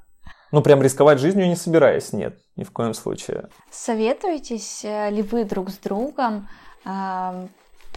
Ну 0.52 0.62
прям 0.62 0.82
рисковать 0.82 1.20
жизнью 1.20 1.48
не 1.48 1.56
собираюсь, 1.56 2.14
нет, 2.14 2.40
ни 2.56 2.64
в 2.64 2.72
коем 2.72 2.94
случае. 2.94 3.50
Советуетесь 3.72 4.84
э, 4.84 5.10
ли 5.12 5.22
вы 5.22 5.46
друг 5.46 5.70
с 5.70 5.78
другом 5.78 6.48
э, 6.86 7.48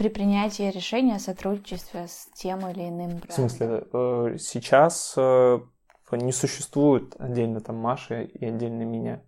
при 0.01 0.09
принятии 0.09 0.71
решения 0.71 1.17
о 1.17 1.19
сотрудничестве 1.19 2.07
с 2.07 2.27
тем 2.33 2.67
или 2.67 2.89
иным 2.89 3.19
брендом? 3.19 3.29
В 3.29 3.33
смысле, 3.33 3.83
э, 3.93 4.37
сейчас 4.39 5.13
э, 5.15 5.59
не 6.13 6.31
существует 6.31 7.13
отдельно 7.19 7.59
там 7.59 7.75
Маши 7.75 8.23
и 8.23 8.43
отдельно 8.43 8.81
меня. 8.81 9.21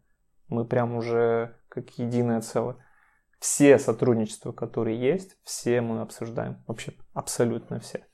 Мы 0.48 0.66
прям 0.66 0.96
уже 0.96 1.58
как 1.70 1.92
единое 2.00 2.42
целое. 2.42 2.78
Все 3.40 3.78
сотрудничества, 3.78 4.52
которые 4.52 5.00
есть, 5.00 5.38
все 5.44 5.80
мы 5.82 6.02
обсуждаем. 6.02 6.64
Вообще 6.66 6.94
абсолютно 7.14 7.80
все. 7.80 8.08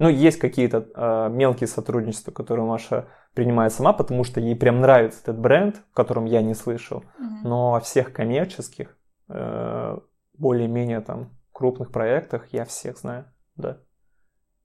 Ну, 0.00 0.08
есть 0.08 0.40
какие-то 0.40 0.88
э, 0.92 1.28
мелкие 1.30 1.68
сотрудничества, 1.68 2.32
которые 2.32 2.66
Маша 2.66 3.06
принимает 3.34 3.72
сама, 3.72 3.92
потому 3.92 4.24
что 4.24 4.40
ей 4.40 4.56
прям 4.56 4.80
нравится 4.80 5.20
этот 5.22 5.38
бренд, 5.38 5.76
в 5.92 5.94
котором 5.94 6.24
я 6.24 6.42
не 6.42 6.54
слышал. 6.54 7.04
Mm-hmm. 7.04 7.44
Но 7.44 7.74
о 7.76 7.80
всех 7.80 8.12
коммерческих, 8.12 8.98
э, 9.28 9.98
более-менее 10.34 11.02
там 11.02 11.39
крупных 11.60 11.92
проектах 11.92 12.48
я 12.52 12.64
всех 12.64 12.98
знаю, 12.98 13.26
да. 13.56 13.78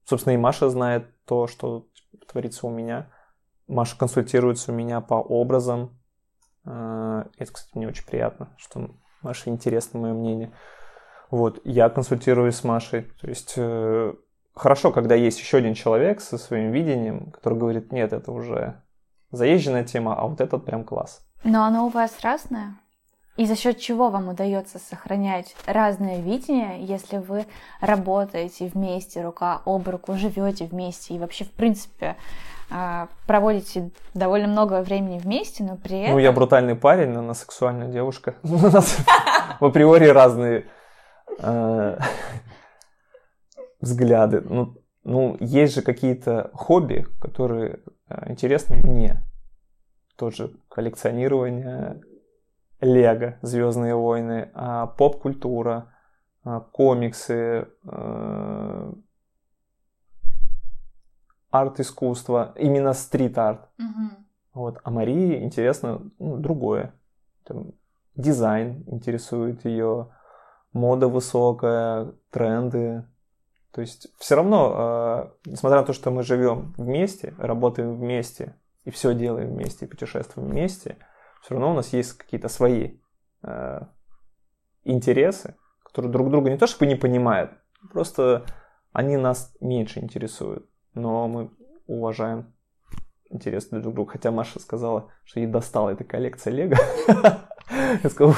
Собственно, 0.06 0.34
и 0.34 0.38
Маша 0.38 0.70
знает 0.70 1.08
то, 1.26 1.48
что 1.48 1.88
творится 2.28 2.68
у 2.68 2.70
меня. 2.70 3.12
Маша 3.68 3.98
консультируется 3.98 4.72
у 4.72 4.76
меня 4.76 5.02
по 5.02 5.16
образам, 5.16 6.00
а, 6.66 7.28
это, 7.38 7.52
кстати, 7.52 7.78
мне 7.78 7.88
очень 7.88 8.06
приятно, 8.06 8.54
что 8.58 8.92
Маше 9.22 9.50
интересно 9.50 10.00
мое 10.00 10.14
мнение. 10.14 10.54
Вот, 11.30 11.60
я 11.66 11.90
консультируюсь 11.90 12.56
с 12.56 12.64
Машей. 12.64 13.04
То 13.20 13.28
есть 13.28 13.56
э, 13.58 14.14
хорошо, 14.54 14.92
когда 14.92 15.16
есть 15.16 15.40
еще 15.40 15.58
один 15.58 15.74
человек 15.74 16.22
со 16.22 16.38
своим 16.38 16.72
видением, 16.72 17.32
который 17.32 17.58
говорит, 17.58 17.92
нет, 17.92 18.14
это 18.14 18.32
уже 18.32 18.82
заезженная 19.32 19.84
тема, 19.84 20.16
а 20.16 20.28
вот 20.28 20.40
этот 20.40 20.66
прям 20.66 20.86
класс. 20.86 21.28
Но 21.44 21.66
оно 21.66 21.88
у 21.88 21.90
вас 21.90 22.20
разное? 22.22 22.76
И 23.38 23.46
за 23.46 23.58
счет 23.58 23.80
чего 23.80 24.10
вам 24.10 24.30
удается 24.30 24.80
сохранять 24.80 25.56
разное 25.66 26.22
видение, 26.22 26.84
если 26.86 27.18
вы 27.18 27.46
работаете 27.82 28.72
вместе, 28.74 29.22
рука 29.22 29.62
об 29.66 29.90
руку, 29.90 30.16
живете 30.16 30.66
вместе 30.66 31.16
и 31.16 31.20
вообще, 31.20 31.44
в 31.44 31.52
принципе, 31.52 32.16
а, 32.72 33.10
проводите 33.28 33.92
довольно 34.14 34.48
много 34.48 34.82
времени 34.82 35.20
вместе, 35.20 35.64
но 35.64 35.76
при 35.76 36.00
этом... 36.00 36.14
Ну, 36.14 36.20
я 36.20 36.32
брутальный 36.32 36.76
парень, 36.76 37.10
но 37.10 37.20
она 37.20 37.34
сексуальная 37.34 37.90
девушка. 37.90 38.36
У 38.44 38.56
нас 38.56 38.98
в 39.60 39.66
априори 39.66 40.08
разные 40.08 40.66
э, 41.40 42.00
взгляды. 43.82 44.42
Ну, 44.42 44.78
ну, 45.04 45.36
есть 45.42 45.76
же 45.76 45.82
какие-то 45.82 46.52
хобби, 46.54 47.06
которые 47.20 47.80
э, 48.10 48.32
интересны 48.32 48.78
мне. 48.78 49.22
Тоже 50.18 50.52
коллекционирование 50.70 52.02
Лего, 52.86 53.38
Звездные 53.42 53.96
войны, 53.96 54.50
а 54.54 54.88
поп-культура, 54.88 55.94
а, 56.44 56.60
комиксы, 56.60 57.68
э, 57.84 58.94
арт-искусство, 61.50 62.54
именно 62.56 62.94
стрит-арт. 62.94 63.70
Угу. 63.80 64.26
Вот. 64.54 64.80
А 64.84 64.92
Марии 64.92 65.44
интересно 65.44 66.02
ну, 66.20 66.38
другое. 66.38 66.94
Там, 67.46 67.72
дизайн 68.16 68.84
интересует 68.88 69.66
ее, 69.66 70.12
мода 70.72 71.08
высокая, 71.08 72.14
тренды. 72.30 73.06
То 73.72 73.82
есть 73.82 74.08
все 74.20 74.36
равно, 74.36 75.32
э, 75.46 75.50
несмотря 75.50 75.80
на 75.80 75.86
то, 75.86 75.94
что 75.94 76.12
мы 76.12 76.24
живем 76.24 76.74
вместе, 76.78 77.34
работаем 77.40 77.96
вместе 77.96 78.56
и 78.84 78.92
все 78.92 79.16
делаем 79.16 79.50
вместе, 79.50 79.88
путешествуем 79.88 80.50
вместе, 80.50 80.98
все 81.46 81.54
равно 81.54 81.72
у 81.72 81.76
нас 81.76 81.94
есть 81.94 82.14
какие-то 82.14 82.50
свои 82.50 82.98
э, 83.44 83.82
интересы, 84.84 85.56
которые 85.84 86.12
друг 86.12 86.30
друга 86.30 86.50
не 86.50 86.58
то 86.58 86.68
чтобы 86.68 86.88
не 86.88 86.96
понимают, 86.96 87.52
просто 87.92 88.46
они 88.92 89.18
нас 89.18 89.56
меньше 89.62 90.00
интересуют 90.00 90.68
но 90.96 91.28
мы 91.28 91.52
уважаем 91.86 92.54
интерес 93.30 93.68
друг 93.68 93.82
к 93.82 93.84
другу. 93.84 94.06
Хотя 94.06 94.32
Маша 94.32 94.60
сказала, 94.60 95.12
что 95.24 95.40
ей 95.40 95.48
достала 95.48 95.92
эта 95.92 96.04
коллекция 96.04 96.52
Лего. 96.52 96.78
Я 98.04 98.10
сказал, 98.10 98.36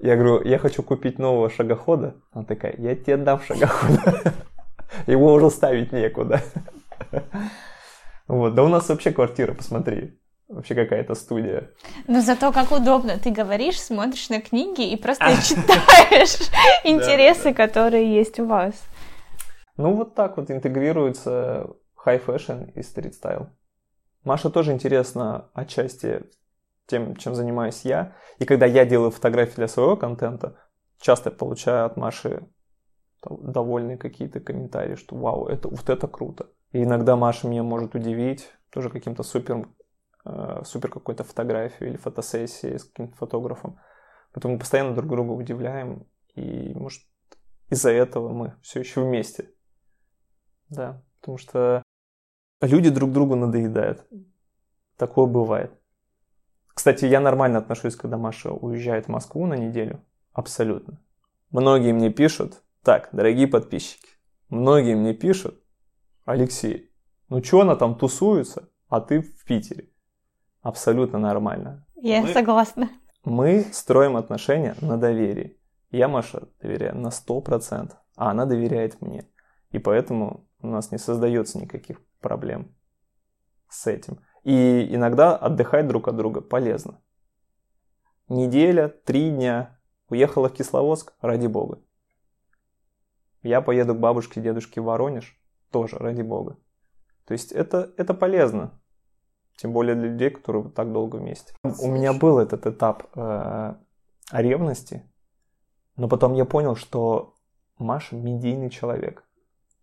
я 0.00 0.16
говорю, 0.16 0.42
я 0.42 0.58
хочу 0.58 0.82
купить 0.82 1.18
нового 1.18 1.50
шагохода. 1.50 2.16
Она 2.32 2.44
такая, 2.44 2.74
я 2.78 2.96
тебе 2.96 3.16
дам 3.16 3.40
шагохода. 3.40 4.32
Его 5.06 5.32
уже 5.34 5.50
ставить 5.50 5.92
некуда. 5.92 6.40
Вот, 8.26 8.54
да 8.54 8.62
у 8.62 8.68
нас 8.68 8.88
вообще 8.88 9.10
квартира, 9.10 9.54
посмотри. 9.54 10.19
Вообще 10.60 10.74
какая-то 10.74 11.14
студия. 11.14 11.70
Но 12.06 12.20
зато 12.20 12.52
как 12.52 12.70
удобно. 12.70 13.18
Ты 13.18 13.30
говоришь, 13.30 13.80
смотришь 13.80 14.28
на 14.28 14.42
книги 14.42 14.90
и 14.90 14.94
просто 14.94 15.24
читаешь 15.42 16.36
интересы, 16.84 17.54
которые 17.54 18.14
есть 18.14 18.38
у 18.38 18.44
вас. 18.44 18.74
Ну, 19.78 19.94
вот 19.94 20.14
так 20.14 20.36
вот 20.36 20.50
интегрируется 20.50 21.66
high 22.04 22.22
fashion 22.22 22.70
и 22.74 22.80
street 22.80 23.14
style. 23.18 23.46
Маша 24.22 24.50
тоже 24.50 24.72
интересна 24.72 25.48
отчасти 25.54 26.24
тем, 26.86 27.16
чем 27.16 27.34
занимаюсь 27.34 27.80
я. 27.84 28.14
И 28.38 28.44
когда 28.44 28.66
я 28.66 28.84
делаю 28.84 29.12
фотографии 29.12 29.54
для 29.56 29.68
своего 29.68 29.96
контента, 29.96 30.58
часто 31.00 31.30
получаю 31.30 31.86
от 31.86 31.96
Маши 31.96 32.46
довольные 33.26 33.96
какие-то 33.96 34.40
комментарии, 34.40 34.96
что 34.96 35.16
вау, 35.16 35.46
это, 35.46 35.68
вот 35.68 35.88
это 35.88 36.06
круто. 36.06 36.50
И 36.72 36.82
иногда 36.82 37.16
Маша 37.16 37.48
меня 37.48 37.62
может 37.62 37.94
удивить 37.94 38.52
тоже 38.70 38.90
каким-то 38.90 39.22
супер, 39.22 39.66
супер 40.64 40.90
какой-то 40.90 41.24
фотографией 41.24 41.90
или 41.90 41.96
фотосессией 41.96 42.78
с 42.78 42.84
каким-то 42.84 43.16
фотографом. 43.16 43.78
Поэтому 44.32 44.54
мы 44.54 44.60
постоянно 44.60 44.94
друг 44.94 45.10
друга 45.10 45.32
удивляем. 45.32 46.06
И, 46.34 46.72
может, 46.74 47.02
из-за 47.68 47.90
этого 47.90 48.32
мы 48.32 48.54
все 48.62 48.80
еще 48.80 49.02
вместе. 49.02 49.50
Да, 50.68 51.02
потому 51.20 51.38
что 51.38 51.82
люди 52.60 52.90
друг 52.90 53.12
другу 53.12 53.36
надоедают. 53.36 54.06
Такое 54.96 55.26
бывает. 55.26 55.72
Кстати, 56.74 57.04
я 57.04 57.20
нормально 57.20 57.58
отношусь, 57.58 57.96
когда 57.96 58.16
Маша 58.16 58.52
уезжает 58.52 59.06
в 59.06 59.08
Москву 59.08 59.46
на 59.46 59.54
неделю. 59.54 60.04
Абсолютно. 60.32 61.02
Многие 61.50 61.92
мне 61.92 62.10
пишут, 62.10 62.62
так, 62.82 63.08
дорогие 63.12 63.48
подписчики, 63.48 64.08
многие 64.48 64.94
мне 64.94 65.12
пишут, 65.12 65.60
Алексей, 66.24 66.92
ну 67.28 67.42
что 67.42 67.62
она 67.62 67.74
там 67.74 67.98
тусуется, 67.98 68.70
а 68.88 69.00
ты 69.00 69.20
в 69.20 69.44
Питере? 69.44 69.89
Абсолютно 70.62 71.18
нормально. 71.18 71.86
Я 71.96 72.22
мы, 72.22 72.32
согласна. 72.32 72.90
Мы 73.24 73.64
строим 73.72 74.16
отношения 74.16 74.74
на 74.80 74.96
доверии. 74.96 75.58
Я 75.90 76.08
Маша 76.08 76.48
доверяю 76.60 76.96
на 76.96 77.08
100%, 77.08 77.92
а 78.16 78.30
она 78.30 78.46
доверяет 78.46 79.00
мне. 79.00 79.26
И 79.70 79.78
поэтому 79.78 80.46
у 80.60 80.68
нас 80.68 80.92
не 80.92 80.98
создается 80.98 81.58
никаких 81.58 82.00
проблем 82.20 82.74
с 83.68 83.86
этим. 83.86 84.20
И 84.44 84.86
иногда 84.94 85.36
отдыхать 85.36 85.86
друг 85.88 86.08
от 86.08 86.16
друга 86.16 86.40
полезно. 86.40 87.00
Неделя, 88.28 88.88
три 88.88 89.30
дня, 89.30 89.78
уехала 90.08 90.48
в 90.48 90.52
Кисловодск, 90.52 91.14
ради 91.20 91.46
бога. 91.46 91.82
Я 93.42 93.60
поеду 93.60 93.94
к 93.94 93.98
бабушке 93.98 94.40
дедушке 94.40 94.80
в 94.80 94.84
Воронеж, 94.84 95.40
тоже 95.70 95.96
ради 95.96 96.22
бога. 96.22 96.58
То 97.26 97.32
есть 97.32 97.52
это, 97.52 97.92
это 97.96 98.14
полезно. 98.14 98.79
Тем 99.60 99.74
более 99.74 99.94
для 99.94 100.08
людей, 100.08 100.30
которые 100.30 100.70
так 100.70 100.90
долго 100.90 101.16
вместе. 101.16 101.52
У 101.62 101.88
меня 101.88 102.14
был 102.14 102.38
этот 102.38 102.66
этап 102.66 103.10
э, 103.14 103.74
ревности, 104.32 105.04
но 105.96 106.08
потом 106.08 106.32
я 106.32 106.46
понял, 106.46 106.76
что 106.76 107.34
Маша 107.76 108.16
медийный 108.16 108.70
человек. 108.70 109.22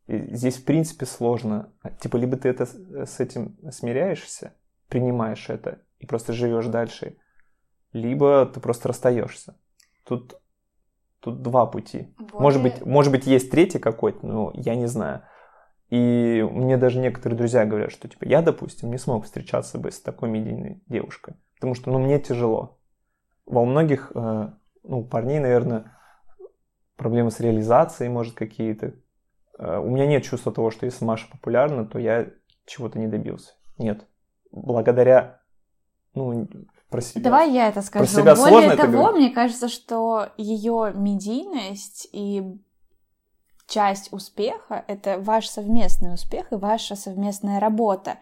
И 0.07 0.36
здесь, 0.36 0.57
в 0.57 0.65
принципе, 0.65 1.05
сложно. 1.05 1.71
Типа, 1.99 2.17
либо 2.17 2.38
ты 2.38 2.49
это, 2.49 2.65
с 2.65 3.19
этим 3.19 3.55
смиряешься, 3.69 4.55
принимаешь 4.88 5.47
это 5.47 5.84
и 5.99 6.07
просто 6.07 6.34
живешь 6.34 6.65
дальше, 6.65 7.17
либо 7.93 8.47
ты 8.47 8.59
просто 8.59 8.88
расстаешься. 8.88 9.59
Тут, 10.05 10.41
тут 11.19 11.43
два 11.43 11.67
пути. 11.67 12.15
Более... 12.17 12.39
Может, 12.39 12.63
быть, 12.63 12.86
может 12.86 13.11
быть, 13.11 13.28
есть 13.28 13.51
третий 13.51 13.78
какой-то, 13.78 14.25
но 14.25 14.51
я 14.55 14.73
не 14.73 14.88
знаю. 14.88 15.21
И 15.89 16.45
мне 16.51 16.77
даже 16.77 16.99
некоторые 16.99 17.38
друзья 17.38 17.65
говорят, 17.65 17.91
что 17.91 18.07
типа 18.07 18.25
я, 18.25 18.41
допустим, 18.41 18.91
не 18.91 18.97
смог 18.97 19.25
встречаться 19.25 19.77
бы 19.77 19.91
с 19.91 20.01
такой 20.01 20.29
медийной 20.29 20.83
девушкой, 20.88 21.35
потому 21.55 21.75
что, 21.75 21.91
ну, 21.91 21.99
мне 21.99 22.19
тяжело. 22.19 22.79
Во 23.45 23.63
многих, 23.63 24.11
э, 24.13 24.49
ну, 24.83 25.05
парней, 25.05 25.39
наверное, 25.39 25.97
проблемы 26.97 27.31
с 27.31 27.39
реализацией, 27.39 28.09
может, 28.09 28.35
какие-то. 28.35 28.95
Э, 29.57 29.77
у 29.79 29.89
меня 29.89 30.07
нет 30.07 30.23
чувства 30.23 30.51
того, 30.51 30.71
что 30.71 30.85
если 30.85 31.05
Маша 31.05 31.27
популярна, 31.31 31.85
то 31.85 31.99
я 31.99 32.27
чего-то 32.65 32.99
не 32.99 33.07
добился. 33.07 33.53
Нет. 33.77 34.05
Благодаря, 34.51 35.39
ну, 36.13 36.49
про 36.89 37.01
себя. 37.01 37.21
Давай 37.21 37.51
я 37.51 37.69
это 37.69 37.81
скажу. 37.81 38.05
Про 38.05 38.11
себя 38.11 38.35
Более 38.35 38.75
того, 38.75 39.11
мне 39.11 39.29
кажется, 39.29 39.69
что 39.69 40.27
ее 40.38 40.91
медийность 40.93 42.09
и 42.11 42.59
часть 43.68 44.11
успеха— 44.11 44.84
это 44.88 45.20
ваш 45.20 45.47
совместный 45.47 46.13
успех 46.13 46.51
и 46.51 46.55
ваша 46.55 46.95
совместная 46.95 47.59
работа. 47.59 48.18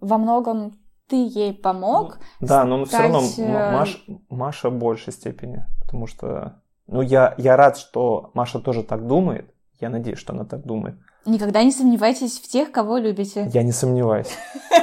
Во 0.00 0.18
многом 0.18 0.78
ты 1.08 1.16
ей 1.16 1.54
помог. 1.54 2.18
Ну, 2.40 2.46
да, 2.46 2.64
но 2.64 2.84
стать... 2.84 3.12
все 3.22 3.46
равно 3.46 3.78
Маш, 3.78 4.04
Маша 4.28 4.70
в 4.70 4.78
большей 4.78 5.12
степени, 5.12 5.64
потому 5.82 6.06
что 6.06 6.60
ну, 6.86 7.02
я, 7.02 7.34
я 7.38 7.56
рад, 7.56 7.76
что 7.76 8.30
Маша 8.34 8.60
тоже 8.60 8.82
так 8.82 9.06
думает. 9.06 9.52
Я 9.80 9.90
надеюсь, 9.90 10.18
что 10.18 10.32
она 10.32 10.44
так 10.44 10.64
думает. 10.64 10.96
Никогда 11.26 11.62
не 11.62 11.72
сомневайтесь 11.72 12.38
в 12.38 12.48
тех, 12.48 12.70
кого 12.70 12.98
любите. 12.98 13.50
Я 13.52 13.62
не 13.62 13.72
сомневаюсь. 13.72 14.30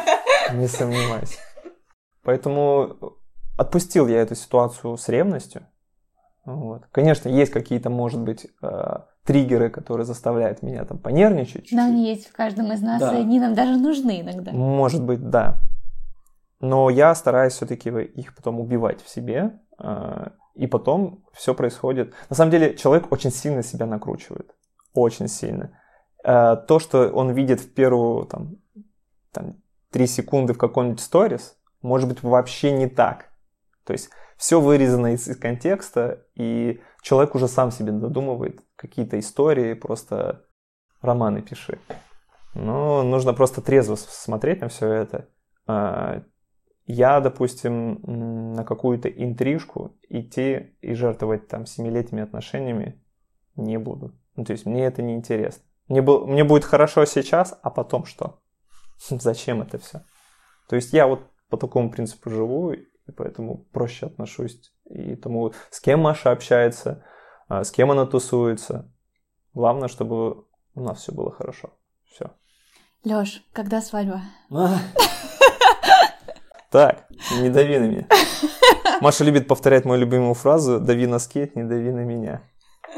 Не 0.53 0.67
сомневаюсь. 0.67 1.39
Поэтому 2.21 3.17
отпустил 3.57 4.07
я 4.07 4.21
эту 4.21 4.35
ситуацию 4.35 4.97
с 4.97 5.07
ревностью. 5.07 5.65
Вот. 6.45 6.83
Конечно, 6.91 7.29
есть 7.29 7.51
какие-то, 7.51 7.89
может 7.89 8.19
быть, 8.19 8.47
э, 8.61 8.97
триггеры, 9.25 9.69
которые 9.69 10.05
заставляют 10.05 10.61
меня 10.61 10.83
там 10.85 10.97
понервничать. 10.97 11.69
Но 11.71 11.85
они 11.85 12.09
есть 12.09 12.27
в 12.27 12.33
каждом 12.33 12.71
из 12.73 12.81
нас, 12.81 12.99
да. 12.99 13.17
и 13.17 13.21
они 13.21 13.39
нам 13.39 13.53
даже 13.53 13.77
нужны 13.77 14.21
иногда. 14.21 14.51
Может 14.51 15.03
быть, 15.03 15.29
да. 15.29 15.57
Но 16.59 16.89
я 16.89 17.15
стараюсь 17.15 17.53
все-таки 17.53 17.89
их 17.89 18.35
потом 18.35 18.59
убивать 18.59 19.01
в 19.01 19.09
себе, 19.09 19.59
э, 19.79 20.27
и 20.55 20.67
потом 20.67 21.23
все 21.33 21.53
происходит. 21.53 22.13
На 22.29 22.35
самом 22.35 22.51
деле, 22.51 22.75
человек 22.75 23.11
очень 23.11 23.31
сильно 23.31 23.63
себя 23.63 23.85
накручивает. 23.85 24.53
Очень 24.93 25.27
сильно. 25.27 25.77
Э, 26.23 26.57
то, 26.67 26.79
что 26.79 27.09
он 27.09 27.31
видит 27.31 27.59
в 27.59 27.73
первую 27.73 28.25
там, 28.25 28.57
там, 29.31 29.55
3 29.91 30.07
секунды 30.07 30.53
в 30.53 30.57
каком-нибудь 30.57 31.01
сторис, 31.01 31.57
может 31.81 32.09
быть 32.09 32.23
вообще 32.23 32.71
не 32.71 32.87
так. 32.87 33.29
То 33.85 33.93
есть 33.93 34.09
все 34.37 34.59
вырезано 34.59 35.13
из, 35.13 35.27
из 35.27 35.37
контекста, 35.37 36.25
и 36.35 36.81
человек 37.01 37.35
уже 37.35 37.47
сам 37.47 37.71
себе 37.71 37.91
додумывает 37.91 38.61
какие-то 38.83 39.17
истории, 39.17 39.73
просто 39.73 40.45
романы 41.01 41.41
пиши. 41.41 41.79
Но 42.53 43.01
нужно 43.01 43.33
просто 43.33 43.61
трезво 43.61 43.95
смотреть 43.95 44.61
на 44.61 44.67
все 44.67 44.91
это. 44.91 45.29
А, 45.65 46.23
я, 46.85 47.21
допустим, 47.21 48.01
на 48.53 48.65
какую-то 48.65 49.07
интрижку 49.09 49.97
идти 50.09 50.75
и 50.81 50.93
жертвовать 50.93 51.47
там 51.47 51.65
семилетними 51.65 52.23
отношениями 52.23 53.01
не 53.55 53.77
буду. 53.77 54.13
Ну, 54.35 54.43
то 54.43 54.51
есть 54.51 54.65
мне 54.65 54.85
это 54.85 55.01
не 55.01 55.15
интересно. 55.15 55.63
Мне, 55.87 56.01
был, 56.01 56.27
мне 56.27 56.43
будет 56.43 56.65
хорошо 56.65 57.05
сейчас, 57.05 57.57
а 57.63 57.69
потом 57.69 58.05
что? 58.05 58.41
Зачем 59.09 59.61
это 59.61 59.77
все? 59.77 60.03
То 60.67 60.75
есть 60.75 60.93
я 60.93 61.07
вот 61.07 61.21
по 61.49 61.57
такому 61.57 61.89
принципу 61.89 62.29
живу, 62.29 62.73
и 62.73 63.11
поэтому 63.15 63.65
проще 63.71 64.07
отношусь 64.07 64.73
и 64.85 65.15
тому, 65.15 65.53
с 65.69 65.79
кем 65.79 66.01
Маша 66.01 66.31
общается, 66.31 67.05
с 67.61 67.71
кем 67.71 67.91
она 67.91 68.05
тусуется. 68.05 68.91
Главное, 69.53 69.87
чтобы 69.87 70.45
у 70.75 70.81
нас 70.81 71.01
все 71.01 71.11
было 71.11 71.31
хорошо. 71.31 71.69
Все. 72.05 72.31
Лёш, 73.03 73.43
когда 73.53 73.81
свадьба? 73.81 74.21
Так, 76.71 77.05
не 77.39 77.49
дави 77.49 77.77
на 77.77 77.85
меня. 77.85 78.07
Маша 79.01 79.23
любит 79.23 79.47
повторять 79.47 79.85
мою 79.85 79.99
любимую 79.99 80.33
фразу 80.33 80.79
«дави 80.79 81.05
на 81.05 81.19
скейт, 81.19 81.55
не 81.55 81.63
дави 81.63 81.91
на 81.91 82.03
меня». 82.03 82.41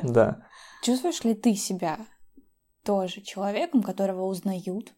Да. 0.04 0.46
Чувствуешь 0.84 1.24
ли 1.24 1.34
ты 1.34 1.56
себя 1.56 1.98
тоже 2.84 3.22
человеком, 3.22 3.82
которого 3.82 4.28
узнают? 4.28 4.94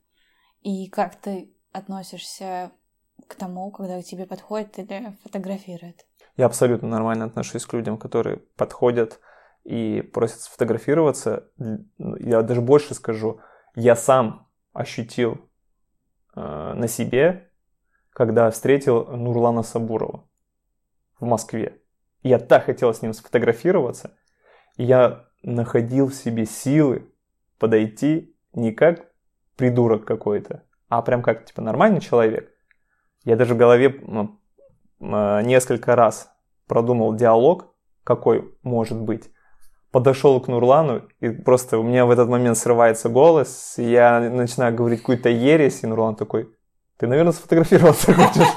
И 0.62 0.90
как 0.90 1.16
ты 1.16 1.56
относишься 1.72 2.72
к 3.28 3.36
тому, 3.36 3.72
когда 3.72 4.02
к 4.02 4.06
тебе 4.06 4.26
подходит 4.26 4.78
или 4.80 5.18
фотографирует? 5.24 6.06
Я 6.36 6.46
абсолютно 6.46 6.88
нормально 6.88 7.26
отношусь 7.26 7.66
к 7.66 7.74
людям, 7.74 7.98
которые 7.98 8.38
подходят 8.58 9.20
и 9.68 10.02
просят 10.02 10.42
сфотографироваться. 10.42 11.50
Я 12.00 12.42
даже 12.42 12.62
больше 12.62 12.94
скажу, 12.94 13.42
я 13.76 13.96
сам 13.96 14.48
ощутил 14.74 15.38
э, 16.36 16.74
на 16.74 16.88
себе, 16.88 17.52
когда 18.12 18.50
встретил 18.50 19.06
Нурлана 19.06 19.64
Сабурова 19.64 20.28
в 21.20 21.26
Москве. 21.26 21.82
Я 22.24 22.40
так 22.40 22.66
хотел 22.66 22.94
с 22.94 23.02
ним 23.02 23.14
сфотографироваться, 23.14 24.18
я 24.78 25.26
находил 25.44 26.08
в 26.08 26.14
себе 26.14 26.46
силы 26.46 27.12
подойти 27.60 28.36
не 28.54 28.72
как 28.72 29.12
придурок 29.56 30.06
какой-то, 30.06 30.64
а 30.90 31.02
прям 31.02 31.22
как 31.22 31.46
типа 31.46 31.62
нормальный 31.62 32.02
человек 32.02 32.58
я 33.28 33.36
даже 33.36 33.56
в 33.56 33.58
голове 33.58 34.02
а, 35.02 35.42
несколько 35.42 35.98
раз 35.98 36.32
продумал 36.66 37.14
диалог, 37.14 37.76
какой 38.06 38.58
может 38.64 39.02
быть. 39.02 39.30
Подошел 39.92 40.40
к 40.42 40.48
Нурлану, 40.48 41.04
и 41.22 41.30
просто 41.30 41.78
у 41.78 41.84
меня 41.84 42.06
в 42.06 42.12
этот 42.12 42.28
момент 42.28 42.58
срывается 42.58 43.10
голос, 43.10 43.76
я 43.78 44.20
начинаю 44.20 44.76
говорить 44.76 45.00
какую-то 45.00 45.30
ересь, 45.30 45.84
и 45.84 45.88
Нурлан 45.88 46.16
такой, 46.16 46.50
ты, 46.98 47.08
наверное, 47.08 47.32
сфотографироваться 47.32 48.14
хочешь? 48.14 48.48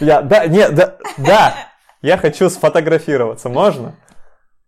Я, 0.00 0.20
да, 0.20 0.46
нет, 0.46 0.74
да, 0.74 0.98
да, 1.16 1.54
я 2.02 2.18
хочу 2.18 2.50
сфотографироваться, 2.50 3.48
можно? 3.48 3.96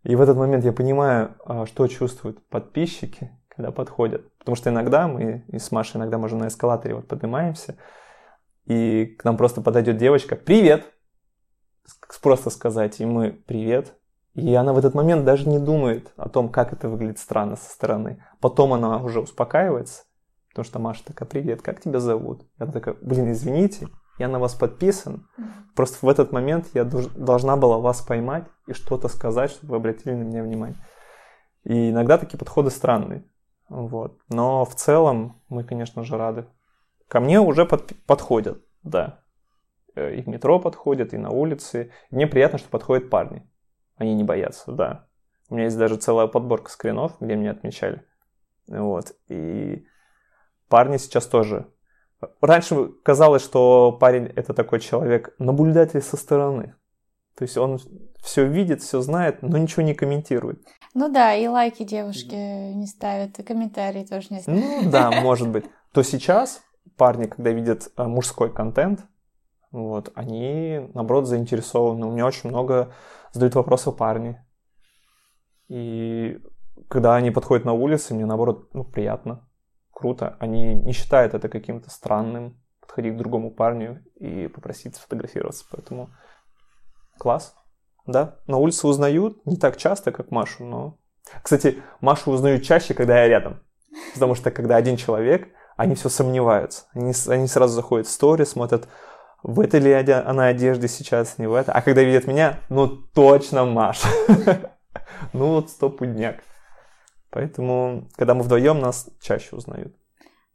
И 0.04 0.16
в 0.16 0.20
этот 0.20 0.36
момент 0.36 0.64
я 0.64 0.72
понимаю, 0.72 1.36
а, 1.44 1.66
что 1.66 1.86
чувствуют 1.88 2.48
подписчики, 2.48 3.30
когда 3.48 3.72
подходят. 3.72 4.24
Потому 4.38 4.54
что 4.56 4.70
иногда 4.70 5.08
мы 5.08 5.44
и 5.48 5.58
с 5.58 5.70
Машей 5.72 5.98
иногда 5.98 6.16
можем 6.16 6.38
на 6.38 6.48
эскалаторе 6.48 6.94
вот 6.94 7.08
поднимаемся, 7.08 7.76
и 8.64 9.06
к 9.06 9.24
нам 9.24 9.36
просто 9.36 9.60
подойдет 9.60 9.96
девочка, 9.96 10.36
привет, 10.36 10.86
просто 12.22 12.50
сказать, 12.50 13.00
и 13.00 13.06
мы 13.06 13.32
привет. 13.32 13.97
И 14.38 14.54
она 14.54 14.72
в 14.72 14.78
этот 14.78 14.94
момент 14.94 15.24
даже 15.24 15.48
не 15.48 15.58
думает 15.58 16.12
о 16.16 16.28
том, 16.28 16.48
как 16.48 16.72
это 16.72 16.88
выглядит 16.88 17.18
странно 17.18 17.56
со 17.56 17.70
стороны. 17.70 18.22
Потом 18.40 18.72
она 18.72 18.98
уже 18.98 19.20
успокаивается, 19.20 20.04
Потому 20.50 20.64
что 20.64 20.78
Маша 20.78 21.04
такая, 21.04 21.28
привет, 21.28 21.62
как 21.62 21.80
тебя 21.80 21.98
зовут? 21.98 22.42
Я 22.58 22.66
такая, 22.66 22.94
блин, 23.00 23.32
извините, 23.32 23.88
я 24.18 24.28
на 24.28 24.38
вас 24.38 24.54
подписан. 24.54 25.28
Просто 25.74 26.04
в 26.06 26.08
этот 26.08 26.32
момент 26.32 26.68
я 26.74 26.84
должна 26.84 27.56
была 27.56 27.78
вас 27.78 28.00
поймать 28.00 28.44
и 28.66 28.72
что-то 28.72 29.08
сказать, 29.08 29.50
чтобы 29.50 29.72
вы 29.72 29.76
обратили 29.76 30.14
на 30.14 30.22
меня 30.22 30.42
внимание. 30.42 30.78
И 31.64 31.90
иногда 31.90 32.16
такие 32.16 32.38
подходы 32.38 32.70
странные. 32.70 33.24
Вот. 33.68 34.18
Но 34.28 34.64
в 34.64 34.74
целом 34.74 35.42
мы, 35.48 35.64
конечно 35.64 36.02
же, 36.04 36.16
рады. 36.16 36.46
Ко 37.08 37.20
мне 37.20 37.40
уже 37.40 37.66
под, 37.66 37.92
подходят, 38.06 38.64
да. 38.82 39.20
Э, 39.94 40.14
и 40.14 40.22
в 40.22 40.28
метро 40.28 40.58
подходят, 40.60 41.12
и 41.12 41.18
на 41.18 41.30
улице. 41.30 41.90
мне 42.10 42.26
приятно, 42.26 42.58
что 42.58 42.68
подходят 42.68 43.10
парни. 43.10 43.48
Они 43.98 44.14
не 44.14 44.24
боятся, 44.24 44.72
да. 44.72 45.06
У 45.50 45.54
меня 45.54 45.64
есть 45.64 45.78
даже 45.78 45.96
целая 45.96 46.26
подборка 46.26 46.70
скринов, 46.70 47.16
где 47.20 47.36
меня 47.36 47.52
отмечали. 47.52 48.04
Вот. 48.66 49.12
И 49.28 49.86
парни 50.68 50.96
сейчас 50.98 51.26
тоже. 51.26 51.68
Раньше 52.40 52.88
казалось, 53.04 53.42
что 53.42 53.92
парень 53.92 54.26
это 54.26 54.52
такой 54.54 54.80
человек, 54.80 55.34
наблюдатель 55.38 56.02
со 56.02 56.16
стороны. 56.16 56.74
То 57.36 57.44
есть 57.44 57.56
он 57.56 57.78
все 58.20 58.46
видит, 58.46 58.82
все 58.82 59.00
знает, 59.00 59.42
но 59.42 59.58
ничего 59.58 59.82
не 59.82 59.94
комментирует. 59.94 60.60
Ну 60.94 61.08
да, 61.08 61.34
и 61.34 61.46
лайки 61.46 61.84
девушки 61.84 62.34
не 62.34 62.86
ставят, 62.86 63.38
и 63.38 63.44
комментарии 63.44 64.04
тоже 64.04 64.26
не 64.30 64.40
ставят. 64.40 64.60
Ну 64.60 64.90
да, 64.90 65.10
может 65.22 65.48
быть. 65.48 65.64
То 65.92 66.02
сейчас 66.02 66.60
парни, 66.96 67.26
когда 67.26 67.50
видят 67.50 67.92
э, 67.96 68.02
мужской 68.04 68.52
контент, 68.52 69.06
вот, 69.70 70.10
они, 70.14 70.90
наоборот, 70.94 71.26
заинтересованы. 71.26 72.06
У 72.06 72.12
меня 72.12 72.26
очень 72.26 72.48
много 72.48 72.92
задают 73.32 73.54
вопросы 73.54 73.92
парни. 73.92 74.42
И 75.68 76.40
когда 76.88 77.14
они 77.16 77.30
подходят 77.30 77.64
на 77.64 77.74
улице, 77.74 78.14
мне, 78.14 78.24
наоборот, 78.24 78.72
ну, 78.72 78.84
приятно, 78.84 79.48
круто. 79.92 80.36
Они 80.40 80.74
не 80.74 80.92
считают 80.92 81.34
это 81.34 81.48
каким-то 81.48 81.90
странным, 81.90 82.62
подходить 82.80 83.14
к 83.14 83.18
другому 83.18 83.50
парню 83.50 84.02
и 84.16 84.48
попросить 84.48 84.96
сфотографироваться. 84.96 85.66
Поэтому 85.70 86.08
класс. 87.18 87.54
Да, 88.06 88.38
на 88.46 88.56
улице 88.56 88.86
узнают, 88.86 89.44
не 89.44 89.58
так 89.58 89.76
часто, 89.76 90.12
как 90.12 90.30
Машу, 90.30 90.64
но... 90.64 90.98
Кстати, 91.42 91.82
Машу 92.00 92.30
узнают 92.30 92.64
чаще, 92.64 92.94
когда 92.94 93.20
я 93.20 93.28
рядом. 93.28 93.60
Потому 94.14 94.34
что 94.34 94.50
когда 94.50 94.76
один 94.76 94.96
человек, 94.96 95.48
они 95.76 95.94
все 95.94 96.08
сомневаются. 96.08 96.86
Они, 96.94 97.12
они 97.28 97.46
сразу 97.46 97.74
заходят 97.74 98.06
в 98.06 98.10
стори, 98.10 98.46
смотрят, 98.46 98.88
в 99.42 99.60
этой 99.60 99.80
ли 99.80 99.92
она 99.92 100.46
одежде 100.46 100.88
сейчас, 100.88 101.38
не 101.38 101.46
в 101.46 101.54
это. 101.54 101.72
А 101.72 101.82
когда 101.82 102.02
видят 102.02 102.26
меня, 102.26 102.60
ну 102.68 102.88
точно 102.88 103.64
Маша. 103.64 104.08
Ну 105.32 105.54
вот 105.54 105.70
стопудняк. 105.70 106.42
Поэтому, 107.30 108.08
когда 108.16 108.34
мы 108.34 108.42
вдвоем, 108.42 108.80
нас 108.80 109.08
чаще 109.20 109.56
узнают. 109.56 109.94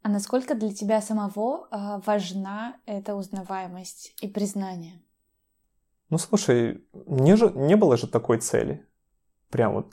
А 0.02 0.08
насколько 0.08 0.54
для 0.54 0.72
тебя 0.72 1.00
самого 1.00 1.66
а, 1.70 2.00
важна 2.04 2.76
эта 2.86 3.14
узнаваемость 3.14 4.14
и 4.20 4.28
признание? 4.28 5.02
Ну, 6.10 6.18
слушай, 6.18 6.84
не, 6.92 7.36
же, 7.36 7.50
не 7.50 7.76
было 7.76 7.96
же 7.96 8.06
такой 8.06 8.38
цели. 8.38 8.86
Прям 9.50 9.74
вот. 9.74 9.92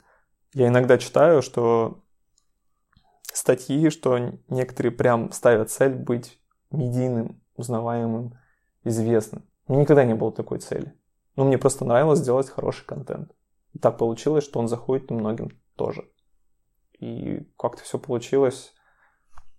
Я 0.54 0.68
иногда 0.68 0.98
читаю, 0.98 1.42
что 1.42 2.02
статьи, 3.32 3.88
что 3.90 4.18
некоторые 4.48 4.92
прям 4.92 5.32
ставят 5.32 5.70
цель 5.70 5.94
быть 5.94 6.38
медийным, 6.70 7.42
узнаваемым, 7.56 8.34
известным. 8.84 9.48
У 9.66 9.72
меня 9.72 9.82
никогда 9.82 10.04
не 10.04 10.14
было 10.14 10.32
такой 10.32 10.58
цели. 10.58 10.94
Но 11.36 11.44
мне 11.44 11.58
просто 11.58 11.84
нравилось 11.84 12.20
делать 12.20 12.48
хороший 12.48 12.84
контент. 12.84 13.32
И 13.72 13.78
так 13.78 13.96
получилось, 13.98 14.44
что 14.44 14.60
он 14.60 14.68
заходит 14.68 15.10
многим 15.10 15.50
тоже. 15.76 16.10
И 16.98 17.50
как-то 17.56 17.82
все 17.82 17.98
получилось 17.98 18.74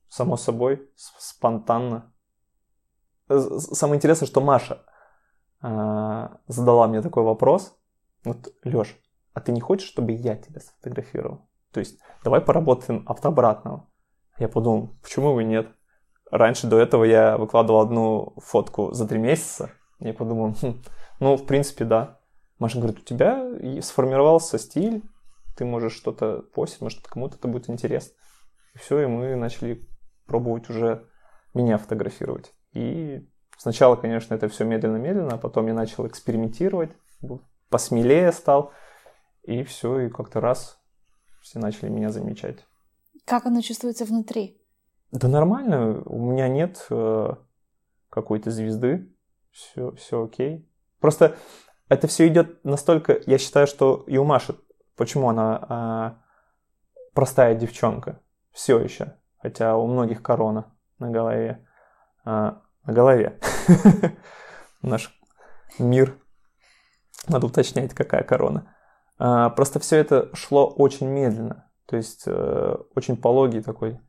само 0.07 0.37
собой, 0.37 0.89
спонтанно. 0.95 2.13
Самое 3.27 3.97
интересное, 3.97 4.27
что 4.27 4.41
Маша 4.41 4.85
э, 5.63 6.27
задала 6.47 6.87
мне 6.87 7.01
такой 7.01 7.23
вопрос. 7.23 7.75
Вот, 8.23 8.53
Лёш, 8.63 8.95
а 9.33 9.41
ты 9.41 9.51
не 9.51 9.61
хочешь, 9.61 9.89
чтобы 9.89 10.11
я 10.11 10.35
тебя 10.35 10.59
сфотографировал? 10.59 11.49
То 11.71 11.79
есть, 11.79 11.99
давай 12.23 12.41
поработаем 12.41 13.03
от 13.07 13.25
обратного. 13.25 13.89
Я 14.37 14.47
подумал, 14.47 14.95
почему 15.01 15.33
бы 15.33 15.43
нет? 15.43 15.67
Раньше 16.31 16.67
до 16.67 16.79
этого 16.79 17.03
я 17.03 17.37
выкладывал 17.37 17.81
одну 17.81 18.33
фотку 18.37 18.91
за 18.93 19.07
три 19.07 19.19
месяца. 19.19 19.71
Я 19.99 20.13
подумал, 20.13 20.55
хм, 20.61 20.81
ну, 21.19 21.35
в 21.35 21.45
принципе, 21.45 21.85
да. 21.85 22.19
Маша 22.59 22.79
говорит, 22.79 22.99
у 22.99 23.03
тебя 23.03 23.45
сформировался 23.81 24.57
стиль, 24.57 25.03
ты 25.55 25.65
можешь 25.65 25.93
что-то 25.93 26.43
постить, 26.53 26.81
может, 26.81 27.05
кому-то 27.07 27.35
это 27.35 27.47
будет 27.47 27.69
интересно. 27.69 28.13
И 28.73 28.77
все, 28.77 29.01
и 29.01 29.05
мы 29.05 29.35
начали 29.35 29.87
пробовать 30.25 30.69
уже 30.69 31.07
меня 31.53 31.77
фотографировать. 31.77 32.53
И 32.73 33.27
сначала, 33.57 33.95
конечно, 33.95 34.33
это 34.33 34.47
все 34.49 34.65
медленно-медленно, 34.65 35.33
а 35.33 35.37
потом 35.37 35.67
я 35.67 35.73
начал 35.73 36.07
экспериментировать, 36.07 36.91
посмелее 37.69 38.31
стал, 38.31 38.71
и 39.43 39.63
все, 39.63 40.01
и 40.01 40.09
как-то 40.09 40.39
раз 40.41 40.79
все 41.41 41.59
начали 41.59 41.89
меня 41.89 42.09
замечать. 42.09 42.65
Как 43.25 43.45
оно 43.45 43.61
чувствуется 43.61 44.05
внутри? 44.05 44.62
Да 45.13 45.27
нормально, 45.27 46.01
у 46.05 46.31
меня 46.31 46.47
нет 46.47 46.87
э, 46.89 47.33
какой-то 48.09 48.49
звезды, 48.49 49.15
все, 49.51 49.91
все 49.91 50.23
окей. 50.23 50.67
Просто 50.99 51.35
это 51.87 52.07
все 52.07 52.27
идет 52.27 52.65
настолько, 52.65 53.21
я 53.27 53.37
считаю, 53.37 53.67
что 53.67 54.05
и 54.07 54.17
у 54.17 54.23
Маши, 54.23 54.55
почему 54.97 55.29
она 55.29 56.17
э, 56.17 57.11
простая 57.13 57.53
девчонка, 57.53 58.21
все 58.53 58.79
еще, 58.79 59.15
хотя 59.37 59.77
у 59.77 59.85
многих 59.85 60.23
корона 60.23 60.75
на 60.97 61.11
голове, 61.11 61.63
э, 62.25 62.29
на 62.29 62.93
голове. 62.93 63.39
Наш 64.81 65.15
мир, 65.77 66.17
надо 67.27 67.45
уточнять, 67.45 67.93
какая 67.93 68.23
корона. 68.23 68.75
Э, 69.19 69.51
просто 69.55 69.79
все 69.79 69.97
это 69.97 70.35
шло 70.35 70.67
очень 70.67 71.07
медленно, 71.07 71.69
то 71.85 71.97
есть 71.97 72.23
э, 72.25 72.77
очень 72.95 73.15
пологий 73.15 73.61
такой 73.61 73.99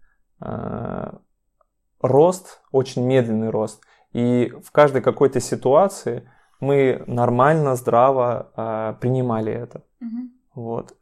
рост, 2.01 2.62
очень 2.70 3.05
медленный 3.05 3.51
рост. 3.51 3.82
И 4.12 4.53
в 4.62 4.70
каждой 4.70 5.03
какой-то 5.03 5.40
ситуации 5.40 6.28
мы 6.61 7.03
нормально, 7.07 7.76
здраво 7.76 8.53
э, 8.57 8.95
принимали 9.01 9.53
это. 9.53 9.82
Угу. 10.01 10.62
Вот. 10.62 10.97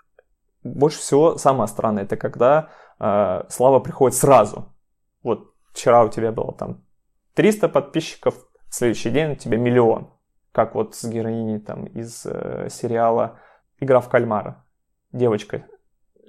Больше 0.62 0.98
всего 0.98 1.36
самое 1.38 1.68
странное, 1.68 2.04
это 2.04 2.16
когда 2.16 2.70
э, 2.98 3.42
слава 3.48 3.80
приходит 3.80 4.16
сразу. 4.16 4.72
Вот 5.22 5.54
вчера 5.72 6.04
у 6.04 6.08
тебя 6.08 6.32
было 6.32 6.52
там 6.52 6.84
300 7.34 7.68
подписчиков, 7.68 8.34
в 8.68 8.74
следующий 8.74 9.10
день 9.10 9.32
у 9.32 9.36
тебя 9.36 9.58
миллион. 9.58 10.10
Как 10.52 10.74
вот 10.74 10.94
с 10.94 11.04
героиней 11.04 11.58
там 11.58 11.86
из 11.86 12.24
э, 12.26 12.68
сериала 12.70 13.38
«Игра 13.78 14.00
в 14.00 14.08
кальмара». 14.08 14.64
Девочка 15.12 15.66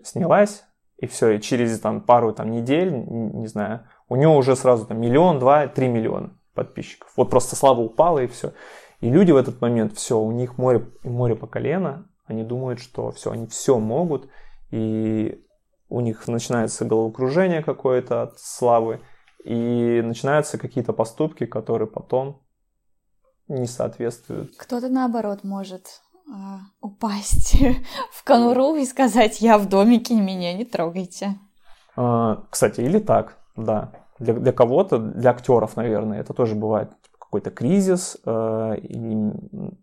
снялась, 0.04 0.66
и 1.04 1.06
все, 1.06 1.32
и 1.32 1.42
через 1.42 1.78
там 1.82 2.00
пару 2.00 2.32
там 2.34 2.50
недель, 2.50 2.94
не 2.94 3.48
знаю, 3.48 3.82
у 4.08 4.16
него 4.16 4.38
уже 4.38 4.56
сразу 4.56 4.86
там 4.86 5.02
миллион, 5.02 5.38
два, 5.38 5.68
три 5.68 5.90
миллиона 5.90 6.32
подписчиков. 6.54 7.12
Вот 7.18 7.30
просто 7.30 7.58
слава 7.58 7.82
упала 7.82 8.20
и 8.20 8.28
все. 8.28 8.54
И 9.02 9.10
люди 9.10 9.34
в 9.34 9.36
этот 9.36 9.60
момент, 9.60 9.98
все, 9.98 10.18
у 10.18 10.32
них 10.32 10.58
море, 10.58 10.88
море 11.04 11.36
по 11.36 11.46
колено, 11.46 12.08
они 12.26 12.44
думают, 12.44 12.80
что 12.80 13.12
все, 13.12 13.32
они 13.32 13.48
все 13.48 13.80
могут, 13.80 14.30
и 14.72 15.46
у 15.90 16.00
них 16.00 16.26
начинается 16.30 16.86
головокружение 16.86 17.62
какое-то 17.64 18.22
от 18.22 18.40
славы, 18.40 19.02
и 19.44 20.02
начинаются 20.02 20.58
какие-то 20.58 20.94
поступки, 20.94 21.46
которые 21.46 21.90
потом 21.90 22.42
не 23.50 23.68
соответствуют. 23.68 24.56
Кто-то 24.56 24.88
наоборот 24.88 25.44
может 25.44 26.02
упасть 26.82 27.58
в 28.12 28.24
конуру 28.24 28.76
и 28.76 28.86
сказать, 28.86 29.42
я 29.42 29.58
в 29.58 29.68
домике, 29.68 30.16
меня 30.16 30.54
не 30.54 30.66
трогайте. 30.66 31.36
А, 31.96 32.44
кстати, 32.50 32.82
или 32.82 33.00
так, 33.00 33.38
да. 33.56 33.92
Для, 34.20 34.34
для 34.34 34.52
кого-то, 34.52 35.00
для 35.00 35.32
актеров, 35.32 35.76
наверное, 35.76 36.20
это 36.20 36.34
тоже 36.34 36.56
бывает 36.56 36.92
какой-то 37.20 37.50
кризис, 37.50 38.18
э, 38.26 38.78
и 38.78 39.16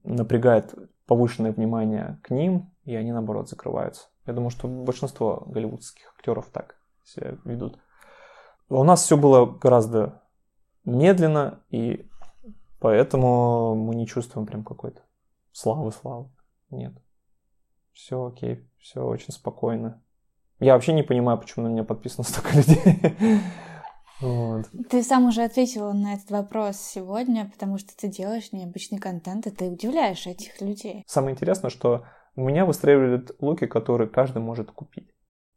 напрягает 0.05 0.75
повышенное 1.07 1.53
внимание 1.53 2.21
к 2.23 2.31
ним, 2.31 2.73
и 2.85 2.95
они, 2.95 3.13
наоборот, 3.13 3.49
закрываются. 3.49 4.07
Я 4.27 4.33
думаю, 4.33 4.51
что 4.51 4.69
большинство 4.69 5.43
голливудских 5.47 6.15
актеров 6.17 6.47
так 6.53 6.77
себя 7.05 7.37
ведут. 7.45 7.79
У 8.69 8.85
нас 8.85 9.03
все 9.03 9.17
было 9.17 9.47
гораздо 9.47 10.23
медленно, 10.85 11.59
и 11.71 12.09
поэтому 12.79 13.75
мы 13.75 13.97
не 13.97 14.07
чувствуем 14.07 14.47
прям 14.47 14.63
какой-то 14.63 15.03
славы, 15.53 15.93
славы. 15.93 16.31
Нет. 16.71 16.95
Все 17.93 18.25
окей, 18.27 18.69
все 18.79 19.05
очень 19.05 19.33
спокойно. 19.33 20.03
Я 20.59 20.75
вообще 20.75 20.93
не 20.93 21.03
понимаю, 21.03 21.39
почему 21.39 21.67
на 21.67 21.71
меня 21.71 21.85
подписано 21.85 22.25
столько 22.25 22.57
людей. 22.57 23.41
Вот. 24.21 24.67
Ты 24.91 25.03
сам 25.03 25.29
уже 25.29 25.43
ответил 25.43 25.95
на 25.95 26.13
этот 26.13 26.31
вопрос 26.31 26.77
сегодня, 26.77 27.51
потому 27.51 27.79
что 27.79 27.97
ты 27.97 28.09
делаешь 28.09 28.53
необычный 28.53 28.99
контент, 28.99 29.47
и 29.47 29.51
ты 29.51 29.71
удивляешь 29.71 30.27
этих 30.27 30.61
людей. 30.61 31.05
Самое 31.07 31.33
интересное, 31.33 31.71
что 31.71 32.05
у 32.37 32.43
меня 32.43 32.67
выстреливают 32.67 33.31
луки, 33.41 33.67
которые 33.67 34.11
каждый 34.11 34.43
может 34.43 34.71
купить. 34.73 35.11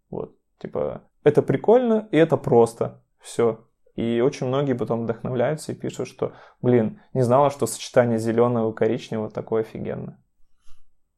Вот, 0.09 0.37
типа, 0.59 1.09
это 1.25 1.41
прикольно 1.41 2.07
и 2.11 2.17
это 2.17 2.37
просто. 2.37 3.03
Все. 3.19 3.67
И 3.95 4.21
очень 4.21 4.47
многие 4.47 4.73
потом 4.73 5.03
вдохновляются 5.03 5.71
и 5.71 5.75
пишут, 5.75 6.07
что, 6.07 6.33
блин, 6.61 6.99
не 7.13 7.21
знала, 7.21 7.51
что 7.51 7.67
сочетание 7.67 8.17
зеленого 8.17 8.71
и 8.71 8.75
коричневого 8.75 9.29
такое 9.29 9.61
офигенное. 9.61 10.19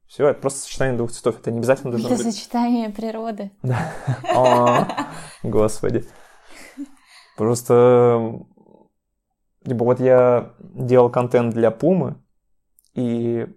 Все, 0.06 0.28
это 0.28 0.40
просто 0.40 0.60
сочетание 0.60 0.96
двух 0.96 1.10
цветов. 1.10 1.40
Это 1.40 1.50
не 1.50 1.58
обязательно 1.58 1.92
должно 1.92 2.08
Это 2.08 2.22
быть... 2.22 2.34
сочетание 2.34 2.90
природы. 2.90 3.50
Да. 3.62 3.92
О, 4.34 4.86
Господи. 5.42 6.04
Просто... 7.36 8.40
Либо 9.64 9.82
вот 9.82 9.98
я 9.98 10.54
делал 10.60 11.10
контент 11.10 11.52
для 11.52 11.72
Пумы, 11.72 12.22
и 12.94 13.48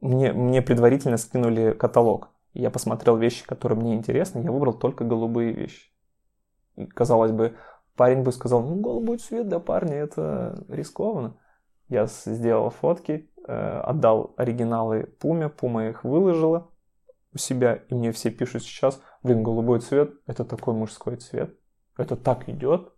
мне, 0.00 0.34
мне 0.34 0.60
предварительно 0.60 1.16
скинули 1.16 1.72
каталог. 1.72 2.28
Я 2.52 2.70
посмотрел 2.70 3.16
вещи, 3.16 3.46
которые 3.46 3.78
мне 3.78 3.94
интересны, 3.94 4.40
я 4.40 4.52
выбрал 4.52 4.74
только 4.74 5.04
голубые 5.04 5.52
вещи. 5.52 5.90
И, 6.76 6.84
казалось 6.84 7.32
бы, 7.32 7.56
парень 7.96 8.22
бы 8.22 8.32
сказал, 8.32 8.62
ну, 8.62 8.80
голубой 8.80 9.18
цвет 9.18 9.48
для 9.48 9.58
парня 9.58 9.96
это 9.96 10.64
рискованно. 10.68 11.38
Я 11.88 12.06
сделал 12.06 12.70
фотки, 12.70 13.30
э, 13.46 13.80
отдал 13.80 14.34
оригиналы 14.36 15.04
Пуме, 15.20 15.48
Пума 15.48 15.88
их 15.88 16.04
выложила 16.04 16.70
у 17.32 17.38
себя, 17.38 17.74
и 17.74 17.94
мне 17.94 18.12
все 18.12 18.30
пишут 18.30 18.62
сейчас, 18.62 19.00
блин, 19.22 19.42
голубой 19.42 19.80
цвет, 19.80 20.14
это 20.26 20.44
такой 20.44 20.74
мужской 20.74 21.16
цвет, 21.16 21.58
это 21.96 22.16
так 22.16 22.48
идет, 22.48 22.92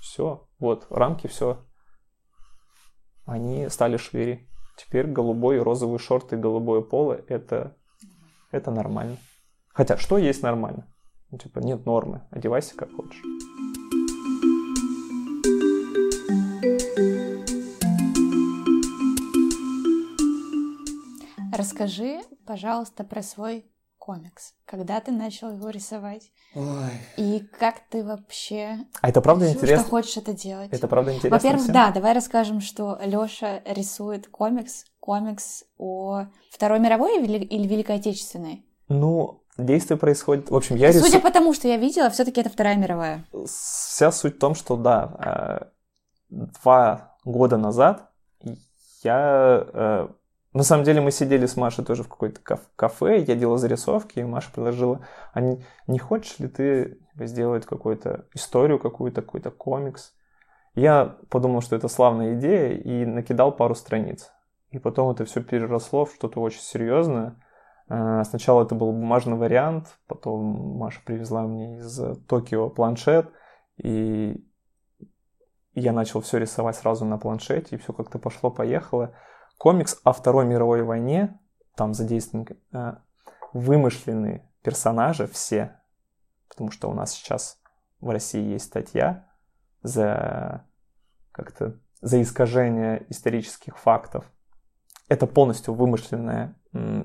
все, 0.00 0.48
вот, 0.58 0.86
рамки, 0.90 1.26
все, 1.26 1.64
они 3.28 3.68
стали 3.68 3.98
шире. 3.98 4.48
Теперь 4.78 5.06
голубой 5.06 5.56
и 5.56 5.60
розовые 5.60 5.98
шорты 5.98 6.36
голубое 6.36 6.80
поло 6.80 7.12
это, 7.28 7.76
это 8.52 8.70
нормально. 8.70 9.16
Хотя, 9.68 9.96
что 9.96 10.18
есть 10.18 10.42
нормально? 10.42 10.88
Ну, 11.30 11.36
типа, 11.36 11.58
нет 11.58 11.84
нормы, 11.84 12.22
одевайся 12.30 12.74
как 12.74 12.90
хочешь. 12.94 13.22
Расскажи, 21.58 22.20
пожалуйста, 22.46 23.04
про 23.04 23.22
свой 23.22 23.66
комикс. 23.98 24.54
Когда 24.64 25.00
ты 25.00 25.10
начал 25.10 25.50
его 25.52 25.68
рисовать? 25.70 26.30
Ой. 26.54 26.90
И 27.16 27.40
как 27.58 27.80
ты 27.90 28.02
вообще... 28.04 28.78
А 29.02 29.08
это 29.08 29.20
правда 29.20 29.46
что, 29.46 29.54
интересно? 29.56 29.84
Что 29.84 29.90
хочешь 29.90 30.16
это 30.16 30.32
делать? 30.32 30.70
Это 30.72 30.88
правда 30.88 31.10
интересно 31.12 31.36
Во-первых, 31.36 31.62
всем? 31.62 31.74
да, 31.74 31.90
давай 31.90 32.14
расскажем, 32.14 32.60
что 32.60 32.98
Лёша 33.02 33.60
рисует 33.66 34.28
комикс, 34.28 34.84
комикс 35.00 35.64
о 35.76 36.26
Второй 36.50 36.78
мировой 36.78 37.22
или, 37.22 37.66
Великой 37.66 37.96
Отечественной? 37.96 38.64
Ну, 38.88 39.42
действие 39.58 39.98
происходит... 39.98 40.50
В 40.50 40.56
общем, 40.56 40.76
я 40.76 40.92
Судя 40.92 41.06
рисую... 41.06 41.22
по 41.22 41.30
тому, 41.30 41.52
что 41.52 41.68
я 41.68 41.76
видела, 41.76 42.08
все 42.08 42.24
таки 42.24 42.40
это 42.40 42.48
Вторая 42.48 42.76
мировая. 42.76 43.26
Вся 43.46 44.10
суть 44.10 44.36
в 44.36 44.38
том, 44.38 44.54
что 44.54 44.76
да, 44.76 45.70
э, 46.30 46.40
два 46.62 47.16
года 47.24 47.58
назад 47.58 48.10
я... 49.02 50.08
На 50.58 50.64
самом 50.64 50.82
деле 50.82 51.00
мы 51.00 51.12
сидели 51.12 51.46
с 51.46 51.56
Машей 51.56 51.84
тоже 51.84 52.02
в 52.02 52.08
какой-то 52.08 52.40
каф- 52.40 52.68
кафе, 52.74 53.20
я 53.20 53.36
делал 53.36 53.58
зарисовки, 53.58 54.18
и 54.18 54.24
Маша 54.24 54.50
предложила, 54.52 55.06
а 55.32 55.40
не, 55.40 55.64
не 55.86 56.00
хочешь 56.00 56.40
ли 56.40 56.48
ты 56.48 56.98
сделать 57.14 57.64
какую-то 57.64 58.26
историю, 58.34 58.80
какую-то, 58.80 59.22
какой-то 59.22 59.52
комикс? 59.52 60.14
Я 60.74 61.16
подумал, 61.30 61.60
что 61.60 61.76
это 61.76 61.86
славная 61.86 62.34
идея, 62.34 62.72
и 62.76 63.06
накидал 63.06 63.52
пару 63.52 63.76
страниц. 63.76 64.32
И 64.72 64.80
потом 64.80 65.12
это 65.12 65.24
все 65.26 65.44
переросло 65.44 66.06
в 66.06 66.12
что-то 66.12 66.40
очень 66.40 66.62
серьезное. 66.62 67.36
Э, 67.88 68.24
Сначала 68.24 68.64
это 68.64 68.74
был 68.74 68.90
бумажный 68.90 69.36
вариант, 69.36 69.96
потом 70.08 70.76
Маша 70.76 71.00
привезла 71.04 71.42
мне 71.42 71.76
из 71.76 72.00
Токио 72.26 72.68
планшет, 72.68 73.30
и 73.76 74.44
я 75.74 75.92
начал 75.92 76.20
все 76.20 76.38
рисовать 76.38 76.74
сразу 76.74 77.04
на 77.04 77.16
планшете, 77.16 77.76
и 77.76 77.78
все 77.78 77.92
как-то 77.92 78.18
пошло-поехало. 78.18 79.14
Комикс 79.58 80.00
о 80.04 80.12
Второй 80.12 80.46
мировой 80.46 80.82
войне, 80.82 81.38
там 81.74 81.92
задействованы 81.92 82.46
э, 82.72 82.94
вымышленные 83.52 84.48
персонажи 84.62 85.26
все, 85.26 85.76
потому 86.48 86.70
что 86.70 86.88
у 86.88 86.94
нас 86.94 87.12
сейчас 87.12 87.60
в 88.00 88.08
России 88.10 88.52
есть 88.52 88.66
статья 88.66 89.28
за 89.82 90.64
как-то 91.32 91.78
за 92.00 92.22
искажение 92.22 93.04
исторических 93.08 93.76
фактов. 93.78 94.24
Это 95.08 95.26
полностью 95.26 95.74
вымышленная 95.74 96.54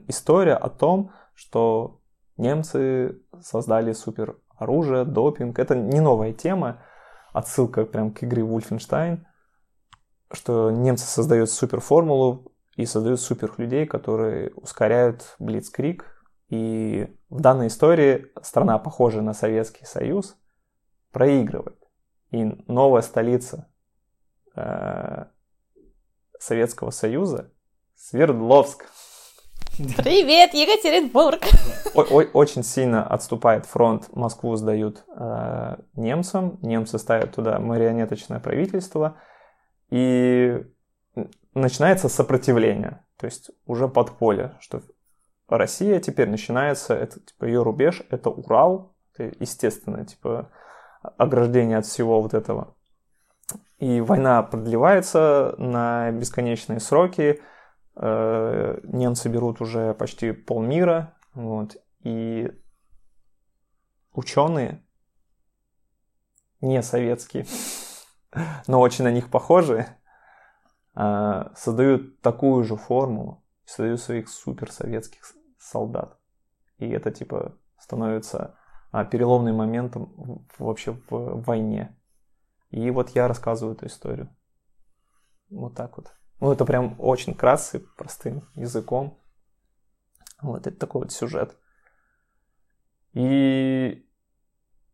история 0.08 0.56
о 0.56 0.70
том, 0.70 1.12
что 1.34 2.02
немцы 2.38 3.20
создали 3.42 3.94
супер 3.94 4.38
оружие, 4.56 5.06
допинг. 5.06 5.58
Это 5.58 5.76
не 5.76 6.00
новая 6.00 6.34
тема, 6.34 6.84
отсылка 7.32 7.86
прям 7.86 8.14
к 8.14 8.24
игре 8.24 8.44
Wolfenstein, 8.44 9.26
что 10.34 10.72
немцы 10.72 11.06
создают 11.06 11.50
супер 11.50 11.80
формулу 11.80 12.52
и 12.76 12.86
создают 12.86 13.22
супер 13.22 13.54
людей, 13.58 13.86
которые 13.86 14.52
ускоряют 14.56 15.36
Блицкрик. 15.40 16.06
И 16.50 17.08
в 17.30 17.40
данной 17.40 17.68
истории 17.68 18.28
страна, 18.42 18.78
похожая 18.80 19.22
на 19.22 19.34
Советский 19.34 19.86
Союз, 19.86 20.36
проигрывает. 21.12 21.78
И 22.32 22.44
новая 22.68 23.02
столица 23.02 23.70
э, 24.56 25.26
Советского 26.40 26.90
Союза 26.90 27.52
Свердловск. 27.96 28.86
Привет, 29.78 30.54
Екатеринбург! 30.54 31.42
Очень 32.34 32.64
сильно 32.64 33.06
отступает 33.08 33.66
фронт, 33.66 34.10
Москву 34.16 34.56
сдают 34.56 35.04
э, 35.16 35.78
немцам, 35.96 36.60
немцы 36.62 37.00
ставят 37.00 37.36
туда 37.36 37.60
марионеточное 37.60 38.40
правительство, 38.40 39.18
и 39.94 40.66
начинается 41.54 42.10
сопротивление, 42.10 43.06
то 43.16 43.28
есть 43.28 43.52
уже 43.68 43.88
подполье, 43.88 44.58
что 44.60 44.82
Россия 45.48 46.00
теперь 46.00 46.30
начинается, 46.30 46.96
это 46.96 47.20
типа 47.20 47.46
ее 47.46 47.62
рубеж, 47.62 48.02
это 48.10 48.32
Урал, 48.32 48.96
это, 49.14 49.32
естественно, 49.40 50.04
типа 50.04 50.50
ограждение 51.20 51.78
от 51.78 51.86
всего 51.86 52.24
вот 52.24 52.34
этого. 52.34 52.76
И 53.78 54.02
война 54.02 54.42
продлевается 54.42 55.54
на 55.60 56.10
бесконечные 56.10 56.80
сроки, 56.80 57.40
э, 57.96 58.80
немцы 58.82 59.30
берут 59.30 59.62
уже 59.62 59.94
почти 59.94 60.32
полмира, 60.32 61.14
вот, 61.36 61.78
и 62.00 62.52
ученые, 64.12 64.82
не 66.62 66.82
советские, 66.82 67.46
но 68.68 68.80
очень 68.80 69.04
на 69.04 69.12
них 69.12 69.30
похожие, 69.30 69.98
э, 70.96 71.50
создают 71.56 72.22
такую 72.22 72.64
же 72.64 72.76
формулу, 72.76 73.44
создают 73.66 74.02
своих 74.02 74.30
суперсоветских 74.30 75.24
солдат. 75.60 76.18
И 76.78 76.90
это 76.90 77.12
типа 77.12 77.58
становится 77.78 78.56
а, 78.92 79.06
переломным 79.06 79.58
моментом 79.58 80.46
вообще 80.58 80.92
в 81.10 81.42
войне. 81.42 81.98
И 82.70 82.90
вот 82.92 83.10
я 83.10 83.28
рассказываю 83.28 83.76
эту 83.76 83.88
историю. 83.88 84.30
Вот 85.50 85.76
так 85.76 85.98
вот. 85.98 86.14
Ну, 86.40 86.52
это 86.52 86.66
прям 86.66 86.96
очень 87.00 87.34
кратко, 87.34 87.80
простым 87.98 88.50
языком. 88.56 89.20
Вот 90.42 90.68
это 90.68 90.78
такой 90.78 91.04
вот 91.04 91.12
сюжет. 91.12 91.58
И 93.14 94.06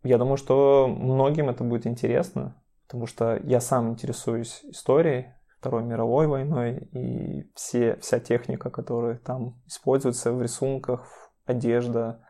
я 0.03 0.17
думаю, 0.17 0.37
что 0.37 0.87
многим 0.87 1.49
это 1.49 1.63
будет 1.63 1.87
интересно, 1.87 2.61
потому 2.89 3.05
что 3.05 3.39
я 3.43 3.61
сам 3.61 3.89
интересуюсь 3.89 4.61
историей 4.63 5.27
Второй 5.59 5.83
мировой 5.83 6.25
войной, 6.25 6.89
и 6.91 7.51
все, 7.53 7.97
вся 7.97 8.19
техника, 8.19 8.71
которая 8.71 9.17
там 9.17 9.61
используется 9.67 10.33
в 10.33 10.41
рисунках, 10.41 11.07
одежда, 11.45 12.25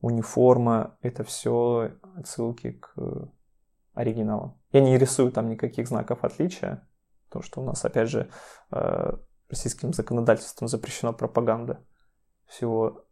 униформа, 0.00 0.98
это 1.02 1.22
все 1.22 1.92
отсылки 2.16 2.72
к 2.72 3.30
оригиналам. 3.94 4.60
Я 4.72 4.80
не 4.80 4.98
рисую 4.98 5.30
там 5.30 5.48
никаких 5.48 5.86
знаков 5.86 6.24
отличия, 6.24 6.88
потому 7.28 7.44
что 7.44 7.60
у 7.60 7.64
нас, 7.64 7.84
опять 7.84 8.08
же, 8.08 8.28
э, 8.72 9.12
российским 9.48 9.92
законодательством 9.92 10.66
запрещена 10.66 11.12
пропаганда 11.12 11.84
всего, 12.46 13.05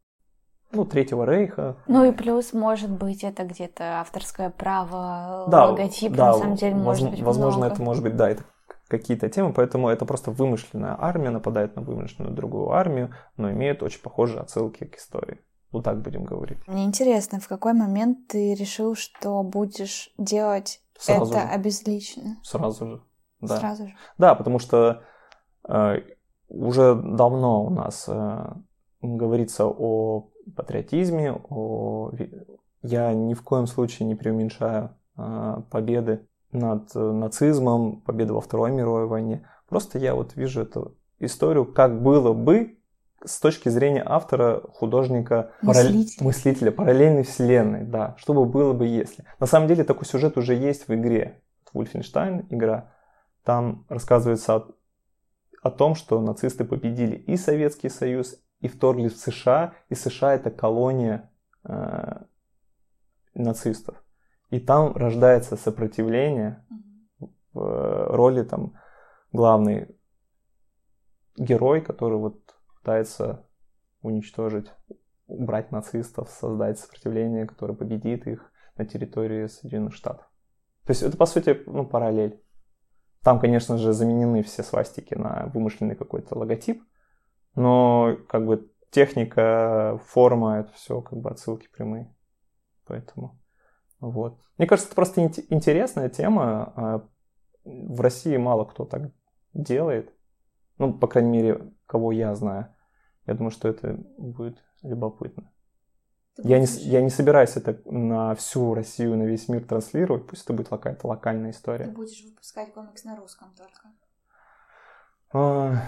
ну, 0.74 0.84
Третьего 0.84 1.24
Рейха. 1.24 1.76
Ну 1.86 2.04
и 2.04 2.12
плюс, 2.12 2.52
может 2.52 2.90
быть, 2.90 3.24
это 3.24 3.44
где-то 3.44 4.00
авторское 4.00 4.50
право, 4.50 5.46
Да, 5.48 5.66
логотип, 5.70 6.12
да, 6.12 6.26
на 6.26 6.32
самом 6.34 6.54
деле, 6.56 6.74
может 6.74 7.08
возм- 7.08 7.10
быть, 7.10 7.22
Возможно, 7.22 7.58
много. 7.60 7.74
это 7.74 7.82
может 7.82 8.02
быть, 8.02 8.16
да, 8.16 8.28
это 8.30 8.44
какие-то 8.88 9.28
темы, 9.28 9.52
поэтому 9.52 9.88
это 9.88 10.04
просто 10.04 10.30
вымышленная 10.30 10.96
армия 11.00 11.30
нападает 11.30 11.74
на 11.76 11.82
вымышленную 11.82 12.34
другую 12.34 12.70
армию, 12.70 13.14
но 13.36 13.50
имеет 13.50 13.82
очень 13.82 14.00
похожие 14.02 14.40
отсылки 14.40 14.84
к 14.84 14.96
истории. 14.96 15.40
Вот 15.72 15.84
так 15.84 16.00
будем 16.02 16.24
говорить. 16.24 16.58
Мне 16.68 16.84
интересно, 16.84 17.40
в 17.40 17.48
какой 17.48 17.72
момент 17.72 18.28
ты 18.28 18.54
решил, 18.54 18.94
что 18.94 19.42
будешь 19.42 20.12
делать 20.18 20.80
Сразу 20.98 21.32
это 21.32 21.42
же. 21.42 21.48
обезлично? 21.48 22.36
Сразу 22.44 22.86
же. 22.86 23.02
Да. 23.40 23.56
Сразу 23.58 23.86
же. 23.88 23.94
Да, 24.18 24.34
потому 24.36 24.58
что 24.60 25.02
э, 25.68 25.96
уже 26.48 26.94
давно 26.94 27.64
у 27.64 27.70
нас 27.70 28.04
э, 28.06 28.46
говорится 29.02 29.66
о 29.66 30.28
патриотизме, 30.56 31.32
о... 31.32 32.12
я 32.82 33.12
ни 33.12 33.34
в 33.34 33.42
коем 33.42 33.66
случае 33.66 34.06
не 34.06 34.14
преуменьшаю 34.14 34.90
победы 35.70 36.26
над 36.52 36.94
нацизмом, 36.94 38.00
победы 38.00 38.32
во 38.32 38.40
Второй 38.40 38.70
мировой 38.70 39.06
войне. 39.06 39.48
Просто 39.68 39.98
я 39.98 40.14
вот 40.14 40.36
вижу 40.36 40.62
эту 40.62 40.96
историю, 41.18 41.64
как 41.64 42.02
было 42.02 42.32
бы 42.32 42.78
с 43.24 43.40
точки 43.40 43.70
зрения 43.70 44.02
автора, 44.04 44.60
художника, 44.72 45.52
мыслителя. 45.62 46.04
Параль... 46.18 46.26
мыслителя 46.26 46.72
параллельной 46.72 47.22
вселенной, 47.22 47.84
да, 47.84 48.14
что 48.18 48.34
бы 48.34 48.44
было 48.44 48.72
бы 48.72 48.86
если. 48.86 49.24
На 49.40 49.46
самом 49.46 49.66
деле 49.66 49.84
такой 49.84 50.06
сюжет 50.06 50.36
уже 50.36 50.54
есть 50.54 50.88
в 50.88 50.94
игре. 50.94 51.40
Wolfenstein 51.74 52.46
игра, 52.50 52.92
там 53.42 53.84
рассказывается 53.88 54.54
о, 54.54 54.66
о 55.60 55.70
том, 55.70 55.96
что 55.96 56.20
нацисты 56.20 56.64
победили 56.64 57.16
и 57.16 57.36
Советский 57.36 57.88
Союз, 57.88 58.40
и 58.60 58.68
вторглись 58.68 59.12
в 59.12 59.18
США, 59.18 59.74
и 59.88 59.94
США 59.94 60.34
это 60.34 60.50
колония 60.50 61.30
э, 61.64 62.22
нацистов. 63.34 64.02
И 64.50 64.60
там 64.60 64.94
рождается 64.96 65.56
сопротивление 65.56 66.64
в 67.52 68.06
роли 68.08 68.42
там 68.42 68.74
главный 69.32 69.96
герой, 71.36 71.80
который 71.80 72.18
вот 72.18 72.54
пытается 72.76 73.46
уничтожить, 74.02 74.70
убрать 75.26 75.72
нацистов, 75.72 76.30
создать 76.30 76.78
сопротивление, 76.78 77.46
которое 77.46 77.74
победит 77.74 78.26
их 78.26 78.52
на 78.76 78.84
территории 78.84 79.46
Соединенных 79.46 79.94
Штатов. 79.94 80.26
То 80.84 80.90
есть 80.90 81.02
это, 81.02 81.16
по 81.16 81.26
сути, 81.26 81.62
ну, 81.66 81.86
параллель. 81.86 82.40
Там, 83.22 83.40
конечно 83.40 83.78
же, 83.78 83.92
заменены 83.92 84.42
все 84.42 84.62
свастики 84.62 85.14
на 85.14 85.50
вымышленный 85.54 85.96
какой-то 85.96 86.36
логотип, 86.38 86.84
но 87.54 88.16
как 88.28 88.46
бы 88.46 88.70
техника, 88.90 90.00
форма, 90.06 90.60
это 90.60 90.72
все 90.74 91.00
как 91.00 91.18
бы 91.18 91.30
отсылки 91.30 91.68
прямые. 91.68 92.14
Поэтому 92.86 93.40
вот. 94.00 94.38
Мне 94.58 94.66
кажется, 94.66 94.88
это 94.88 94.96
просто 94.96 95.22
интересная 95.22 96.08
тема. 96.08 96.72
А 96.76 97.08
в 97.64 98.00
России 98.00 98.36
мало 98.36 98.64
кто 98.64 98.84
так 98.84 99.10
делает. 99.52 100.12
Ну, 100.78 100.92
по 100.92 101.06
крайней 101.06 101.30
мере, 101.30 101.72
кого 101.86 102.12
я 102.12 102.34
знаю. 102.34 102.74
Я 103.26 103.34
думаю, 103.34 103.50
что 103.50 103.68
это 103.68 103.94
будет 104.18 104.62
любопытно. 104.82 105.50
я 106.36 106.58
не, 106.58 106.66
я 106.66 107.00
не 107.00 107.10
собираюсь 107.10 107.56
это 107.56 107.80
на 107.90 108.34
всю 108.34 108.74
Россию, 108.74 109.16
на 109.16 109.22
весь 109.22 109.48
мир 109.48 109.64
транслировать. 109.64 110.26
Пусть 110.26 110.44
это 110.44 110.52
будет 110.52 110.68
какая-то 110.68 111.06
локальная 111.06 111.52
история. 111.52 111.86
Ты 111.86 111.92
будешь 111.92 112.22
выпускать 112.24 112.74
комикс 112.74 113.04
на 113.04 113.16
русском 113.16 113.54
только? 113.56 113.88
А, 115.32 115.82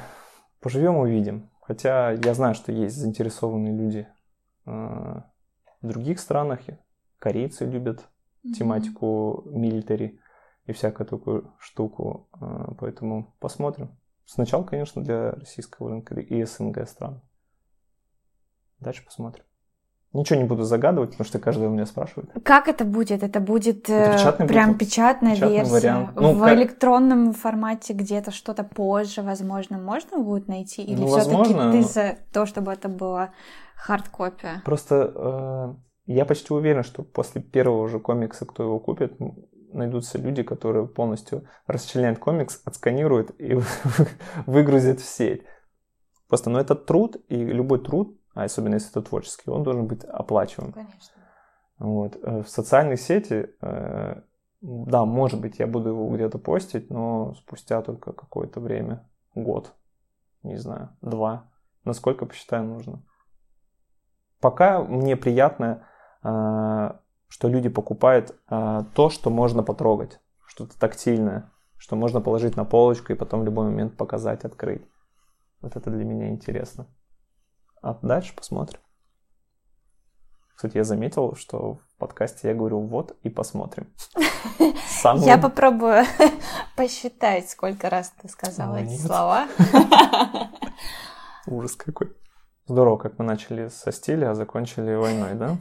поживем, 0.61 0.97
увидим. 0.97 1.51
Хотя 1.67 2.13
я 2.13 2.35
знаю, 2.35 2.55
что 2.55 2.71
есть 2.71 2.97
заинтересованные 2.97 3.77
люди 3.77 4.09
а, 4.67 5.29
в 5.83 5.89
других 5.89 6.21
странах. 6.21 6.61
Корейцы 7.19 7.65
любят 7.65 8.01
mm-hmm. 8.45 8.53
тематику 8.53 9.43
милитари 9.47 10.21
и 10.67 10.73
всякую 10.73 11.09
такую 11.09 11.55
штуку. 11.59 12.29
А, 12.33 12.73
поэтому 12.79 13.35
посмотрим. 13.41 13.99
Сначала, 14.27 14.63
конечно, 14.63 15.03
для 15.03 15.33
российского 15.33 15.91
рынка 15.91 16.15
и 16.21 16.45
СНГ 16.45 16.87
стран. 16.87 17.21
Дальше 18.79 19.05
посмотрим. 19.05 19.46
Ничего 20.17 20.39
не 20.39 20.45
буду 20.47 20.63
загадывать, 20.63 21.11
потому 21.11 21.27
что 21.27 21.39
каждый 21.39 21.69
у 21.69 21.71
меня 21.71 21.87
спрашивает. 21.87 22.31
Как 22.43 22.69
это 22.69 22.85
будет? 22.85 23.23
Это 23.23 23.41
будет 23.41 23.89
это 23.89 23.93
э, 23.93 24.17
печатный 24.17 24.47
прям 24.47 24.69
будет, 24.71 24.81
печатная 24.81 25.35
печатный 25.35 25.57
версия. 25.57 25.73
Вариант. 25.73 26.11
Ну, 26.17 26.33
в 26.33 26.41
как... 26.41 26.59
электронном 26.59 27.33
формате 27.33 27.93
где-то 27.93 28.31
что-то 28.31 28.65
позже, 28.65 29.23
возможно, 29.23 29.79
можно 29.79 30.19
будет 30.19 30.49
найти? 30.49 30.83
Или 30.83 31.01
ну, 31.01 31.09
все-таки 31.09 31.55
ты 31.55 31.83
за 31.83 32.17
то, 32.33 32.47
чтобы 32.47 32.73
это 32.73 32.89
была 32.89 33.31
хардкопия? 33.77 34.63
Просто 34.65 35.13
э, 35.15 35.75
я 36.07 36.25
почти 36.25 36.55
уверен, 36.55 36.83
что 36.83 37.03
после 37.03 37.43
первого 37.43 37.89
же 37.89 38.01
комикса, 38.01 38.47
кто 38.47 38.63
его 38.63 38.81
купит, 38.81 39.19
найдутся 39.73 40.19
люди, 40.19 40.43
которые 40.43 40.87
полностью 40.87 41.47
расчленяют 41.67 42.19
комикс, 42.19 42.61
отсканируют 42.65 43.33
и 43.39 43.59
выгрузят 44.47 45.01
в 45.01 45.05
сеть. 45.05 45.43
Просто, 46.29 46.51
ну, 46.51 46.59
это 46.59 46.75
труд, 46.75 47.17
и 47.29 47.37
любой 47.37 47.83
труд, 47.83 48.19
а 48.37 48.45
особенно 48.45 48.75
если 48.75 48.91
это 48.91 49.01
творческий, 49.01 49.51
он 49.51 49.63
должен 49.63 49.87
быть 49.87 50.05
оплачиваем. 50.05 50.73
Конечно. 50.73 51.15
Вот. 51.79 52.17
Э, 52.23 52.43
в 52.43 52.49
социальной 52.49 52.99
сети, 52.99 53.49
э, 53.63 54.23
да, 54.61 55.05
может 55.07 55.41
быть, 55.41 55.59
я 55.59 55.67
буду 55.67 55.89
его 55.89 56.15
где-то 56.15 56.39
постить, 56.39 56.91
но 56.91 57.33
спустя 57.35 57.81
только 57.81 58.13
какое-то 58.13 58.61
время, 58.61 59.09
год, 59.35 59.75
не 60.43 60.57
знаю, 60.57 60.91
два, 61.01 61.51
насколько 61.85 62.27
посчитаю 62.27 62.65
нужно. 62.65 63.03
Пока 64.39 64.83
мне 64.83 65.17
приятно 65.17 65.87
э, 66.23 66.91
что 67.29 67.49
люди 67.49 67.69
покупают 67.69 68.39
то, 68.47 69.11
что 69.11 69.31
можно 69.31 69.65
потрогать, 69.65 70.21
что-то 70.47 70.79
тактильное, 70.79 71.51
что 71.77 71.97
можно 71.97 72.21
положить 72.21 72.55
на 72.55 72.65
полочку 72.65 73.13
и 73.13 73.17
потом 73.17 73.41
в 73.41 73.45
любой 73.45 73.65
момент 73.67 73.97
показать, 73.97 74.45
открыть. 74.45 74.87
Вот 75.61 75.75
это 75.75 75.91
для 75.91 76.05
меня 76.05 76.29
интересно. 76.29 76.87
А 77.87 77.97
дальше 78.03 78.35
посмотрим. 78.35 78.81
Кстати, 80.57 80.77
я 80.77 80.83
заметил, 80.83 81.37
что 81.37 81.75
в 81.75 81.99
подкасте 81.99 82.49
я 82.49 82.55
говорю 82.55 82.81
«вот» 82.81 83.17
и 83.23 83.31
«посмотрим». 83.31 83.93
Я 85.19 85.39
попробую 85.39 86.05
посчитать, 86.77 87.49
сколько 87.49 87.89
раз 87.89 88.13
ты 88.21 88.29
сказала 88.29 88.77
эти 88.77 88.99
слова. 88.99 89.47
Ужас 91.47 91.77
какой. 91.77 92.13
Здорово, 92.67 92.97
как 92.97 93.21
мы 93.21 93.25
начали 93.25 93.69
со 93.69 93.93
стиля, 93.93 94.31
а 94.31 94.35
закончили 94.35 94.95
войной, 94.95 95.35
да? 95.35 95.57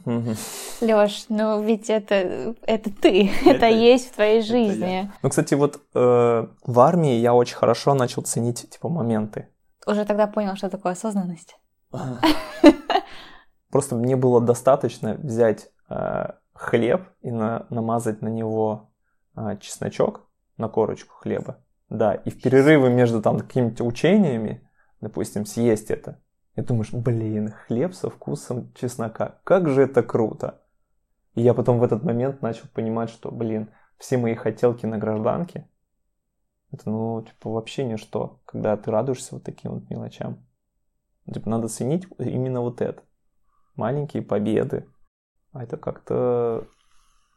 Лёш, 0.82 1.26
ну 1.30 1.62
ведь 1.62 1.92
это, 1.92 2.56
это 2.64 2.90
ты, 2.92 3.30
это, 3.42 3.50
это 3.52 3.68
есть 3.68 4.10
в 4.10 4.16
твоей 4.16 4.42
жизни. 4.42 5.12
Ну, 5.22 5.30
кстати, 5.30 5.54
вот 5.54 5.80
э, 5.94 6.48
в 6.64 6.80
армии 6.80 7.18
я 7.18 7.36
очень 7.36 7.58
хорошо 7.58 7.94
начал 7.94 8.24
ценить, 8.24 8.68
типа, 8.68 8.90
моменты. 8.90 9.50
Уже 9.86 10.06
тогда 10.06 10.26
понял, 10.26 10.56
что 10.56 10.70
такое 10.70 10.94
осознанность? 10.94 11.56
Просто 13.70 13.96
мне 13.96 14.16
было 14.16 14.42
достаточно 14.42 15.16
взять 15.16 15.70
э, 15.90 16.32
хлеб 16.54 17.10
и 17.22 17.32
на, 17.32 17.66
намазать 17.70 18.22
на 18.22 18.28
него 18.28 18.92
э, 19.36 19.58
чесночок, 19.60 20.28
на 20.58 20.70
корочку 20.70 21.16
хлеба, 21.16 21.58
да, 21.90 22.14
и 22.14 22.30
в 22.30 22.42
перерывы 22.42 22.90
между 22.90 23.22
там 23.22 23.40
какими-то 23.40 23.84
учениями, 23.84 24.68
допустим, 25.02 25.46
съесть 25.46 25.92
это, 25.92 26.22
и 26.56 26.62
думаешь, 26.62 26.94
блин, 26.94 27.52
хлеб 27.52 27.94
со 27.94 28.10
вкусом 28.10 28.72
чеснока, 28.74 29.40
как 29.44 29.68
же 29.70 29.84
это 29.84 30.04
круто. 30.04 30.62
И 31.34 31.42
я 31.42 31.54
потом 31.54 31.80
в 31.80 31.84
этот 31.84 32.04
момент 32.04 32.42
начал 32.42 32.68
понимать, 32.74 33.10
что, 33.10 33.30
блин, 33.30 33.70
все 33.98 34.18
мои 34.18 34.36
хотелки 34.36 34.86
на 34.86 34.98
гражданке, 34.98 35.68
это, 36.72 36.90
ну, 36.90 37.22
типа, 37.22 37.50
вообще 37.50 37.84
ничто, 37.86 38.42
когда 38.46 38.76
ты 38.76 38.92
радуешься 38.92 39.36
вот 39.36 39.44
таким 39.44 39.74
вот 39.74 39.90
мелочам. 39.90 40.46
Типа, 41.34 41.50
надо 41.50 41.68
ценить 41.68 42.08
именно 42.20 42.62
вот 42.62 42.82
это. 42.82 43.04
Маленькие 43.76 44.24
победы. 44.24 44.88
А 45.52 45.64
это 45.64 45.78
как-то 45.78 46.68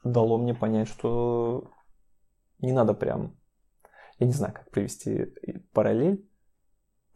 дало 0.05 0.39
мне 0.39 0.55
понять, 0.55 0.89
что 0.89 1.71
не 2.59 2.73
надо 2.73 2.95
прям... 2.95 3.37
Я 4.19 4.27
не 4.27 4.33
знаю, 4.33 4.53
как 4.53 4.71
привести 4.71 5.33
параллель, 5.73 6.29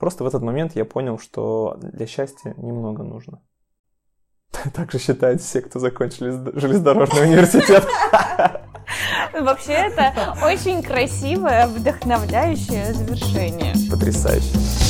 Просто 0.03 0.25
в 0.25 0.27
этот 0.27 0.43
момент 0.43 0.75
я 0.75 0.85
понял, 0.85 1.17
что 1.17 1.77
для 1.81 2.09
счастья 2.09 2.55
немного 2.57 3.05
нужно. 3.05 3.41
Так 4.75 4.91
же 4.91 4.99
считают 4.99 5.41
все, 5.41 5.61
кто 5.63 5.79
закончили 5.79 6.59
железнодорожный 6.59 7.23
университет. 7.23 7.87
Вообще 9.41 9.75
это 9.75 10.37
очень 10.45 10.83
красивое, 10.83 11.69
вдохновляющее 11.69 12.93
завершение. 12.93 13.75
Потрясающе. 13.89 14.82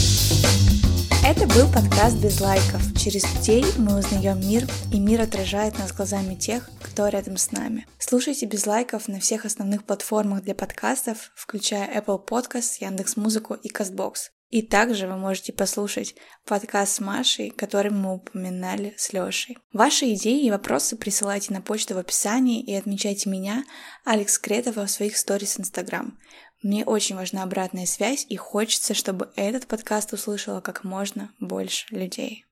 Это 1.34 1.46
был 1.46 1.66
подкаст 1.72 2.18
без 2.18 2.42
лайков. 2.42 2.82
Через 2.94 3.24
людей 3.34 3.64
мы 3.78 3.98
узнаем 4.00 4.38
мир, 4.38 4.68
и 4.92 5.00
мир 5.00 5.22
отражает 5.22 5.78
нас 5.78 5.90
глазами 5.90 6.34
тех, 6.34 6.68
кто 6.82 7.08
рядом 7.08 7.38
с 7.38 7.52
нами. 7.52 7.86
Слушайте 7.98 8.44
без 8.44 8.66
лайков 8.66 9.08
на 9.08 9.18
всех 9.18 9.46
основных 9.46 9.84
платформах 9.84 10.42
для 10.42 10.54
подкастов, 10.54 11.32
включая 11.34 11.88
Apple 11.98 12.22
Podcasts, 12.22 12.76
Яндекс.Музыку 12.80 13.54
и 13.54 13.72
Castbox. 13.72 14.28
И 14.50 14.60
также 14.60 15.06
вы 15.06 15.16
можете 15.16 15.54
послушать 15.54 16.14
подкаст 16.44 16.96
с 16.96 17.00
Машей, 17.00 17.48
который 17.48 17.90
мы 17.90 18.16
упоминали 18.16 18.92
с 18.98 19.14
Лешей. 19.14 19.56
Ваши 19.72 20.12
идеи 20.12 20.44
и 20.44 20.50
вопросы 20.50 20.96
присылайте 20.96 21.54
на 21.54 21.62
почту 21.62 21.94
в 21.94 21.98
описании 21.98 22.62
и 22.62 22.74
отмечайте 22.74 23.30
меня, 23.30 23.64
Алекс 24.04 24.38
Кретова, 24.38 24.84
в 24.84 24.90
своих 24.90 25.16
сторис 25.16 25.58
Инстаграм. 25.58 26.18
Мне 26.62 26.84
очень 26.84 27.16
важна 27.16 27.42
обратная 27.42 27.86
связь 27.86 28.24
и 28.28 28.36
хочется, 28.36 28.94
чтобы 28.94 29.30
этот 29.34 29.66
подкаст 29.66 30.12
услышало 30.12 30.60
как 30.60 30.84
можно 30.84 31.32
больше 31.40 31.86
людей. 31.94 32.44